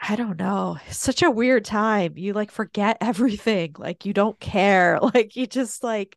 I 0.01 0.17
don't 0.17 0.39
know, 0.39 0.79
such 0.91 1.23
a 1.23 1.31
weird 1.31 1.65
time. 1.65 2.15
You 2.17 2.33
like 2.33 2.51
forget 2.51 2.99
everything, 3.01 3.75
like 3.79 4.05
you 4.05 4.13
don't 4.13 4.39
care. 4.41 4.99
Like 5.15 5.37
you 5.37 5.47
just 5.47 5.85
like, 5.85 6.17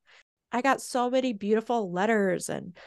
I 0.55 0.61
got 0.61 0.81
so 0.81 1.09
many 1.09 1.33
beautiful 1.33 1.91
letters 1.91 2.49
and 2.49 2.77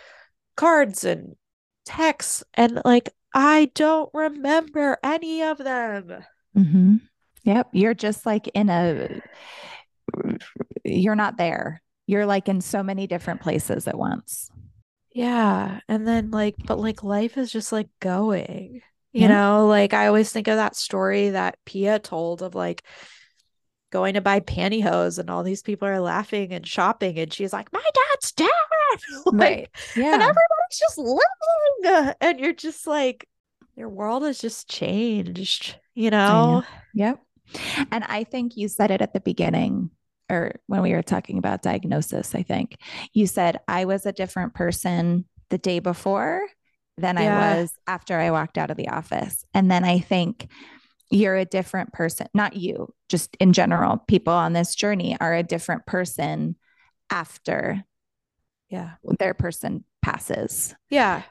cards 0.56 1.04
and 1.04 1.36
texts, 1.84 2.44
and 2.54 2.80
like 2.84 3.10
I 3.34 3.70
don't 3.74 4.10
remember 4.14 4.98
any 5.02 5.42
of 5.42 5.58
them. 5.58 6.24
hmm 6.54 6.96
Yep. 7.44 7.68
You're 7.72 7.94
just 7.94 8.26
like 8.26 8.48
in 8.48 8.68
a, 8.68 9.20
you're 10.84 11.14
not 11.14 11.36
there. 11.38 11.82
You're 12.06 12.26
like 12.26 12.48
in 12.48 12.60
so 12.60 12.82
many 12.82 13.06
different 13.06 13.40
places 13.40 13.86
at 13.88 13.96
once. 13.98 14.50
Yeah. 15.12 15.80
And 15.88 16.06
then 16.06 16.30
like, 16.30 16.56
but 16.66 16.78
like 16.78 17.02
life 17.02 17.36
is 17.38 17.50
just 17.50 17.72
like 17.72 17.88
going, 18.00 18.82
you 19.16 19.28
Yeah. 19.28 19.28
know, 19.28 19.66
like 19.66 19.94
I 19.94 20.06
always 20.06 20.30
think 20.30 20.48
of 20.48 20.56
that 20.56 20.76
story 20.76 21.30
that 21.30 21.58
Pia 21.64 21.98
told 21.98 22.42
of 22.42 22.54
like 22.54 22.84
going 23.90 24.14
to 24.14 24.20
buy 24.20 24.40
pantyhose 24.40 25.18
and 25.18 25.30
all 25.30 25.42
these 25.42 25.62
people 25.62 25.88
are 25.88 26.00
laughing 26.00 26.52
and 26.52 26.66
shopping 26.66 27.18
and 27.18 27.32
she's 27.32 27.52
like, 27.52 27.72
My 27.72 27.84
dad's 27.94 28.32
dead. 28.32 28.48
like, 29.26 29.34
right. 29.34 29.68
And 29.96 30.22
everybody's 30.22 30.78
just 30.78 30.98
living. 30.98 32.14
And 32.20 32.40
you're 32.40 32.52
just 32.52 32.86
like, 32.86 33.26
your 33.76 33.88
world 33.88 34.24
has 34.24 34.38
just 34.38 34.68
changed, 34.68 35.76
you 35.94 36.10
know? 36.10 36.64
Yep. 36.94 37.20
And 37.90 38.04
I 38.04 38.24
think 38.24 38.56
you 38.56 38.68
said 38.68 38.90
it 38.90 39.00
at 39.00 39.14
the 39.14 39.20
beginning 39.20 39.90
or 40.30 40.60
when 40.66 40.82
we 40.82 40.92
were 40.92 41.02
talking 41.02 41.38
about 41.38 41.62
diagnosis, 41.62 42.34
I 42.34 42.42
think 42.42 42.76
you 43.14 43.26
said 43.26 43.60
I 43.66 43.86
was 43.86 44.04
a 44.04 44.12
different 44.12 44.54
person 44.54 45.24
the 45.48 45.58
day 45.58 45.78
before 45.78 46.42
than 46.98 47.16
Yeah. 47.16 47.56
I 47.56 47.60
was 47.60 47.72
after 47.86 48.18
I 48.18 48.30
walked 48.30 48.58
out 48.58 48.70
of 48.70 48.76
the 48.76 48.88
office. 48.88 49.44
And 49.54 49.70
then 49.70 49.84
I 49.84 49.98
think 50.00 50.48
you're 51.10 51.36
a 51.36 51.44
different 51.44 51.92
person, 51.92 52.26
not 52.34 52.56
you, 52.56 52.92
just 53.08 53.36
in 53.40 53.52
general, 53.52 53.98
people 54.08 54.32
on 54.32 54.52
this 54.52 54.74
journey 54.74 55.16
are 55.20 55.34
a 55.34 55.42
different 55.42 55.86
person 55.86 56.56
after 57.10 57.82
Yeah. 58.68 58.92
their 59.18 59.34
person 59.34 59.84
passes. 60.02 60.74
Yeah. 60.90 61.22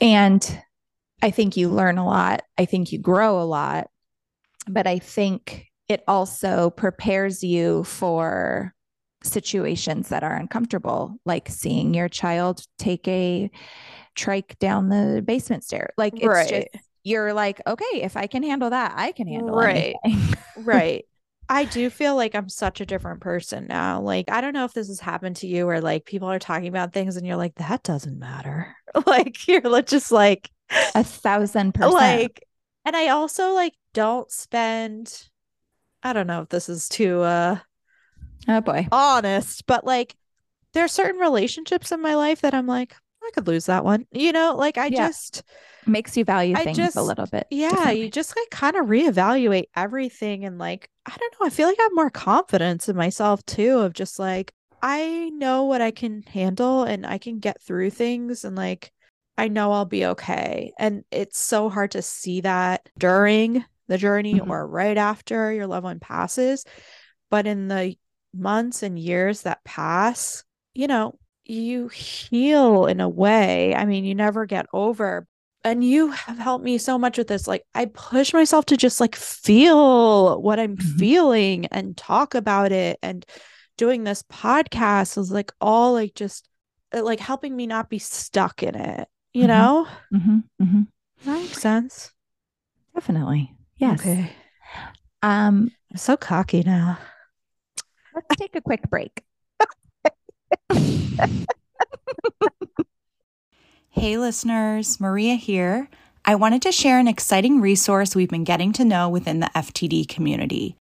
And 0.00 0.62
I 1.22 1.30
think 1.30 1.56
you 1.56 1.68
learn 1.68 1.98
a 1.98 2.06
lot. 2.06 2.42
I 2.58 2.64
think 2.64 2.92
you 2.92 2.98
grow 2.98 3.40
a 3.40 3.44
lot. 3.44 3.88
But 4.68 4.86
I 4.86 4.98
think 4.98 5.66
it 5.88 6.02
also 6.06 6.70
prepares 6.70 7.42
you 7.42 7.84
for 7.84 8.74
situations 9.22 10.08
that 10.08 10.22
are 10.22 10.34
uncomfortable, 10.34 11.16
like 11.24 11.48
seeing 11.48 11.94
your 11.94 12.08
child 12.08 12.64
take 12.78 13.06
a 13.08 13.50
trike 14.14 14.58
down 14.58 14.88
the 14.88 15.22
basement 15.24 15.62
stair. 15.64 15.90
Like 15.96 16.14
it's 16.16 16.26
Right. 16.26 16.68
just, 16.72 16.84
you're 17.02 17.32
like, 17.32 17.60
okay, 17.66 18.02
if 18.02 18.16
I 18.16 18.26
can 18.26 18.42
handle 18.42 18.70
that, 18.70 18.92
I 18.96 19.12
can 19.12 19.26
handle 19.26 19.58
it. 19.60 19.64
Right. 19.64 19.96
Right. 20.56 21.06
I 21.48 21.64
do 21.64 21.88
feel 21.88 22.14
like 22.16 22.34
I'm 22.34 22.48
such 22.48 22.80
a 22.80 22.86
different 22.86 23.20
person 23.20 23.66
now. 23.66 24.00
Like, 24.00 24.30
I 24.30 24.40
don't 24.40 24.52
know 24.52 24.66
if 24.66 24.74
this 24.74 24.88
has 24.88 25.00
happened 25.00 25.36
to 25.36 25.46
you 25.46 25.66
where 25.66 25.80
like 25.80 26.04
people 26.04 26.28
are 26.28 26.38
talking 26.38 26.68
about 26.68 26.92
things 26.92 27.16
and 27.16 27.26
you're 27.26 27.36
like, 27.36 27.54
that 27.56 27.82
doesn't 27.82 28.18
matter. 28.18 28.76
Like, 29.06 29.46
you're 29.46 29.82
just 29.82 30.12
like, 30.12 30.50
a 30.94 31.04
thousand 31.04 31.72
percent. 31.74 31.94
like, 31.94 32.46
and 32.84 32.96
I 32.96 33.08
also 33.08 33.52
like 33.54 33.74
don't 33.94 34.30
spend, 34.30 35.28
I 36.02 36.12
don't 36.12 36.26
know 36.26 36.42
if 36.42 36.48
this 36.48 36.68
is 36.68 36.88
too 36.88 37.22
uh 37.22 37.58
oh 38.48 38.60
boy. 38.60 38.88
honest, 38.90 39.66
but 39.66 39.84
like 39.84 40.16
there 40.72 40.84
are 40.84 40.88
certain 40.88 41.20
relationships 41.20 41.92
in 41.92 42.00
my 42.00 42.14
life 42.14 42.40
that 42.42 42.54
I'm 42.54 42.66
like, 42.66 42.94
I 43.30 43.34
could 43.34 43.46
lose 43.46 43.66
that 43.66 43.84
one. 43.84 44.06
You 44.12 44.32
know, 44.32 44.54
like 44.56 44.78
I 44.78 44.86
Yeah. 44.86 45.06
just 45.08 45.42
Makes 45.86 46.16
you 46.16 46.24
value 46.24 46.54
I 46.56 46.64
things 46.64 46.76
just- 46.76 46.96
a 46.96 47.02
little 47.02 47.26
bit. 47.26 47.46
yeah, 47.50 47.90
you 47.90 48.10
just 48.10 48.36
like 48.36 48.50
kind 48.50 48.76
of 48.76 48.86
reevaluate 48.86 49.64
everything 49.74 50.44
and 50.44 50.58
like 50.58 50.88
I 51.06 51.16
don't 51.16 51.34
know, 51.40 51.46
I 51.46 51.50
feel 51.50 51.66
like 51.68 51.78
I 51.80 51.84
have 51.84 51.92
more 51.94 52.10
confidence 52.10 52.88
in 52.88 52.96
myself 52.96 53.44
too 53.46 53.78
of 53.78 53.92
just 53.94 54.18
like 54.18 54.52
I 54.82 55.30
know 55.34 55.64
what 55.64 55.80
I 55.80 55.90
can 55.90 56.22
handle 56.22 56.84
and 56.84 57.06
I 57.06 57.18
can 57.18 57.38
get 57.38 57.60
through 57.62 57.90
things 57.90 58.44
and 58.44 58.56
like 58.56 58.92
I 59.38 59.48
know 59.48 59.72
I'll 59.72 59.86
be 59.86 60.04
okay. 60.06 60.72
And 60.78 61.04
it's 61.10 61.38
so 61.38 61.70
hard 61.70 61.92
to 61.92 62.02
see 62.02 62.42
that 62.42 62.88
during 62.98 63.64
the 63.88 63.96
journey 63.98 64.34
Mhm. 64.38 64.48
or 64.50 64.66
right 64.66 64.96
after 64.98 65.50
your 65.52 65.66
loved 65.66 65.84
one 65.84 65.98
passes. 66.00 66.64
But 67.30 67.46
in 67.46 67.68
the 67.68 67.96
months 68.34 68.82
and 68.82 68.98
years 68.98 69.42
that 69.42 69.64
pass, 69.64 70.44
you 70.74 70.86
know, 70.86 71.18
you 71.50 71.88
heal 71.88 72.86
in 72.86 73.00
a 73.00 73.08
way. 73.08 73.74
I 73.74 73.84
mean, 73.84 74.04
you 74.04 74.14
never 74.14 74.46
get 74.46 74.66
over. 74.72 75.26
And 75.62 75.84
you 75.84 76.10
have 76.10 76.38
helped 76.38 76.64
me 76.64 76.78
so 76.78 76.98
much 76.98 77.18
with 77.18 77.28
this. 77.28 77.46
Like, 77.46 77.64
I 77.74 77.84
push 77.86 78.32
myself 78.32 78.64
to 78.66 78.76
just 78.78 78.98
like 79.00 79.14
feel 79.16 80.40
what 80.40 80.58
I'm 80.58 80.76
Mhm. 80.76 80.98
feeling 80.98 81.66
and 81.66 81.96
talk 81.96 82.34
about 82.34 82.72
it. 82.72 82.98
And 83.02 83.26
doing 83.76 84.04
this 84.04 84.22
podcast 84.22 85.16
was 85.16 85.30
like 85.30 85.52
all 85.60 85.92
like 85.92 86.14
just 86.14 86.48
uh, 86.94 87.02
like 87.02 87.20
helping 87.20 87.54
me 87.54 87.66
not 87.66 87.90
be 87.90 87.98
stuck 87.98 88.62
in 88.62 88.74
it, 88.74 89.06
you 89.34 89.44
Mhm. 89.44 89.48
know? 89.48 89.86
Mhm, 90.12 90.44
mhm. 90.62 90.86
That 91.24 91.40
makes 91.40 91.60
sense. 91.60 92.12
Definitely. 92.94 93.54
Yes. 93.76 94.00
Okay. 94.00 94.32
Um, 95.22 95.70
I'm 95.90 95.96
so 95.96 96.16
cocky 96.16 96.62
now. 96.64 96.98
Let's 98.14 98.36
take 98.36 98.56
a 98.56 98.60
quick 98.60 98.88
break. 98.88 99.22
Hey, 103.90 104.16
listeners, 104.16 105.00
Maria 105.00 105.34
here. 105.34 105.88
I 106.24 106.34
wanted 106.34 106.62
to 106.62 106.72
share 106.72 106.98
an 106.98 107.08
exciting 107.08 107.60
resource 107.60 108.14
we've 108.14 108.28
been 108.28 108.44
getting 108.44 108.72
to 108.74 108.84
know 108.84 109.08
within 109.08 109.40
the 109.40 109.50
FTD 109.54 110.08
community. 110.08 110.76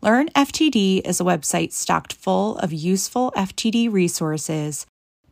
Learn 0.00 0.28
FTD 0.30 1.00
is 1.06 1.20
a 1.20 1.24
website 1.24 1.72
stocked 1.72 2.12
full 2.12 2.58
of 2.58 2.72
useful 2.72 3.32
FTD 3.36 3.90
resources, 3.90 4.86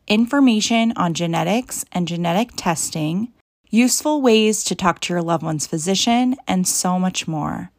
information 0.07 0.93
on 0.95 1.13
genetics 1.13 1.85
and 1.91 2.07
genetic 2.07 2.51
testing, 2.55 3.31
useful 3.69 4.21
ways 4.21 4.63
to 4.63 4.75
talk 4.75 4.99
to 5.01 5.13
your 5.13 5.21
loved 5.21 5.43
one's 5.43 5.67
physician, 5.67 6.35
and 6.47 6.67
so 6.67 6.97
much 6.99 7.27
more. 7.27 7.71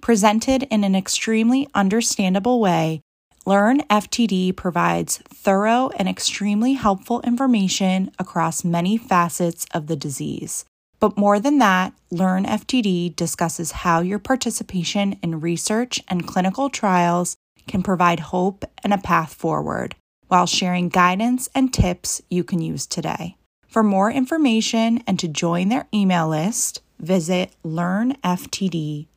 Presented 0.00 0.64
in 0.64 0.84
an 0.84 0.94
extremely 0.94 1.68
understandable 1.74 2.60
way, 2.60 3.00
Learn 3.44 3.80
FTD 3.90 4.54
provides 4.54 5.18
thorough 5.28 5.90
and 5.96 6.08
extremely 6.08 6.74
helpful 6.74 7.20
information 7.22 8.12
across 8.16 8.62
many 8.62 8.96
facets 8.96 9.66
of 9.74 9.88
the 9.88 9.96
disease. 9.96 10.64
But 11.00 11.18
more 11.18 11.40
than 11.40 11.58
that, 11.58 11.92
Learn 12.12 12.44
FTD 12.44 13.16
discusses 13.16 13.72
how 13.72 14.00
your 14.00 14.20
participation 14.20 15.18
in 15.24 15.40
research 15.40 16.00
and 16.06 16.24
clinical 16.24 16.70
trials 16.70 17.34
can 17.66 17.82
provide 17.82 18.20
hope 18.20 18.64
and 18.84 18.92
a 18.92 18.98
path 18.98 19.34
forward 19.34 19.96
while 20.28 20.46
sharing 20.46 20.88
guidance 20.88 21.48
and 21.52 21.74
tips 21.74 22.22
you 22.30 22.44
can 22.44 22.60
use 22.60 22.86
today. 22.86 23.36
For 23.66 23.82
more 23.82 24.12
information 24.12 25.02
and 25.04 25.18
to 25.18 25.26
join 25.26 25.68
their 25.68 25.88
email 25.92 26.28
list, 26.28 26.80
visit 27.00 27.50
learnftd.com. 27.64 29.08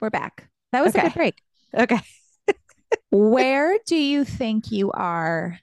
We're 0.00 0.10
back. 0.10 0.48
That 0.72 0.82
was 0.82 0.96
okay. 0.96 1.06
a 1.06 1.10
good 1.10 1.14
break. 1.14 1.40
Okay. 1.72 2.00
Where 3.10 3.78
do 3.86 3.96
you 3.96 4.24
think 4.24 4.70
you 4.70 4.90
are 4.92 5.58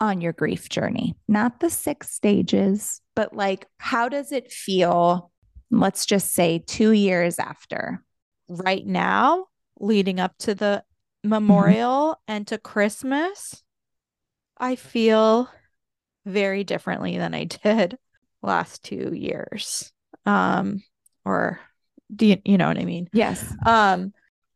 on 0.00 0.20
your 0.20 0.32
grief 0.32 0.68
journey? 0.68 1.16
Not 1.28 1.60
the 1.60 1.70
six 1.70 2.10
stages, 2.10 3.00
but 3.14 3.34
like, 3.34 3.66
how 3.78 4.08
does 4.08 4.32
it 4.32 4.50
feel? 4.52 5.30
Let's 5.70 6.06
just 6.06 6.32
say 6.32 6.62
two 6.66 6.92
years 6.92 7.38
after. 7.38 8.02
Right 8.48 8.86
now, 8.86 9.46
leading 9.80 10.20
up 10.20 10.36
to 10.40 10.54
the 10.54 10.84
memorial 11.22 12.12
mm-hmm. 12.12 12.32
and 12.32 12.46
to 12.48 12.58
Christmas, 12.58 13.62
I 14.58 14.76
feel 14.76 15.48
very 16.26 16.64
differently 16.64 17.18
than 17.18 17.34
I 17.34 17.44
did 17.44 17.98
last 18.42 18.84
two 18.84 19.12
years. 19.14 19.92
Um, 20.26 20.82
or 21.24 21.60
do 22.14 22.26
you, 22.26 22.36
you 22.44 22.58
know 22.58 22.68
what 22.68 22.78
I 22.78 22.84
mean? 22.84 23.08
Yes. 23.12 23.54
Um, 23.66 24.12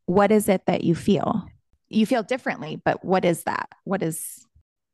what 0.06 0.30
is 0.30 0.48
it 0.48 0.62
that 0.66 0.84
you 0.84 0.94
feel? 0.94 1.46
You 1.88 2.06
feel 2.06 2.22
differently, 2.22 2.80
but 2.84 3.04
what 3.04 3.24
is 3.24 3.44
that? 3.44 3.68
What 3.84 4.02
is 4.02 4.44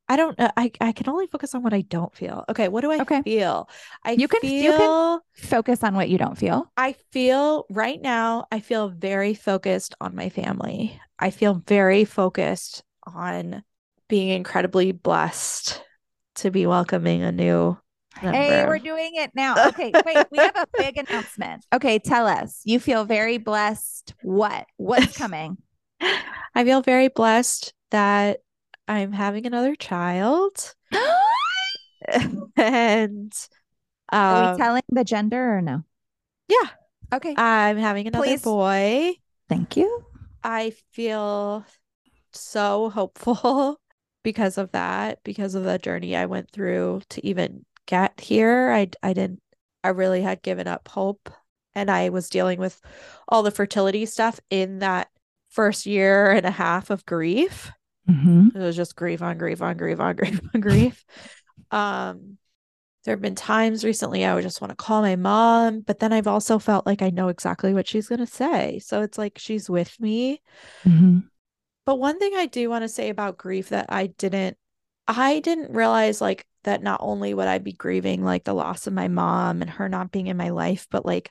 I 0.06 0.16
don't 0.16 0.38
know. 0.38 0.50
I, 0.56 0.70
I 0.82 0.92
can 0.92 1.08
only 1.08 1.26
focus 1.28 1.54
on 1.54 1.62
what 1.62 1.72
I 1.72 1.80
don't 1.80 2.14
feel. 2.14 2.44
Okay, 2.50 2.68
what 2.68 2.82
do 2.82 2.92
I 2.92 3.00
okay. 3.00 3.22
feel? 3.22 3.70
I 4.04 4.12
you 4.12 4.28
can 4.28 4.40
feel, 4.42 4.62
you 4.62 4.72
can 4.72 5.20
focus 5.48 5.82
on 5.82 5.94
what 5.94 6.10
you 6.10 6.18
don't 6.18 6.36
feel. 6.36 6.70
I 6.76 6.94
feel 7.10 7.64
right 7.70 8.00
now, 8.00 8.46
I 8.52 8.60
feel 8.60 8.88
very 8.88 9.32
focused 9.32 9.94
on 10.02 10.14
my 10.14 10.28
family. 10.28 11.00
I 11.18 11.30
feel 11.30 11.54
very 11.66 12.04
focused 12.04 12.82
on 13.06 13.62
being 14.08 14.28
incredibly 14.28 14.92
blessed 14.92 15.82
to 16.36 16.50
be 16.50 16.66
welcoming 16.66 17.22
a 17.22 17.32
new 17.32 17.78
Member. 18.22 18.38
Hey, 18.38 18.64
we're 18.66 18.78
doing 18.78 19.12
it 19.14 19.32
now. 19.34 19.54
Okay, 19.74 19.90
wait, 20.06 20.26
we 20.30 20.38
have 20.38 20.54
a 20.54 20.66
big 20.78 20.98
announcement. 20.98 21.64
Okay, 21.72 21.98
tell 21.98 22.28
us. 22.28 22.60
You 22.64 22.78
feel 22.78 23.04
very 23.04 23.38
blessed. 23.38 24.14
What? 24.22 24.66
What's 24.76 25.18
coming? 25.18 25.58
I 26.54 26.64
feel 26.64 26.82
very 26.82 27.08
blessed 27.08 27.72
that 27.90 28.40
I'm 28.86 29.12
having 29.12 29.46
another 29.46 29.74
child. 29.74 30.74
and 32.56 33.32
um, 34.12 34.20
are 34.20 34.42
we 34.42 34.48
um, 34.48 34.58
telling 34.58 34.82
the 34.90 35.04
gender 35.04 35.56
or 35.56 35.62
no? 35.62 35.84
Yeah. 36.48 36.68
Okay. 37.12 37.34
I'm 37.36 37.78
having 37.78 38.06
another 38.06 38.24
Please. 38.24 38.42
boy. 38.42 39.14
Thank 39.48 39.76
you. 39.76 40.04
I 40.42 40.72
feel 40.92 41.64
so 42.32 42.90
hopeful 42.90 43.80
because 44.22 44.58
of 44.58 44.72
that, 44.72 45.20
because 45.24 45.54
of 45.54 45.64
the 45.64 45.78
journey 45.78 46.16
I 46.16 46.26
went 46.26 46.50
through 46.50 47.02
to 47.10 47.26
even 47.26 47.64
get 47.86 48.20
here. 48.20 48.70
I 48.70 48.90
I 49.02 49.12
didn't 49.12 49.40
I 49.82 49.88
really 49.88 50.22
had 50.22 50.42
given 50.42 50.66
up 50.66 50.88
hope 50.88 51.30
and 51.74 51.90
I 51.90 52.08
was 52.08 52.30
dealing 52.30 52.58
with 52.58 52.80
all 53.28 53.42
the 53.42 53.50
fertility 53.50 54.06
stuff 54.06 54.40
in 54.50 54.78
that 54.78 55.08
first 55.54 55.86
year 55.86 56.30
and 56.30 56.44
a 56.44 56.50
half 56.50 56.90
of 56.90 57.06
grief. 57.06 57.70
Mm-hmm. 58.10 58.48
It 58.56 58.60
was 58.60 58.76
just 58.76 58.96
grief 58.96 59.22
on 59.22 59.38
grief 59.38 59.62
on 59.62 59.76
grief 59.76 60.00
on 60.00 60.16
grief 60.16 60.40
on 60.52 60.60
grief. 60.60 61.04
Um, 61.70 62.38
there 63.04 63.12
have 63.12 63.22
been 63.22 63.34
times 63.34 63.84
recently 63.84 64.24
I 64.24 64.34
would 64.34 64.42
just 64.42 64.60
want 64.60 64.70
to 64.70 64.76
call 64.76 65.02
my 65.02 65.16
mom, 65.16 65.80
but 65.80 65.98
then 65.98 66.12
I've 66.12 66.26
also 66.26 66.58
felt 66.58 66.86
like 66.86 67.02
I 67.02 67.10
know 67.10 67.28
exactly 67.28 67.72
what 67.72 67.86
she's 67.86 68.08
going 68.08 68.20
to 68.20 68.26
say. 68.26 68.80
So 68.80 69.02
it's 69.02 69.18
like 69.18 69.38
she's 69.38 69.70
with 69.70 69.98
me. 70.00 70.40
Mm-hmm. 70.84 71.20
But 71.86 71.98
one 71.98 72.18
thing 72.18 72.32
I 72.34 72.46
do 72.46 72.68
want 72.70 72.82
to 72.82 72.88
say 72.88 73.10
about 73.10 73.36
grief 73.36 73.68
that 73.68 73.86
I 73.90 74.06
didn't, 74.06 74.56
I 75.06 75.40
didn't 75.40 75.74
realize 75.74 76.22
like 76.22 76.46
that 76.64 76.82
not 76.82 77.00
only 77.02 77.34
would 77.34 77.46
I 77.46 77.58
be 77.58 77.72
grieving 77.72 78.24
like 78.24 78.44
the 78.44 78.54
loss 78.54 78.86
of 78.86 78.94
my 78.94 79.08
mom 79.08 79.60
and 79.60 79.70
her 79.70 79.88
not 79.88 80.10
being 80.10 80.26
in 80.26 80.38
my 80.38 80.48
life, 80.48 80.86
but 80.90 81.04
like 81.04 81.30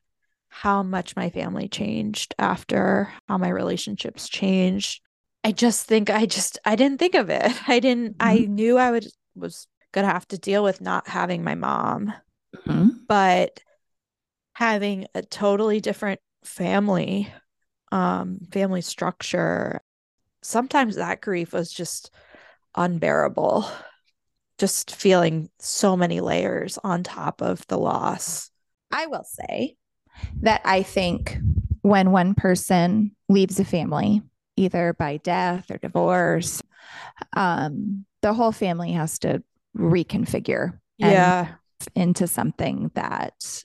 how 0.54 0.84
much 0.84 1.16
my 1.16 1.30
family 1.30 1.68
changed 1.68 2.36
after 2.40 3.12
how 3.28 3.38
my 3.38 3.50
relationships 3.50 4.30
changed. 4.30 5.02
I 5.44 5.52
just 5.52 5.86
think 5.88 6.10
i 6.10 6.26
just 6.26 6.58
i 6.64 6.76
didn't 6.76 7.00
think 7.00 7.16
of 7.16 7.30
it. 7.30 7.52
I 7.68 7.80
didn't 7.80 8.18
mm-hmm. 8.18 8.28
i 8.28 8.38
knew 8.46 8.78
i 8.78 8.92
would 8.92 9.08
was 9.36 9.68
gonna 9.92 10.08
have 10.08 10.28
to 10.30 10.38
deal 10.38 10.64
with 10.64 10.82
not 10.82 11.08
having 11.08 11.44
my 11.44 11.56
mom. 11.56 12.14
Mm-hmm. 12.68 12.90
but 13.08 13.60
having 14.54 15.08
a 15.16 15.24
totally 15.24 15.82
different 15.82 16.20
family 16.46 17.34
um 17.92 18.38
family 18.52 18.82
structure 18.82 19.82
sometimes 20.44 20.96
that 20.96 21.22
grief 21.22 21.54
was 21.54 21.72
just 21.72 22.12
unbearable. 22.76 23.70
Just 24.60 24.96
feeling 24.96 25.50
so 25.60 25.98
many 25.98 26.22
layers 26.22 26.78
on 26.84 27.04
top 27.04 27.42
of 27.42 27.66
the 27.68 27.78
loss. 27.78 28.52
I 28.92 29.08
will 29.08 29.24
say 29.24 29.76
that 30.42 30.62
I 30.66 30.84
think 30.84 31.38
when 31.82 32.12
one 32.12 32.34
person 32.34 33.16
leaves 33.30 33.60
a 33.60 33.66
family, 33.66 34.22
either 34.56 34.94
by 34.94 35.18
death 35.18 35.70
or 35.70 35.78
divorce, 35.78 36.62
um, 37.36 38.06
the 38.22 38.34
whole 38.34 38.52
family 38.52 38.92
has 38.94 39.20
to 39.20 39.44
reconfigure 39.78 40.80
yeah. 40.98 41.56
into 41.96 42.28
something 42.28 42.92
that 42.94 43.64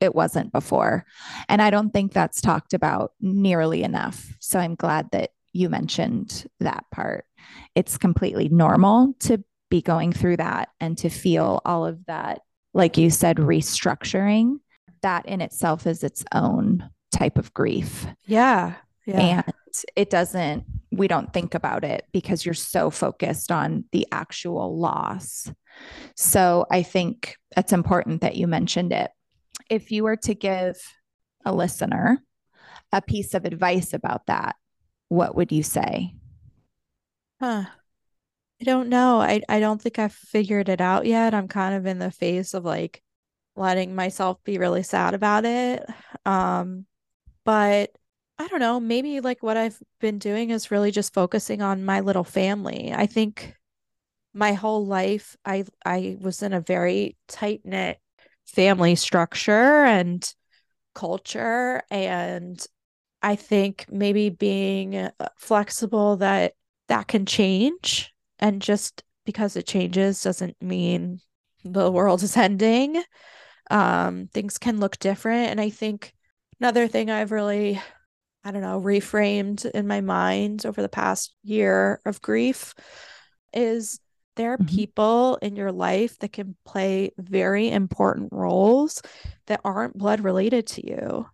it 0.00 0.14
wasn't 0.14 0.52
before. 0.52 1.04
And 1.48 1.62
I 1.62 1.70
don't 1.70 1.90
think 1.90 2.12
that's 2.12 2.40
talked 2.40 2.74
about 2.74 3.12
nearly 3.20 3.82
enough. 3.82 4.34
So 4.40 4.58
I'm 4.58 4.74
glad 4.74 5.10
that 5.12 5.30
you 5.52 5.68
mentioned 5.68 6.46
that 6.60 6.84
part. 6.92 7.24
It's 7.74 7.96
completely 7.96 8.48
normal 8.48 9.14
to 9.20 9.42
be 9.70 9.80
going 9.80 10.12
through 10.12 10.36
that 10.36 10.68
and 10.80 10.96
to 10.98 11.08
feel 11.08 11.60
all 11.64 11.86
of 11.86 12.04
that, 12.06 12.42
like 12.74 12.98
you 12.98 13.10
said, 13.10 13.38
restructuring 13.38 14.58
that 15.06 15.26
in 15.26 15.40
itself 15.40 15.86
is 15.86 16.02
its 16.02 16.24
own 16.34 16.90
type 17.12 17.38
of 17.38 17.54
grief. 17.54 18.06
Yeah. 18.26 18.74
Yeah. 19.06 19.44
And 19.46 19.54
it 19.94 20.10
doesn't, 20.10 20.64
we 20.90 21.06
don't 21.06 21.32
think 21.32 21.54
about 21.54 21.84
it 21.84 22.06
because 22.12 22.44
you're 22.44 22.54
so 22.54 22.90
focused 22.90 23.52
on 23.52 23.84
the 23.92 24.04
actual 24.10 24.76
loss. 24.76 25.48
So 26.16 26.66
I 26.72 26.82
think 26.82 27.36
it's 27.56 27.72
important 27.72 28.22
that 28.22 28.34
you 28.34 28.48
mentioned 28.48 28.92
it. 28.92 29.12
If 29.70 29.92
you 29.92 30.02
were 30.02 30.16
to 30.16 30.34
give 30.34 30.76
a 31.44 31.54
listener 31.54 32.18
a 32.92 33.00
piece 33.00 33.32
of 33.34 33.44
advice 33.44 33.92
about 33.92 34.26
that, 34.26 34.56
what 35.08 35.36
would 35.36 35.52
you 35.52 35.62
say? 35.62 36.14
Huh. 37.40 37.66
I 38.60 38.64
don't 38.64 38.88
know. 38.88 39.20
I, 39.20 39.42
I 39.48 39.60
don't 39.60 39.80
think 39.80 40.00
I've 40.00 40.14
figured 40.14 40.68
it 40.68 40.80
out 40.80 41.06
yet. 41.06 41.32
I'm 41.32 41.46
kind 41.46 41.76
of 41.76 41.86
in 41.86 42.00
the 42.00 42.10
phase 42.10 42.54
of 42.54 42.64
like 42.64 43.02
letting 43.56 43.94
myself 43.94 44.42
be 44.44 44.58
really 44.58 44.82
sad 44.82 45.14
about 45.14 45.44
it. 45.44 45.84
Um, 46.24 46.86
but 47.44 47.90
I 48.38 48.48
don't 48.48 48.60
know, 48.60 48.80
maybe 48.80 49.20
like 49.20 49.42
what 49.42 49.56
I've 49.56 49.80
been 50.00 50.18
doing 50.18 50.50
is 50.50 50.70
really 50.70 50.90
just 50.90 51.14
focusing 51.14 51.62
on 51.62 51.84
my 51.84 52.00
little 52.00 52.24
family. 52.24 52.92
I 52.94 53.06
think 53.06 53.54
my 54.34 54.52
whole 54.52 54.84
life 54.84 55.34
I 55.46 55.64
I 55.84 56.18
was 56.20 56.42
in 56.42 56.52
a 56.52 56.60
very 56.60 57.16
tight-knit 57.26 57.98
family 58.44 58.94
structure 58.94 59.84
and 59.84 60.30
culture 60.94 61.82
and 61.90 62.64
I 63.22 63.36
think 63.36 63.86
maybe 63.90 64.28
being 64.28 64.94
uh, 64.94 65.10
flexible 65.38 66.16
that 66.18 66.52
that 66.88 67.08
can 67.08 67.24
change 67.24 68.12
and 68.38 68.60
just 68.60 69.02
because 69.24 69.56
it 69.56 69.66
changes 69.66 70.22
doesn't 70.22 70.56
mean 70.60 71.20
the 71.64 71.90
world 71.90 72.22
is 72.22 72.36
ending 72.36 73.02
um, 73.70 74.28
things 74.32 74.58
can 74.58 74.80
look 74.80 74.98
different. 74.98 75.50
And 75.50 75.60
I 75.60 75.70
think 75.70 76.12
another 76.60 76.88
thing 76.88 77.10
I've 77.10 77.32
really 77.32 77.80
I 78.44 78.52
don't 78.52 78.62
know, 78.62 78.80
reframed 78.80 79.68
in 79.72 79.88
my 79.88 80.00
mind 80.00 80.64
over 80.64 80.80
the 80.80 80.88
past 80.88 81.34
year 81.42 82.00
of 82.06 82.22
grief 82.22 82.74
is 83.52 83.98
there 84.36 84.52
are 84.52 84.58
Mhm. 84.58 84.66
people 84.68 85.36
in 85.42 85.56
your 85.56 85.72
life 85.72 86.18
that 86.20 86.32
can 86.32 86.56
play 86.64 87.10
very 87.18 87.70
important 87.70 88.32
roles 88.32 89.02
that 89.46 89.60
aren't 89.64 89.98
blood 89.98 90.20
related 90.20 90.66
to 90.68 90.86
you. 90.86 91.26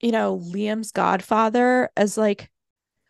You 0.00 0.12
know, 0.12 0.38
Liam's 0.38 0.92
godfather 0.92 1.90
is 1.98 2.16
like 2.16 2.50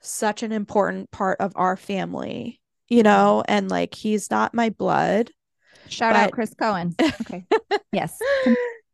such 0.01 0.43
an 0.43 0.53
important 0.53 1.11
part 1.11 1.41
of 1.41 1.53
our 1.57 1.77
family, 1.77 2.61
you 2.89 3.03
know, 3.03 3.43
and 3.49 3.69
like 3.71 3.95
he's 3.95 4.31
not 4.31 4.55
my 4.55 4.71
blood, 4.71 5.31
Shout 5.89 6.15
out 6.17 6.33
Chris 6.33 6.55
Cohen. 6.55 6.95
Okay. 7.21 7.45
yes. 7.93 8.19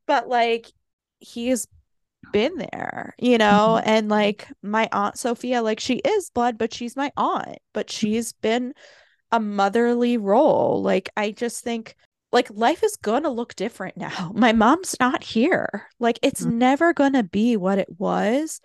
but 0.07 0.28
like 0.28 0.66
he's 1.18 1.66
been 2.32 2.57
there, 2.57 3.14
you 3.18 3.38
know, 3.38 3.80
and 3.84 4.09
like 4.09 4.47
my 4.62 4.88
aunt 4.93 5.18
Sophia, 5.18 5.62
like 5.62 5.80
she 5.80 5.95
is 5.97 6.30
blood, 6.30 6.59
but 6.59 6.72
she's 6.72 6.97
my 6.97 7.11
aunt, 7.16 7.59
but 7.72 7.91
she's 7.91 8.32
been 8.32 8.72
a 9.32 9.41
motherly 9.41 10.16
role. 10.16 10.82
Like 10.82 11.09
I 11.16 11.30
just 11.30 11.64
think 11.64 11.97
like 12.32 12.49
life 12.51 12.84
is 12.84 12.97
going 12.97 13.24
to 13.24 13.30
look 13.30 13.55
different 13.57 13.97
now. 13.97 14.30
My 14.36 14.53
mom's 14.53 14.95
not 15.01 15.24
here. 15.24 15.88
Like 15.99 16.18
it's 16.22 16.43
Mhm. 16.43 16.53
never 16.55 16.93
going 16.93 17.14
to 17.14 17.24
be 17.24 17.57
what 17.57 17.78
it 17.78 17.88
was. 17.99 18.61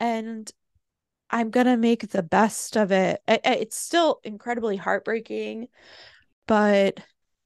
And 0.00 0.50
I'm 1.28 1.50
going 1.50 1.66
to 1.66 1.76
make 1.76 2.08
the 2.08 2.22
best 2.22 2.76
of 2.76 2.90
it. 2.92 3.20
It's 3.26 3.76
still 3.76 4.20
incredibly 4.24 4.76
heartbreaking, 4.76 5.68
but 6.46 7.00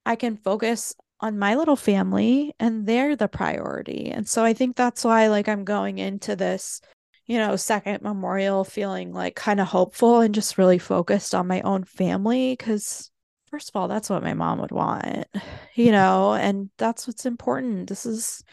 I 0.06 0.16
can 0.16 0.36
focus 0.36 0.94
on 1.20 1.38
my 1.38 1.56
little 1.56 1.76
family 1.76 2.54
and 2.60 2.86
they're 2.86 3.16
the 3.16 3.28
priority. 3.28 4.10
And 4.10 4.28
so 4.28 4.44
I 4.44 4.52
think 4.52 4.76
that's 4.76 5.04
why 5.04 5.26
like 5.28 5.48
I'm 5.48 5.64
going 5.64 5.98
into 5.98 6.36
this, 6.36 6.80
you 7.26 7.38
know, 7.38 7.56
second 7.56 8.02
memorial 8.02 8.64
feeling 8.64 9.12
like 9.12 9.34
kind 9.34 9.60
of 9.60 9.66
hopeful 9.66 10.20
and 10.20 10.34
just 10.34 10.58
really 10.58 10.78
focused 10.78 11.34
on 11.34 11.48
my 11.48 11.60
own 11.62 11.84
family 11.84 12.56
cuz 12.56 13.10
first 13.46 13.70
of 13.70 13.76
all, 13.76 13.88
that's 13.88 14.08
what 14.08 14.22
my 14.22 14.34
mom 14.34 14.60
would 14.60 14.70
want, 14.70 15.26
you 15.74 15.90
know, 15.90 16.34
and 16.34 16.70
that's 16.78 17.06
what's 17.06 17.26
important. 17.26 17.88
This 17.88 18.06
is 18.06 18.44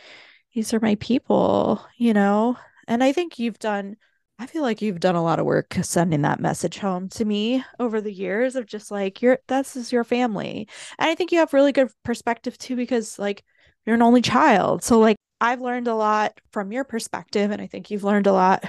these 0.54 0.74
are 0.74 0.80
my 0.80 0.96
people, 0.96 1.86
you 1.98 2.14
know. 2.14 2.58
And 2.88 3.04
I 3.04 3.12
think 3.12 3.40
you've 3.40 3.60
done 3.60 3.98
I 4.44 4.46
feel 4.46 4.62
like 4.62 4.82
you've 4.82 5.00
done 5.00 5.16
a 5.16 5.24
lot 5.24 5.40
of 5.40 5.46
work 5.46 5.74
sending 5.84 6.24
that 6.24 6.42
message 6.42 6.78
home 6.78 7.08
to 7.10 7.24
me 7.24 7.64
over 7.80 8.02
the 8.02 8.12
years 8.12 8.58
of 8.58 8.66
just 8.66 8.92
like 8.92 9.22
you're 9.22 9.40
this 9.48 9.78
is 9.78 9.90
your 9.94 10.04
family. 10.04 10.68
And 11.00 11.10
I 11.10 11.16
think 11.16 11.32
you 11.32 11.40
have 11.40 11.54
really 11.54 11.72
good 11.72 11.90
perspective 12.04 12.58
too, 12.58 12.76
because 12.76 13.18
like 13.18 13.42
you're 13.86 13.96
an 13.96 14.02
only 14.02 14.22
child. 14.22 14.84
So 14.84 15.00
like 15.00 15.16
I've 15.40 15.62
learned 15.62 15.88
a 15.88 15.96
lot 15.96 16.42
from 16.52 16.74
your 16.74 16.84
perspective, 16.84 17.52
and 17.52 17.62
I 17.62 17.68
think 17.68 17.90
you've 17.90 18.04
learned 18.04 18.28
a 18.28 18.34
lot 18.34 18.66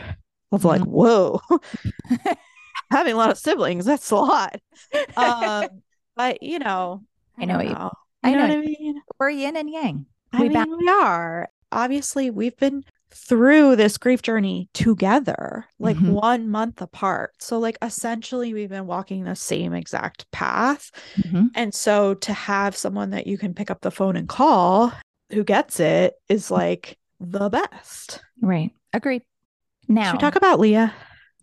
of 0.52 0.64
like, 0.64 0.80
Mhm. 0.82 0.86
whoa, 0.86 1.40
having 2.92 3.14
a 3.14 3.16
lot 3.16 3.30
of 3.32 3.38
siblings, 3.38 3.84
that's 3.84 4.12
a 4.12 4.16
lot. 4.16 4.54
Um, 5.16 5.66
but 6.16 6.40
you 6.40 6.60
know, 6.60 7.02
I 7.36 7.46
know 7.46 7.54
don't 7.54 7.56
what 7.58 7.68
you- 7.68 7.74
know. 7.74 7.90
I 8.22 8.30
know 8.30 8.36
know 8.46 8.48
what 8.48 8.58
I 8.58 8.60
mean? 8.60 9.02
We're 9.18 9.30
yin 9.30 9.56
and 9.56 9.68
yang. 9.68 10.06
I 10.32 10.40
We 10.40 10.48
mean, 10.50 10.64
ba- 10.70 10.76
we 10.78 10.88
are. 10.88 11.48
Obviously, 11.72 12.30
we've 12.30 12.56
been 12.56 12.84
through 13.14 13.76
this 13.76 13.96
grief 13.96 14.22
journey 14.22 14.68
together, 14.74 15.64
like 15.78 15.96
Mhm. 15.96 16.10
one 16.12 16.48
month 16.48 16.82
apart. 16.82 17.32
So, 17.40 17.58
like, 17.58 17.78
essentially, 17.80 18.52
we've 18.52 18.68
been 18.68 18.86
walking 18.86 19.24
the 19.24 19.36
same 19.36 19.72
exact 19.72 20.30
path. 20.32 20.90
Mhm. 21.16 21.50
And 21.54 21.72
so, 21.74 22.14
to 22.14 22.32
have 22.32 22.76
someone 22.76 23.10
that 23.10 23.26
you 23.26 23.38
can 23.38 23.54
pick 23.54 23.70
up 23.70 23.80
the 23.82 23.90
phone 23.90 24.16
and 24.16 24.28
call 24.28 24.92
who 25.32 25.44
gets 25.44 25.80
it 25.80 26.14
is 26.28 26.50
like 26.50 26.98
the 27.20 27.48
best. 27.48 28.20
Right. 28.42 28.72
Agreed. 28.92 29.22
Now, 29.88 30.04
Should 30.10 30.14
we 30.14 30.18
talk 30.18 30.36
about 30.36 30.58
Lia? 30.60 30.92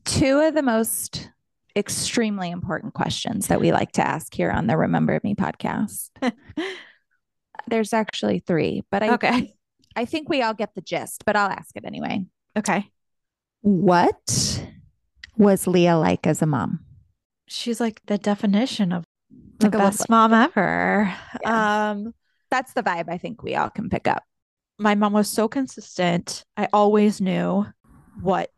two 0.06 0.40
of 0.40 0.54
the 0.54 0.62
most 0.64 1.30
extremely 1.76 2.50
important 2.52 2.94
questions 2.94 3.48
that 3.48 3.62
we 3.62 3.72
like 3.72 3.94
to 3.94 4.06
ask 4.06 4.34
here 4.34 4.52
on 4.52 4.68
the 4.68 4.76
Remember 4.78 5.20
Me 5.24 5.36
podcast. 5.36 6.10
There's 7.68 7.94
actually 7.94 8.40
three, 8.40 8.84
but 8.92 9.04
I 9.04 9.10
Okay. 9.14 9.56
I 9.96 10.06
think 10.06 10.30
we 10.30 10.42
all 10.42 10.54
get 10.54 10.74
the 10.76 10.82
gist, 10.82 11.24
but 11.26 11.36
I'll 11.36 11.50
ask 11.50 11.76
it 11.76 11.86
anyway. 11.86 12.26
Okay. 12.58 12.90
What 13.62 14.64
was 15.38 15.68
Lia 15.68 15.98
like 15.98 16.26
as 16.26 16.42
a 16.42 16.46
mom? 16.46 16.80
She's 17.48 17.80
like 17.80 18.02
the 18.06 18.18
definition 18.18 18.92
of 18.92 19.04
the 19.60 19.68
Like 19.68 19.78
best 19.78 20.10
mom 20.10 20.34
ever. 20.34 21.14
Yeah. 21.42 21.92
Um, 21.92 22.14
That's 22.50 22.74
the 22.74 22.84
vibe 22.84 23.10
I 23.10 23.18
think 23.18 23.44
we 23.44 23.56
all 23.56 23.70
can 23.70 23.90
pick 23.90 24.08
up. 24.08 24.24
my 24.80 24.96
mom 24.96 25.14
was 25.14 25.30
so 25.30 25.48
consistent. 25.48 26.44
I 26.58 26.68
always 26.74 27.22
knew 27.22 27.66
what 28.22 28.50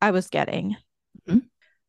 I 0.00 0.10
was 0.10 0.28
getting. 0.28 0.76
Mhm. 1.28 1.42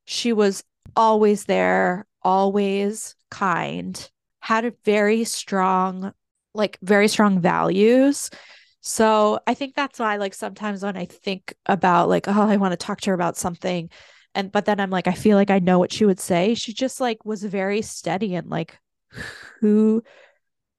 She 0.06 0.32
was 0.34 0.64
always 0.96 1.46
there, 1.46 2.06
always 2.22 3.16
kind, 3.32 3.98
had 4.42 4.66
a 4.66 4.74
very 4.86 5.24
strong, 5.24 6.14
like 6.54 6.78
very 6.84 7.08
strong 7.08 7.40
values. 7.42 8.30
So 8.86 9.40
I 9.48 9.54
think 9.54 9.76
that's 9.76 9.98
why, 9.98 10.18
like, 10.18 10.34
sometimes 10.34 10.84
when 10.84 10.98
I 10.98 11.06
think 11.06 11.54
about, 11.66 12.10
like, 12.10 12.28
oh, 12.28 12.42
I 12.42 12.58
want 12.58 12.74
to 12.74 12.78
talk 12.78 13.00
to 13.02 13.12
her 13.12 13.14
about 13.14 13.38
something, 13.38 13.90
and 14.36 14.52
but 14.52 14.66
then 14.66 14.80
I'm 14.82 14.90
like, 14.90 15.08
I 15.08 15.14
feel 15.14 15.38
like 15.38 15.50
I 15.50 15.60
know 15.60 15.80
what 15.80 15.94
she 15.94 16.06
would 16.06 16.20
say. 16.20 16.54
She 16.54 16.74
just 16.74 17.00
like 17.00 17.24
was 17.24 17.44
very 17.44 17.82
steady 17.82 18.36
and 18.36 18.50
like 18.50 18.78
who 19.62 20.04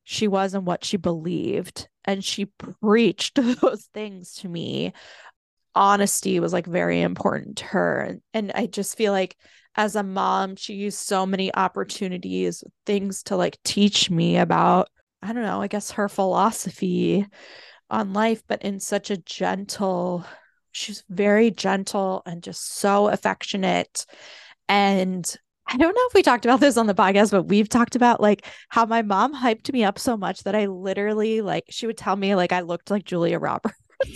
she 0.04 0.28
was 0.28 0.54
and 0.54 0.66
what 0.66 0.84
she 0.84 0.96
believed. 0.96 1.88
And 2.04 2.24
she 2.24 2.46
preached 2.82 3.36
those 3.60 3.88
things 3.94 4.34
to 4.36 4.48
me. 4.48 4.92
Honesty 5.74 6.40
was 6.40 6.52
like 6.52 6.66
very 6.66 7.00
important 7.00 7.58
to 7.58 7.64
her. 7.66 8.00
And, 8.00 8.22
and 8.34 8.52
I 8.54 8.66
just 8.66 8.96
feel 8.96 9.12
like 9.12 9.36
as 9.76 9.96
a 9.96 10.02
mom, 10.02 10.56
she 10.56 10.74
used 10.74 10.98
so 10.98 11.26
many 11.26 11.54
opportunities, 11.54 12.64
things 12.86 13.22
to 13.24 13.36
like 13.36 13.58
teach 13.64 14.10
me 14.10 14.36
about, 14.36 14.88
I 15.22 15.32
don't 15.32 15.42
know, 15.42 15.62
I 15.62 15.68
guess 15.68 15.92
her 15.92 16.08
philosophy 16.08 17.26
on 17.90 18.12
life, 18.12 18.42
but 18.46 18.62
in 18.62 18.80
such 18.80 19.10
a 19.10 19.16
gentle, 19.16 20.24
she's 20.72 21.04
very 21.08 21.50
gentle 21.50 22.22
and 22.26 22.42
just 22.42 22.76
so 22.76 23.08
affectionate. 23.08 24.06
And 24.68 25.34
I 25.66 25.76
don't 25.76 25.94
know 25.94 26.06
if 26.08 26.14
we 26.14 26.22
talked 26.22 26.44
about 26.44 26.60
this 26.60 26.76
on 26.76 26.86
the 26.86 26.94
podcast, 26.94 27.30
but 27.30 27.44
we've 27.44 27.68
talked 27.68 27.96
about 27.96 28.20
like 28.20 28.46
how 28.68 28.84
my 28.84 29.02
mom 29.02 29.34
hyped 29.34 29.72
me 29.72 29.84
up 29.84 29.98
so 29.98 30.16
much 30.16 30.42
that 30.42 30.54
I 30.54 30.66
literally 30.66 31.40
like 31.40 31.64
she 31.70 31.86
would 31.86 31.96
tell 31.96 32.16
me 32.16 32.34
like 32.34 32.52
I 32.52 32.60
looked 32.60 32.90
like 32.90 33.04
Julia 33.04 33.38
Roberts. 33.38 33.78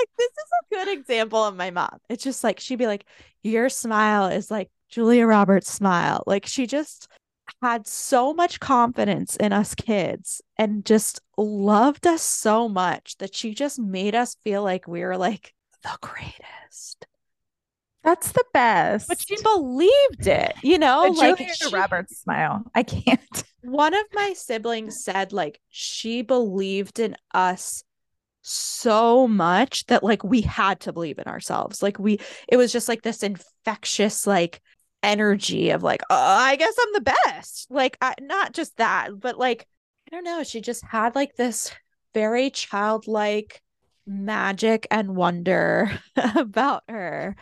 like 0.00 0.08
this 0.18 0.30
is 0.30 0.50
a 0.62 0.74
good 0.74 0.88
example 0.88 1.44
of 1.44 1.56
my 1.56 1.70
mom. 1.70 1.98
It's 2.08 2.24
just 2.24 2.42
like 2.42 2.60
she'd 2.60 2.76
be 2.76 2.86
like, 2.86 3.04
Your 3.42 3.68
smile 3.68 4.28
is 4.28 4.50
like 4.50 4.70
Julia 4.88 5.26
Roberts' 5.26 5.70
smile. 5.70 6.22
Like 6.26 6.46
she 6.46 6.66
just 6.66 7.08
had 7.62 7.86
so 7.86 8.32
much 8.32 8.60
confidence 8.60 9.36
in 9.36 9.52
us 9.52 9.74
kids 9.74 10.40
and 10.56 10.84
just 10.84 11.20
loved 11.36 12.06
us 12.06 12.22
so 12.22 12.68
much 12.68 13.16
that 13.18 13.34
she 13.34 13.54
just 13.54 13.78
made 13.78 14.14
us 14.14 14.36
feel 14.42 14.62
like 14.62 14.86
we 14.86 15.02
were 15.02 15.16
like 15.16 15.54
the 15.82 15.96
greatest. 16.00 17.06
That's 18.02 18.32
the 18.32 18.44
best. 18.52 19.08
But 19.08 19.20
she 19.20 19.36
believed 19.42 20.26
it, 20.26 20.54
you 20.62 20.78
know, 20.78 21.02
like 21.18 21.38
she- 21.52 21.74
Roberts 21.74 22.18
smile. 22.20 22.62
I 22.74 22.82
can't. 22.82 23.44
one 23.62 23.94
of 23.94 24.04
my 24.14 24.32
siblings 24.32 25.04
said 25.04 25.32
like 25.32 25.60
she 25.68 26.22
believed 26.22 26.98
in 26.98 27.16
us 27.32 27.84
so 28.42 29.28
much 29.28 29.84
that 29.86 30.02
like 30.02 30.24
we 30.24 30.40
had 30.40 30.80
to 30.80 30.94
believe 30.94 31.18
in 31.18 31.26
ourselves 31.26 31.82
like 31.82 31.98
we 31.98 32.18
it 32.48 32.56
was 32.56 32.72
just 32.72 32.88
like 32.88 33.02
this 33.02 33.22
infectious 33.22 34.26
like 34.26 34.62
energy 35.02 35.70
of 35.70 35.82
like 35.82 36.02
oh 36.10 36.16
i 36.16 36.56
guess 36.56 36.74
i'm 36.80 36.92
the 36.92 37.14
best. 37.26 37.66
Like 37.70 37.96
I, 38.02 38.14
not 38.20 38.52
just 38.52 38.76
that 38.76 39.18
but 39.18 39.38
like 39.38 39.66
i 40.06 40.14
don't 40.14 40.24
know 40.24 40.42
she 40.44 40.60
just 40.60 40.84
had 40.84 41.14
like 41.14 41.36
this 41.36 41.72
very 42.14 42.50
childlike 42.50 43.62
magic 44.06 44.86
and 44.90 45.14
wonder 45.14 45.90
about 46.34 46.82
her. 46.88 47.36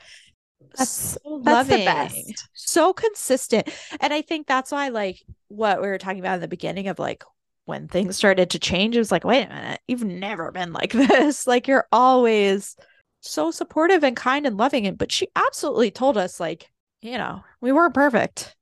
That's- 0.72 1.18
so 1.24 1.40
that's 1.42 1.68
the 1.68 1.76
best. 1.84 2.48
so 2.52 2.92
consistent. 2.92 3.68
And 4.00 4.12
i 4.12 4.22
think 4.22 4.46
that's 4.46 4.70
why 4.70 4.88
like 4.88 5.22
what 5.48 5.80
we 5.80 5.88
were 5.88 5.98
talking 5.98 6.20
about 6.20 6.34
in 6.36 6.40
the 6.40 6.48
beginning 6.48 6.88
of 6.88 6.98
like 6.98 7.24
when 7.64 7.88
things 7.88 8.16
started 8.16 8.50
to 8.50 8.58
change 8.58 8.94
it 8.96 8.98
was 8.98 9.10
like 9.12 9.24
wait 9.24 9.44
a 9.44 9.48
minute 9.48 9.80
you've 9.88 10.04
never 10.04 10.52
been 10.52 10.72
like 10.72 10.92
this. 10.92 11.46
Like 11.46 11.66
you're 11.68 11.86
always 11.90 12.76
so 13.20 13.50
supportive 13.50 14.04
and 14.04 14.16
kind 14.16 14.46
and 14.46 14.56
loving 14.56 14.84
it 14.84 14.96
but 14.98 15.10
she 15.10 15.28
absolutely 15.34 15.90
told 15.90 16.16
us 16.16 16.38
like 16.38 16.70
you 17.02 17.18
know. 17.18 17.42
We 17.60 17.72
weren't 17.72 17.94
perfect. 17.94 18.54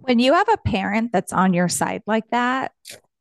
When 0.00 0.18
you 0.18 0.34
have 0.34 0.48
a 0.48 0.58
parent 0.58 1.12
that's 1.12 1.32
on 1.32 1.54
your 1.54 1.68
side 1.68 2.02
like 2.06 2.28
that, 2.30 2.72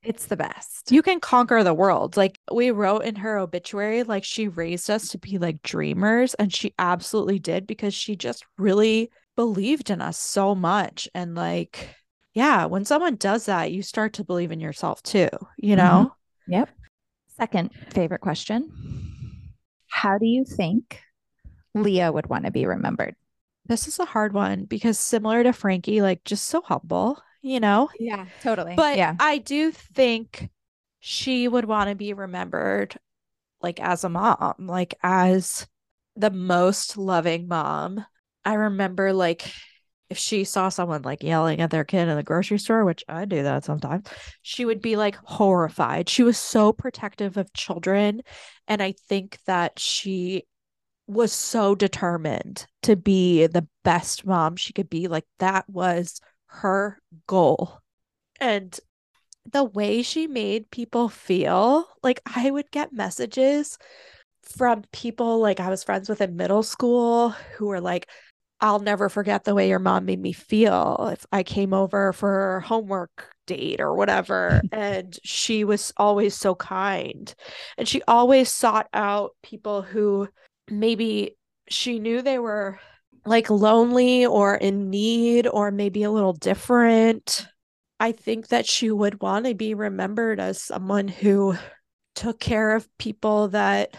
it's 0.03 0.27
the 0.27 0.37
best. 0.37 0.91
you 0.91 1.01
can 1.01 1.19
conquer 1.19 1.63
the 1.63 1.73
world. 1.73 2.15
Like 2.15 2.39
we 2.51 2.71
wrote 2.71 3.05
in 3.05 3.15
her 3.15 3.37
obituary 3.37 4.03
like 4.03 4.23
she 4.23 4.47
raised 4.47 4.89
us 4.89 5.09
to 5.09 5.17
be 5.17 5.37
like 5.37 5.63
dreamers 5.63 6.35
and 6.35 6.53
she 6.53 6.73
absolutely 6.77 7.39
did 7.39 7.65
because 7.65 7.93
she 7.93 8.15
just 8.15 8.45
really 8.57 9.09
believed 9.35 9.89
in 9.89 10.01
us 10.01 10.19
so 10.19 10.53
much. 10.53 11.09
And 11.15 11.35
like 11.35 11.89
yeah 12.33 12.65
when 12.65 12.85
someone 12.85 13.15
does 13.15 13.45
that 13.45 13.71
you 13.71 13.81
start 13.81 14.13
to 14.13 14.23
believe 14.23 14.51
in 14.51 14.59
yourself 14.59 15.01
too 15.01 15.29
you 15.57 15.75
mm-hmm. 15.75 15.77
know? 15.77 16.15
Yep. 16.47 16.69
Second 17.37 17.71
favorite 17.93 18.21
question. 18.21 18.71
How 19.87 20.17
do 20.17 20.25
you 20.25 20.45
think 20.45 21.01
Lia 21.73 22.11
would 22.11 22.27
want 22.27 22.45
to 22.45 22.51
be 22.51 22.65
remembered? 22.65 23.15
This 23.67 23.87
is 23.87 23.99
a 23.99 24.05
hard 24.05 24.33
one 24.33 24.65
because 24.65 24.99
similar 24.99 25.43
to 25.43 25.53
Frankie, 25.53 26.01
like 26.01 26.23
just 26.23 26.45
so 26.45 26.61
humble, 26.61 27.19
you 27.41 27.59
know? 27.59 27.89
Yeah, 27.99 28.25
totally. 28.41 28.75
But 28.75 28.97
yeah. 28.97 29.15
I 29.19 29.39
do 29.39 29.71
think 29.71 30.49
she 30.99 31.47
would 31.47 31.65
want 31.65 31.89
to 31.89 31.95
be 31.95 32.13
remembered 32.13 32.97
like 33.61 33.79
as 33.79 34.03
a 34.03 34.09
mom, 34.09 34.53
like 34.59 34.95
as 35.01 35.67
the 36.15 36.31
most 36.31 36.97
loving 36.97 37.47
mom. 37.47 38.05
I 38.43 38.53
remember 38.53 39.13
like 39.13 39.51
if 40.09 40.17
she 40.19 40.43
saw 40.43 40.69
someone 40.69 41.01
like 41.01 41.23
yelling 41.23 41.61
at 41.61 41.71
their 41.71 41.83
kid 41.83 42.07
in 42.07 42.15
the 42.15 42.23
grocery 42.23 42.59
store, 42.59 42.85
which 42.85 43.03
I 43.07 43.25
do 43.25 43.41
that 43.43 43.65
sometimes, 43.65 44.07
she 44.43 44.65
would 44.65 44.81
be 44.81 44.95
like 44.95 45.15
horrified. 45.23 46.09
She 46.09 46.21
was 46.21 46.37
so 46.37 46.71
protective 46.71 47.37
of 47.37 47.51
children. 47.53 48.21
And 48.67 48.83
I 48.83 48.93
think 49.07 49.39
that 49.47 49.79
she 49.79 50.43
was 51.07 51.31
so 51.31 51.75
determined 51.75 52.65
to 52.83 52.95
be 52.95 53.47
the 53.47 53.67
best 53.83 54.25
mom 54.25 54.55
she 54.55 54.73
could 54.73 54.89
be. 54.89 55.07
Like 55.07 55.25
that 55.39 55.69
was 55.69 56.19
her 56.47 56.99
goal. 57.27 57.79
And 58.39 58.77
the 59.51 59.63
way 59.63 60.01
she 60.01 60.27
made 60.27 60.71
people 60.71 61.09
feel, 61.09 61.87
like 62.03 62.21
I 62.25 62.49
would 62.49 62.71
get 62.71 62.93
messages 62.93 63.77
from 64.43 64.83
people 64.91 65.39
like 65.39 65.59
I 65.59 65.69
was 65.69 65.83
friends 65.83 66.09
with 66.09 66.21
in 66.21 66.35
middle 66.35 66.63
school 66.63 67.29
who 67.57 67.67
were 67.67 67.81
like, 67.81 68.09
I'll 68.61 68.79
never 68.79 69.09
forget 69.09 69.43
the 69.43 69.53
way 69.53 69.67
your 69.67 69.79
mom 69.79 70.05
made 70.05 70.21
me 70.21 70.31
feel 70.31 71.09
if 71.11 71.25
I 71.31 71.43
came 71.43 71.73
over 71.73 72.13
for 72.13 72.61
homework 72.61 73.35
date 73.47 73.81
or 73.81 73.93
whatever. 73.95 74.61
and 74.71 75.17
she 75.23 75.63
was 75.63 75.93
always 75.97 76.35
so 76.35 76.55
kind. 76.55 77.33
And 77.77 77.87
she 77.87 78.01
always 78.07 78.49
sought 78.49 78.87
out 78.93 79.31
people 79.43 79.81
who 79.81 80.29
maybe 80.69 81.37
she 81.69 81.99
knew 81.99 82.21
they 82.21 82.39
were 82.39 82.79
like 83.25 83.49
lonely 83.49 84.25
or 84.25 84.55
in 84.55 84.89
need 84.89 85.47
or 85.47 85.71
maybe 85.71 86.03
a 86.03 86.11
little 86.11 86.33
different. 86.33 87.47
I 87.99 88.11
think 88.11 88.49
that 88.49 88.67
she 88.67 88.91
would 88.91 89.21
want 89.21 89.45
to 89.45 89.55
be 89.55 89.73
remembered 89.73 90.39
as 90.39 90.61
someone 90.61 91.07
who 91.07 91.55
took 92.13 92.39
care 92.39 92.75
of 92.75 92.87
people 92.97 93.49
that 93.49 93.97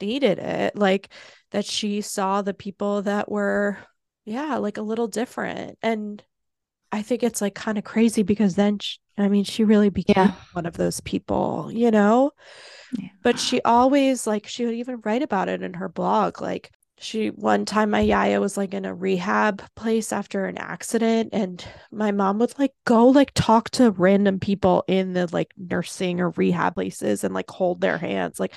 needed 0.00 0.38
it. 0.38 0.76
Like 0.76 1.08
that 1.50 1.64
she 1.64 2.00
saw 2.00 2.42
the 2.42 2.54
people 2.54 3.02
that 3.02 3.30
were, 3.30 3.78
yeah, 4.24 4.56
like 4.56 4.76
a 4.76 4.82
little 4.82 5.08
different. 5.08 5.78
And 5.82 6.22
I 6.92 7.02
think 7.02 7.22
it's 7.22 7.40
like 7.40 7.54
kind 7.54 7.78
of 7.78 7.84
crazy 7.84 8.22
because 8.22 8.54
then, 8.54 8.78
she, 8.78 8.98
I 9.16 9.28
mean, 9.28 9.44
she 9.44 9.64
really 9.64 9.90
became 9.90 10.14
yeah. 10.16 10.34
one 10.52 10.66
of 10.66 10.76
those 10.76 11.00
people, 11.00 11.70
you 11.72 11.90
know? 11.90 12.30
Yeah. 12.98 13.08
But 13.22 13.38
she 13.38 13.60
always, 13.62 14.26
like, 14.26 14.46
she 14.46 14.64
would 14.64 14.74
even 14.74 15.00
write 15.04 15.22
about 15.22 15.48
it 15.48 15.62
in 15.62 15.74
her 15.74 15.88
blog. 15.88 16.40
Like, 16.40 16.70
she 17.02 17.28
one 17.28 17.64
time 17.64 17.90
my 17.90 18.00
yaya 18.00 18.40
was 18.40 18.58
like 18.58 18.74
in 18.74 18.84
a 18.84 18.94
rehab 18.94 19.62
place 19.74 20.12
after 20.12 20.44
an 20.44 20.58
accident 20.58 21.30
and 21.32 21.64
my 21.90 22.10
mom 22.10 22.38
would 22.38 22.56
like 22.58 22.74
go 22.84 23.06
like 23.06 23.32
talk 23.34 23.70
to 23.70 23.90
random 23.92 24.38
people 24.38 24.84
in 24.86 25.14
the 25.14 25.26
like 25.32 25.50
nursing 25.56 26.20
or 26.20 26.28
rehab 26.30 26.74
places 26.74 27.24
and 27.24 27.32
like 27.32 27.48
hold 27.48 27.80
their 27.80 27.96
hands 27.96 28.38
like 28.38 28.52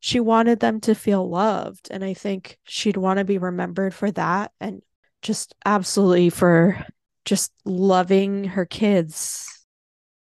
she 0.00 0.20
wanted 0.20 0.58
them 0.58 0.80
to 0.80 0.94
feel 0.94 1.28
loved 1.28 1.88
and 1.90 2.02
i 2.02 2.14
think 2.14 2.58
she'd 2.64 2.96
want 2.96 3.18
to 3.18 3.24
be 3.24 3.36
remembered 3.36 3.92
for 3.92 4.10
that 4.10 4.52
and 4.58 4.80
just 5.20 5.54
absolutely 5.66 6.30
for 6.30 6.82
just 7.26 7.52
loving 7.66 8.44
her 8.44 8.64
kids 8.64 9.66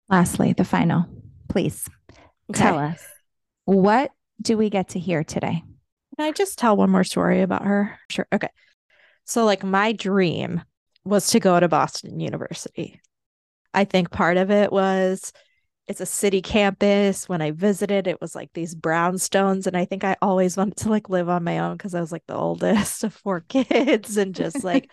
lastly 0.08 0.52
the 0.52 0.64
final 0.64 1.04
please 1.48 1.88
okay. 2.48 2.60
tell 2.60 2.78
us 2.78 3.04
what 3.66 4.10
do 4.40 4.56
we 4.56 4.70
get 4.70 4.88
to 4.88 4.98
hear 4.98 5.22
today 5.22 5.62
can 6.16 6.26
I 6.26 6.32
just 6.32 6.58
tell 6.58 6.76
one 6.76 6.90
more 6.90 7.04
story 7.04 7.42
about 7.42 7.64
her? 7.64 7.98
Sure. 8.08 8.26
Okay. 8.32 8.48
So, 9.24 9.44
like, 9.44 9.62
my 9.62 9.92
dream 9.92 10.62
was 11.04 11.28
to 11.30 11.40
go 11.40 11.60
to 11.60 11.68
Boston 11.68 12.20
University. 12.20 13.00
I 13.74 13.84
think 13.84 14.10
part 14.10 14.38
of 14.38 14.50
it 14.50 14.72
was 14.72 15.32
it's 15.86 16.00
a 16.00 16.06
city 16.06 16.40
campus. 16.40 17.28
When 17.28 17.42
I 17.42 17.50
visited, 17.50 18.06
it 18.06 18.20
was 18.20 18.34
like 18.34 18.50
these 18.54 18.74
brownstones. 18.74 19.66
And 19.66 19.76
I 19.76 19.84
think 19.84 20.04
I 20.04 20.16
always 20.22 20.56
wanted 20.56 20.76
to 20.78 20.88
like 20.88 21.10
live 21.10 21.28
on 21.28 21.44
my 21.44 21.58
own 21.58 21.76
because 21.76 21.94
I 21.94 22.00
was 22.00 22.12
like 22.12 22.26
the 22.26 22.34
oldest 22.34 23.04
of 23.04 23.12
four 23.12 23.40
kids 23.40 24.16
and 24.16 24.34
just 24.34 24.64
like 24.64 24.90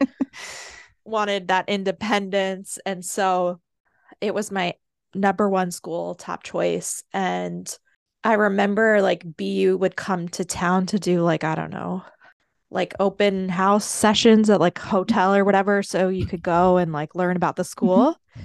wanted 1.05 1.47
that 1.47 1.69
independence. 1.69 2.79
And 2.85 3.03
so 3.03 3.61
it 4.19 4.33
was 4.33 4.51
my 4.51 4.73
number 5.15 5.49
one 5.49 5.71
school, 5.71 6.15
top 6.15 6.43
choice. 6.43 7.03
And 7.13 7.73
I 8.23 8.33
remember 8.33 9.01
like 9.01 9.23
BU 9.37 9.77
would 9.79 9.95
come 9.95 10.29
to 10.29 10.45
town 10.45 10.85
to 10.87 10.99
do 10.99 11.21
like, 11.21 11.43
I 11.43 11.55
don't 11.55 11.71
know, 11.71 12.03
like 12.71 12.93
open 12.99 13.49
house 13.49 13.85
sessions 13.85 14.49
at 14.49 14.59
like 14.59 14.79
hotel 14.79 15.35
or 15.35 15.43
whatever. 15.43 15.83
So 15.83 16.09
you 16.09 16.25
could 16.25 16.41
go 16.41 16.77
and 16.77 16.91
like 16.93 17.15
learn 17.15 17.35
about 17.35 17.55
the 17.55 17.63
school. 17.63 18.17
Mm-hmm. 18.37 18.43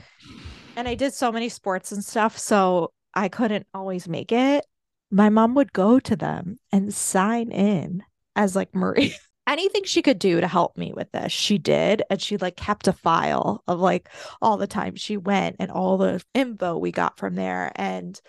And 0.77 0.89
I 0.89 0.95
did 0.95 1.13
so 1.13 1.33
many 1.33 1.49
sports 1.49 1.93
and 1.93 2.05
stuff. 2.05 2.39
So 2.39 2.93
I 3.15 3.29
couldn't 3.29 3.67
always 3.75 4.09
make 4.09 4.31
it. 4.31 4.65
My 5.11 5.29
mom 5.29 5.55
would 5.55 5.73
go 5.73 5.99
to 5.99 6.15
them 6.15 6.59
and 6.71 6.93
sign 6.93 7.51
in 7.51 8.03
as 8.37 8.55
like 8.55 8.75
Marie. 8.75 9.15
Anything 9.49 9.85
she 9.85 10.03
could 10.03 10.19
do 10.19 10.43
to 10.43 10.47
help 10.47 10.77
me 10.77 10.93
with 10.95 11.11
this, 11.11 11.33
she 11.33 11.57
did. 11.57 12.03
And 12.11 12.21
she 12.21 12.37
like 12.37 12.57
kept 12.57 12.87
a 12.87 12.93
file 12.93 13.63
of 13.67 13.81
like 13.81 14.11
all 14.43 14.59
the 14.59 14.67
time 14.67 14.95
she 14.95 15.17
went 15.17 15.57
and 15.59 15.71
all 15.71 15.97
the 15.97 16.23
info 16.35 16.77
we 16.77 16.93
got 16.93 17.19
from 17.19 17.35
there. 17.35 17.73
And 17.75 18.21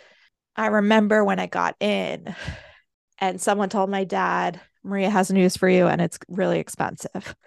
I 0.59 0.65
remember 0.65 1.23
when 1.23 1.39
I 1.39 1.47
got 1.47 1.77
in 1.79 2.35
and 3.17 3.39
someone 3.39 3.69
told 3.69 3.89
my 3.89 4.03
dad, 4.03 4.59
Maria 4.83 5.09
has 5.09 5.31
news 5.31 5.55
for 5.55 5.69
you 5.69 5.87
and 5.87 6.01
it's 6.01 6.19
really 6.27 6.59
expensive. 6.59 7.35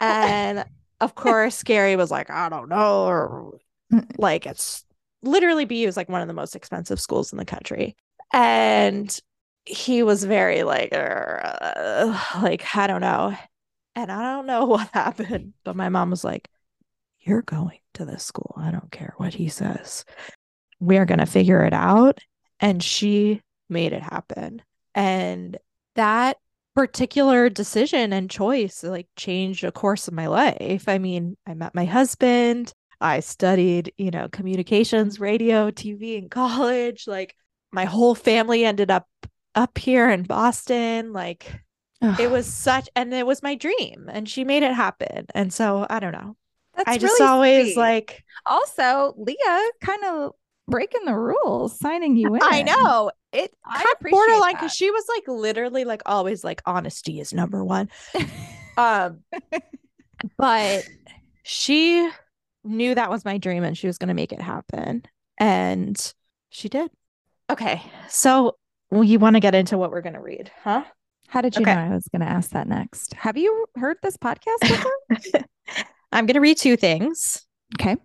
And 0.00 0.64
of 1.02 1.14
course, 1.14 1.62
Gary 1.62 1.96
was 1.96 2.10
like, 2.10 2.30
I 2.30 2.48
don't 2.48 2.70
know. 2.70 3.04
Or 3.04 3.58
like 4.16 4.46
it's 4.46 4.86
literally 5.22 5.66
BU 5.66 5.86
is 5.86 5.98
like 5.98 6.08
one 6.08 6.22
of 6.22 6.28
the 6.28 6.34
most 6.34 6.56
expensive 6.56 6.98
schools 6.98 7.30
in 7.30 7.36
the 7.36 7.44
country. 7.44 7.94
And 8.32 9.14
he 9.66 10.02
was 10.02 10.24
very 10.24 10.62
like, 10.62 10.94
uh, 10.94 12.18
like, 12.40 12.74
I 12.74 12.86
don't 12.86 13.02
know. 13.02 13.36
And 13.94 14.10
I 14.10 14.32
don't 14.32 14.46
know 14.46 14.64
what 14.66 14.88
happened, 14.94 15.52
but 15.62 15.76
my 15.76 15.90
mom 15.90 16.08
was 16.08 16.24
like, 16.24 16.48
You're 17.20 17.42
going 17.42 17.80
to 17.94 18.06
this 18.06 18.24
school. 18.24 18.54
I 18.56 18.70
don't 18.70 18.90
care 18.90 19.12
what 19.18 19.34
he 19.34 19.50
says. 19.50 20.06
We're 20.80 21.04
going 21.04 21.20
to 21.20 21.26
figure 21.26 21.62
it 21.64 21.74
out 21.74 22.18
and 22.62 22.82
she 22.82 23.42
made 23.68 23.92
it 23.92 24.02
happen. 24.02 24.62
And 24.94 25.58
that 25.96 26.38
particular 26.74 27.50
decision 27.50 28.14
and 28.14 28.30
choice 28.30 28.82
like 28.82 29.08
changed 29.16 29.62
the 29.64 29.72
course 29.72 30.08
of 30.08 30.14
my 30.14 30.28
life. 30.28 30.88
I 30.88 30.96
mean, 30.96 31.36
I 31.46 31.52
met 31.52 31.74
my 31.74 31.84
husband, 31.84 32.72
I 33.00 33.20
studied, 33.20 33.92
you 33.98 34.10
know, 34.10 34.28
communications, 34.28 35.20
radio, 35.20 35.70
TV 35.70 36.16
in 36.16 36.30
college. 36.30 37.06
Like 37.06 37.34
my 37.72 37.84
whole 37.84 38.14
family 38.14 38.64
ended 38.64 38.90
up 38.90 39.06
up 39.54 39.76
here 39.76 40.08
in 40.08 40.22
Boston. 40.22 41.12
Like 41.12 41.60
Ugh. 42.00 42.18
it 42.20 42.30
was 42.30 42.46
such 42.46 42.88
and 42.96 43.12
it 43.12 43.26
was 43.26 43.42
my 43.42 43.54
dream 43.54 44.08
and 44.10 44.28
she 44.28 44.44
made 44.44 44.62
it 44.62 44.72
happen. 44.72 45.26
And 45.34 45.52
so 45.52 45.86
I 45.90 46.00
don't 46.00 46.12
know. 46.12 46.36
That's 46.74 46.88
I 46.88 46.96
just 46.96 47.20
really 47.20 47.30
always 47.30 47.74
sweet. 47.74 47.76
like 47.76 48.24
also 48.46 49.14
Lia 49.18 49.70
kind 49.82 50.04
of 50.04 50.32
breaking 50.68 51.04
the 51.04 51.14
rules, 51.14 51.78
signing 51.78 52.16
you 52.16 52.34
in. 52.34 52.40
I 52.42 52.62
know 52.62 53.10
it. 53.32 53.54
I 53.64 53.84
borderline 54.00 54.54
because 54.54 54.72
she 54.72 54.90
was 54.90 55.04
like 55.08 55.24
literally 55.26 55.84
like 55.84 56.02
always 56.06 56.44
like 56.44 56.62
honesty 56.66 57.20
is 57.20 57.32
number 57.32 57.64
one. 57.64 57.90
um, 58.76 59.22
but 60.36 60.88
she 61.42 62.08
knew 62.64 62.94
that 62.94 63.10
was 63.10 63.24
my 63.24 63.38
dream 63.38 63.64
and 63.64 63.76
she 63.76 63.86
was 63.86 63.98
going 63.98 64.08
to 64.08 64.14
make 64.14 64.32
it 64.32 64.40
happen, 64.40 65.02
and 65.38 66.14
she 66.50 66.68
did. 66.68 66.90
Okay, 67.50 67.82
so 68.08 68.56
well, 68.90 69.04
you 69.04 69.18
want 69.18 69.36
to 69.36 69.40
get 69.40 69.54
into 69.54 69.78
what 69.78 69.90
we're 69.90 70.02
going 70.02 70.14
to 70.14 70.20
read, 70.20 70.50
huh? 70.62 70.84
How 71.28 71.40
did 71.40 71.56
you 71.56 71.62
okay. 71.62 71.74
know 71.74 71.80
I 71.80 71.94
was 71.94 72.06
going 72.08 72.20
to 72.20 72.28
ask 72.28 72.50
that 72.50 72.68
next? 72.68 73.14
Have 73.14 73.38
you 73.38 73.64
heard 73.74 73.96
this 74.02 74.18
podcast 74.18 74.60
before? 74.60 75.44
I'm 76.12 76.26
going 76.26 76.34
to 76.34 76.40
read 76.40 76.58
two 76.58 76.76
things. 76.76 77.46
Okay. 77.80 77.96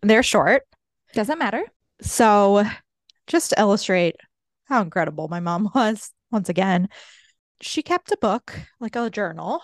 They're 0.00 0.22
short. 0.22 0.62
Doesn't 1.12 1.40
matter. 1.40 1.64
So, 2.00 2.64
just 3.26 3.50
to 3.50 3.60
illustrate 3.60 4.16
how 4.64 4.82
incredible 4.82 5.28
my 5.28 5.40
mom 5.40 5.70
was, 5.74 6.12
once 6.30 6.48
again, 6.48 6.88
she 7.60 7.82
kept 7.82 8.12
a 8.12 8.18
book, 8.20 8.58
like 8.80 8.96
a 8.96 9.10
journal, 9.10 9.60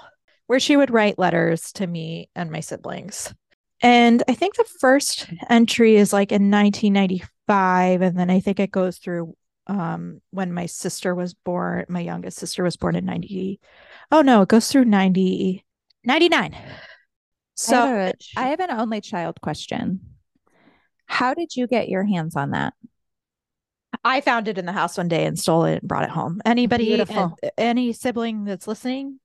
where 0.46 0.60
she 0.60 0.76
would 0.76 0.90
write 0.90 1.18
letters 1.18 1.72
to 1.72 1.86
me 1.86 2.30
and 2.34 2.50
my 2.50 2.60
siblings. 2.60 3.32
And 3.80 4.22
I 4.28 4.34
think 4.34 4.56
the 4.56 4.64
first 4.80 5.28
entry 5.48 5.96
is 5.96 6.12
like 6.12 6.32
in 6.32 6.50
1995. 6.50 8.02
And 8.02 8.18
then 8.18 8.30
I 8.30 8.40
think 8.40 8.58
it 8.58 8.70
goes 8.70 8.98
through 8.98 9.36
um, 9.66 10.20
when 10.30 10.52
my 10.52 10.66
sister 10.66 11.14
was 11.14 11.34
born. 11.34 11.84
My 11.88 12.00
youngest 12.00 12.38
sister 12.38 12.62
was 12.62 12.76
born 12.76 12.96
in 12.96 13.04
90. 13.04 13.60
Oh, 14.10 14.22
no, 14.22 14.42
it 14.42 14.48
goes 14.48 14.68
through 14.70 14.86
90, 14.86 15.64
99. 16.04 16.56
So 17.56 17.76
I 17.76 17.86
have, 17.86 18.08
a, 18.08 18.14
I 18.36 18.46
have 18.48 18.60
an 18.60 18.70
only 18.70 19.00
child 19.00 19.40
question. 19.40 20.00
How 21.06 21.34
did 21.34 21.56
you 21.56 21.66
get 21.66 21.88
your 21.88 22.04
hands 22.04 22.36
on 22.36 22.50
that? 22.50 22.74
I 24.02 24.20
found 24.20 24.48
it 24.48 24.58
in 24.58 24.66
the 24.66 24.72
house 24.72 24.96
one 24.98 25.08
day 25.08 25.24
and 25.24 25.38
stole 25.38 25.64
it 25.64 25.80
and 25.80 25.88
brought 25.88 26.04
it 26.04 26.10
home. 26.10 26.40
Anybody, 26.44 27.00
uh, 27.00 27.28
any 27.56 27.92
sibling 27.92 28.44
that's 28.44 28.66
listening, 28.66 29.20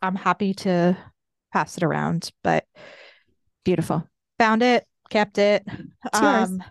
I'm 0.00 0.14
happy 0.14 0.54
to 0.54 0.96
pass 1.52 1.76
it 1.76 1.82
around, 1.82 2.30
but 2.42 2.64
Beautiful. 3.64 4.06
found 4.38 4.62
it, 4.62 4.86
kept 5.10 5.38
it. 5.38 5.66
Um, 6.12 6.62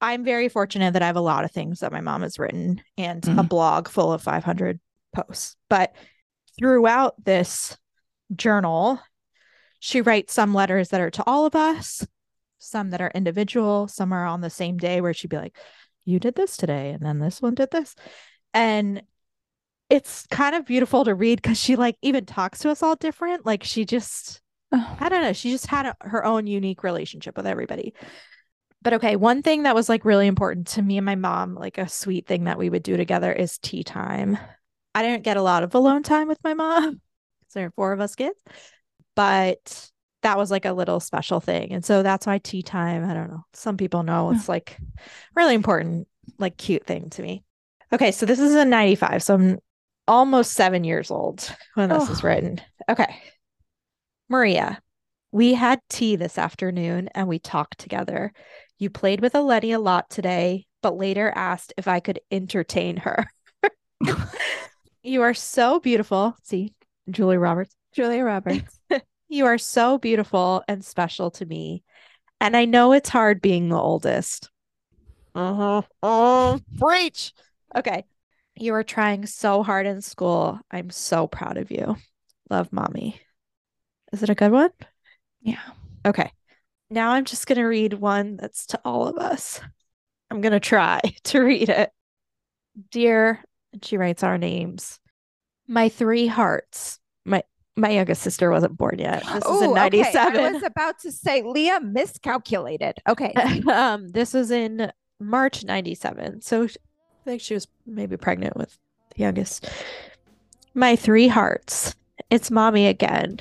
I'm 0.00 0.24
very 0.24 0.48
fortunate 0.48 0.92
that 0.94 1.02
I 1.02 1.06
have 1.06 1.16
a 1.16 1.20
lot 1.20 1.44
of 1.44 1.52
things 1.52 1.80
that 1.80 1.92
my 1.92 2.00
mom 2.00 2.22
has 2.22 2.38
written 2.38 2.80
and 2.96 3.22
a 3.26 3.30
Mhm. 3.30 3.48
blog 3.48 3.88
full 3.88 4.12
of 4.12 4.22
500 4.22 4.80
posts. 5.14 5.56
But 5.68 5.94
throughout 6.58 7.22
this 7.24 7.76
journal, 8.34 9.00
she 9.80 10.00
writes 10.00 10.32
some 10.32 10.54
letters 10.54 10.88
that 10.88 11.00
are 11.00 11.10
to 11.10 11.24
all 11.26 11.46
of 11.46 11.54
us, 11.54 12.06
some 12.58 12.90
that 12.90 13.00
are 13.00 13.12
individual, 13.14 13.88
some 13.88 14.12
are 14.12 14.26
on 14.26 14.40
the 14.40 14.50
same 14.50 14.76
day 14.78 15.00
where 15.00 15.14
she'd 15.14 15.30
be 15.30 15.36
like, 15.36 15.56
You 16.04 16.18
did 16.18 16.34
this 16.34 16.56
today, 16.56 16.90
and 16.90 17.04
then 17.04 17.18
this 17.18 17.42
one 17.42 17.54
did 17.54 17.70
this. 17.70 17.94
And 18.54 19.02
it's 19.90 20.26
kind 20.26 20.54
of 20.54 20.66
beautiful 20.66 21.04
to 21.04 21.14
read 21.14 21.40
because 21.40 21.58
she 21.58 21.76
like 21.76 21.96
even 22.02 22.26
talks 22.26 22.60
to 22.60 22.70
us 22.70 22.82
all 22.82 22.96
different. 22.96 23.46
Like 23.46 23.64
she 23.64 23.84
just 23.84 24.40
I 24.72 25.08
don't 25.08 25.22
know. 25.22 25.32
She 25.32 25.50
just 25.50 25.66
had 25.66 25.86
a, 25.86 25.96
her 26.00 26.24
own 26.24 26.46
unique 26.46 26.82
relationship 26.82 27.36
with 27.36 27.46
everybody. 27.46 27.94
But 28.82 28.94
okay, 28.94 29.16
one 29.16 29.42
thing 29.42 29.64
that 29.64 29.74
was 29.74 29.88
like 29.88 30.04
really 30.04 30.26
important 30.26 30.68
to 30.68 30.82
me 30.82 30.98
and 30.98 31.04
my 31.04 31.16
mom, 31.16 31.54
like 31.54 31.78
a 31.78 31.88
sweet 31.88 32.26
thing 32.26 32.44
that 32.44 32.58
we 32.58 32.70
would 32.70 32.82
do 32.82 32.96
together 32.96 33.32
is 33.32 33.58
tea 33.58 33.82
time. 33.82 34.38
I 34.94 35.02
didn't 35.02 35.24
get 35.24 35.36
a 35.36 35.42
lot 35.42 35.62
of 35.62 35.74
alone 35.74 36.02
time 36.02 36.28
with 36.28 36.42
my 36.44 36.54
mom 36.54 37.00
because 37.40 37.54
there 37.54 37.66
are 37.66 37.72
four 37.72 37.92
of 37.92 38.00
us 38.00 38.14
kids, 38.14 38.40
but 39.16 39.90
that 40.22 40.36
was 40.36 40.50
like 40.50 40.64
a 40.64 40.72
little 40.72 41.00
special 41.00 41.40
thing. 41.40 41.72
And 41.72 41.84
so 41.84 42.02
that's 42.02 42.26
why 42.26 42.38
tea 42.38 42.62
time, 42.62 43.08
I 43.08 43.14
don't 43.14 43.30
know. 43.30 43.44
Some 43.52 43.76
people 43.76 44.02
know 44.02 44.30
it's 44.32 44.48
like 44.48 44.76
really 45.36 45.54
important, 45.54 46.08
like 46.38 46.56
cute 46.56 46.84
thing 46.86 47.10
to 47.10 47.22
me. 47.22 47.44
Okay, 47.92 48.10
so 48.12 48.26
this 48.26 48.40
is 48.40 48.54
a 48.54 48.64
95. 48.64 49.22
So 49.22 49.34
I'm 49.34 49.58
almost 50.06 50.52
seven 50.52 50.84
years 50.84 51.10
old 51.10 51.48
when 51.74 51.88
this 51.88 52.08
is 52.10 52.22
Oh. 52.24 52.26
written. 52.26 52.60
Okay. 52.88 53.22
Maria, 54.28 54.80
we 55.32 55.54
had 55.54 55.80
tea 55.88 56.16
this 56.16 56.36
afternoon 56.38 57.08
and 57.14 57.28
we 57.28 57.38
talked 57.38 57.78
together. 57.78 58.32
You 58.78 58.90
played 58.90 59.20
with 59.20 59.32
Eleni 59.34 59.74
a 59.74 59.78
lot 59.78 60.10
today, 60.10 60.66
but 60.82 60.96
later 60.96 61.32
asked 61.34 61.72
if 61.76 61.88
I 61.88 62.00
could 62.00 62.20
entertain 62.30 62.96
her. 62.98 63.26
you 65.02 65.22
are 65.22 65.34
so 65.34 65.80
beautiful. 65.80 66.36
See, 66.42 66.74
Julie 67.10 67.38
Roberts. 67.38 67.74
Julia 67.92 68.24
Roberts. 68.24 68.78
You 69.28 69.46
are 69.46 69.58
so 69.58 69.98
beautiful 69.98 70.64
and 70.66 70.84
special 70.84 71.30
to 71.32 71.46
me. 71.46 71.84
And 72.40 72.56
I 72.56 72.64
know 72.64 72.92
it's 72.92 73.08
hard 73.08 73.42
being 73.42 73.68
the 73.68 73.78
oldest. 73.78 74.50
Uh-huh. 75.34 75.82
Oh, 76.02 76.60
preach. 76.78 77.32
Okay. 77.76 78.04
You 78.56 78.74
are 78.74 78.82
trying 78.82 79.26
so 79.26 79.62
hard 79.62 79.86
in 79.86 80.00
school. 80.00 80.58
I'm 80.70 80.90
so 80.90 81.26
proud 81.26 81.58
of 81.58 81.70
you. 81.70 81.96
Love, 82.50 82.72
mommy. 82.72 83.20
Is 84.12 84.22
it 84.22 84.30
a 84.30 84.34
good 84.34 84.50
one? 84.50 84.70
Yeah. 85.40 85.60
Okay. 86.06 86.32
Now 86.90 87.10
I'm 87.10 87.24
just 87.24 87.46
going 87.46 87.58
to 87.58 87.64
read 87.64 87.92
one 87.92 88.36
that's 88.36 88.66
to 88.68 88.80
all 88.84 89.06
of 89.06 89.18
us. 89.18 89.60
I'm 90.30 90.40
going 90.40 90.52
to 90.52 90.60
try 90.60 91.00
to 91.24 91.40
read 91.40 91.68
it. 91.68 91.90
Dear, 92.90 93.44
and 93.72 93.84
she 93.84 93.96
writes 93.96 94.22
our 94.22 94.38
names. 94.38 94.98
My 95.66 95.88
three 95.88 96.26
hearts. 96.26 96.98
My 97.24 97.42
my 97.78 97.90
youngest 97.90 98.22
sister 98.22 98.50
wasn't 98.50 98.76
born 98.76 98.98
yet. 98.98 99.22
This 99.24 99.44
is 99.44 99.62
in 99.62 99.68
Ooh, 99.68 99.72
okay. 99.72 99.98
97. 99.98 100.40
I 100.40 100.52
was 100.52 100.62
about 100.62 100.98
to 101.00 101.12
say 101.12 101.42
Lia 101.42 101.80
miscalculated. 101.80 102.98
Okay. 103.08 103.32
um, 103.72 104.08
this 104.08 104.34
was 104.34 104.50
in 104.50 104.92
March 105.20 105.64
97. 105.64 106.42
So 106.42 106.64
I 106.64 106.68
think 107.24 107.40
she 107.40 107.54
was 107.54 107.68
maybe 107.86 108.16
pregnant 108.16 108.56
with 108.56 108.76
the 109.14 109.22
youngest. 109.22 109.68
My 110.74 110.96
three 110.96 111.28
hearts. 111.28 111.94
It's 112.30 112.50
mommy 112.50 112.88
again. 112.88 113.40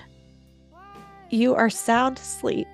You 1.29 1.55
are 1.55 1.69
sound 1.69 2.19
asleep. 2.19 2.67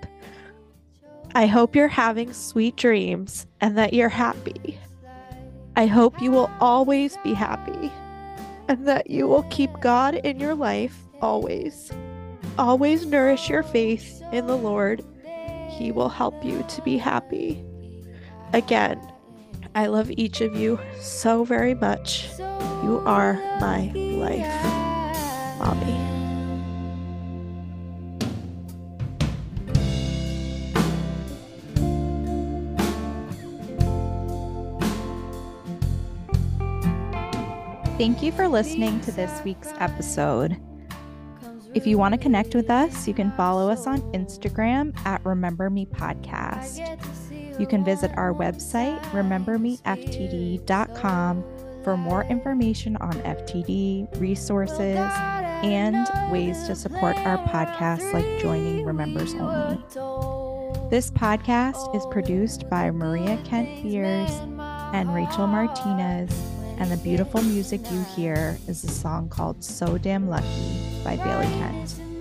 I 1.33 1.47
hope 1.47 1.75
you're 1.75 1.87
having 1.87 2.33
sweet 2.33 2.75
dreams 2.75 3.47
and 3.61 3.77
that 3.77 3.93
you're 3.93 4.09
happy. 4.09 4.77
I 5.75 5.87
hope 5.87 6.21
you 6.21 6.29
will 6.29 6.51
always 6.59 7.17
be 7.23 7.33
happy 7.33 7.91
and 8.67 8.87
that 8.87 9.09
you 9.09 9.27
will 9.27 9.43
keep 9.43 9.71
God 9.79 10.15
in 10.15 10.39
your 10.39 10.53
life 10.53 10.95
always. 11.23 11.91
Always 12.59 13.07
nourish 13.07 13.49
your 13.49 13.63
faith 13.63 14.21
in 14.31 14.45
the 14.45 14.57
Lord 14.57 15.03
he 15.73 15.91
will 15.91 16.09
help 16.09 16.43
you 16.45 16.63
to 16.69 16.81
be 16.83 16.97
happy. 16.97 17.63
Again, 18.53 19.01
I 19.75 19.87
love 19.87 20.11
each 20.11 20.41
of 20.41 20.55
you 20.55 20.79
so 20.99 21.43
very 21.43 21.73
much. 21.73 22.29
You 22.83 23.01
are 23.05 23.33
my 23.59 23.91
life. 23.95 25.59
Mommy. 25.59 25.99
Thank 37.97 38.21
you 38.21 38.31
for 38.31 38.47
listening 38.47 38.99
to 39.01 39.11
this 39.11 39.43
week's 39.43 39.71
episode. 39.79 40.59
If 41.73 41.87
you 41.87 41.97
want 41.97 42.13
to 42.13 42.19
connect 42.19 42.53
with 42.53 42.69
us, 42.69 43.07
you 43.07 43.15
can 43.15 43.31
follow 43.31 43.67
us 43.69 43.87
on 43.87 44.01
Instagram 44.13 44.95
at 45.05 45.25
Remember 45.25 45.71
Me 45.71 45.87
Podcast. 45.87 46.79
You 47.59 47.65
can 47.65 47.83
visit 47.83 48.11
our 48.15 48.31
website, 48.31 49.01
remembermeftd.com, 49.05 51.43
for 51.83 51.97
more 51.97 52.25
information 52.25 52.95
on 52.97 53.13
FTD, 53.13 54.19
resources, 54.19 55.09
and 55.63 56.07
ways 56.31 56.67
to 56.67 56.75
support 56.75 57.17
our 57.17 57.39
podcast, 57.47 58.13
like 58.13 58.39
joining 58.39 58.85
Re-Members 58.85 59.33
Only. 59.33 59.79
This 60.89 61.09
podcast 61.09 61.95
is 61.95 62.05
produced 62.11 62.69
by 62.69 62.91
Maria 62.91 63.39
Kent 63.45 63.81
Beers 63.81 64.29
and 64.93 65.15
Rachel 65.15 65.47
Martinez, 65.47 66.29
and 66.83 66.91
the 66.91 66.97
beautiful 66.97 67.41
music 67.41 67.79
you 67.91 68.03
hear 68.13 68.57
is 68.67 68.83
a 68.83 68.89
song 68.89 69.29
called 69.29 69.63
So 69.63 69.97
Damn 69.97 70.27
Lucky 70.27 71.01
by 71.01 71.15
Bailey 71.15 71.45
Kent. 71.45 72.12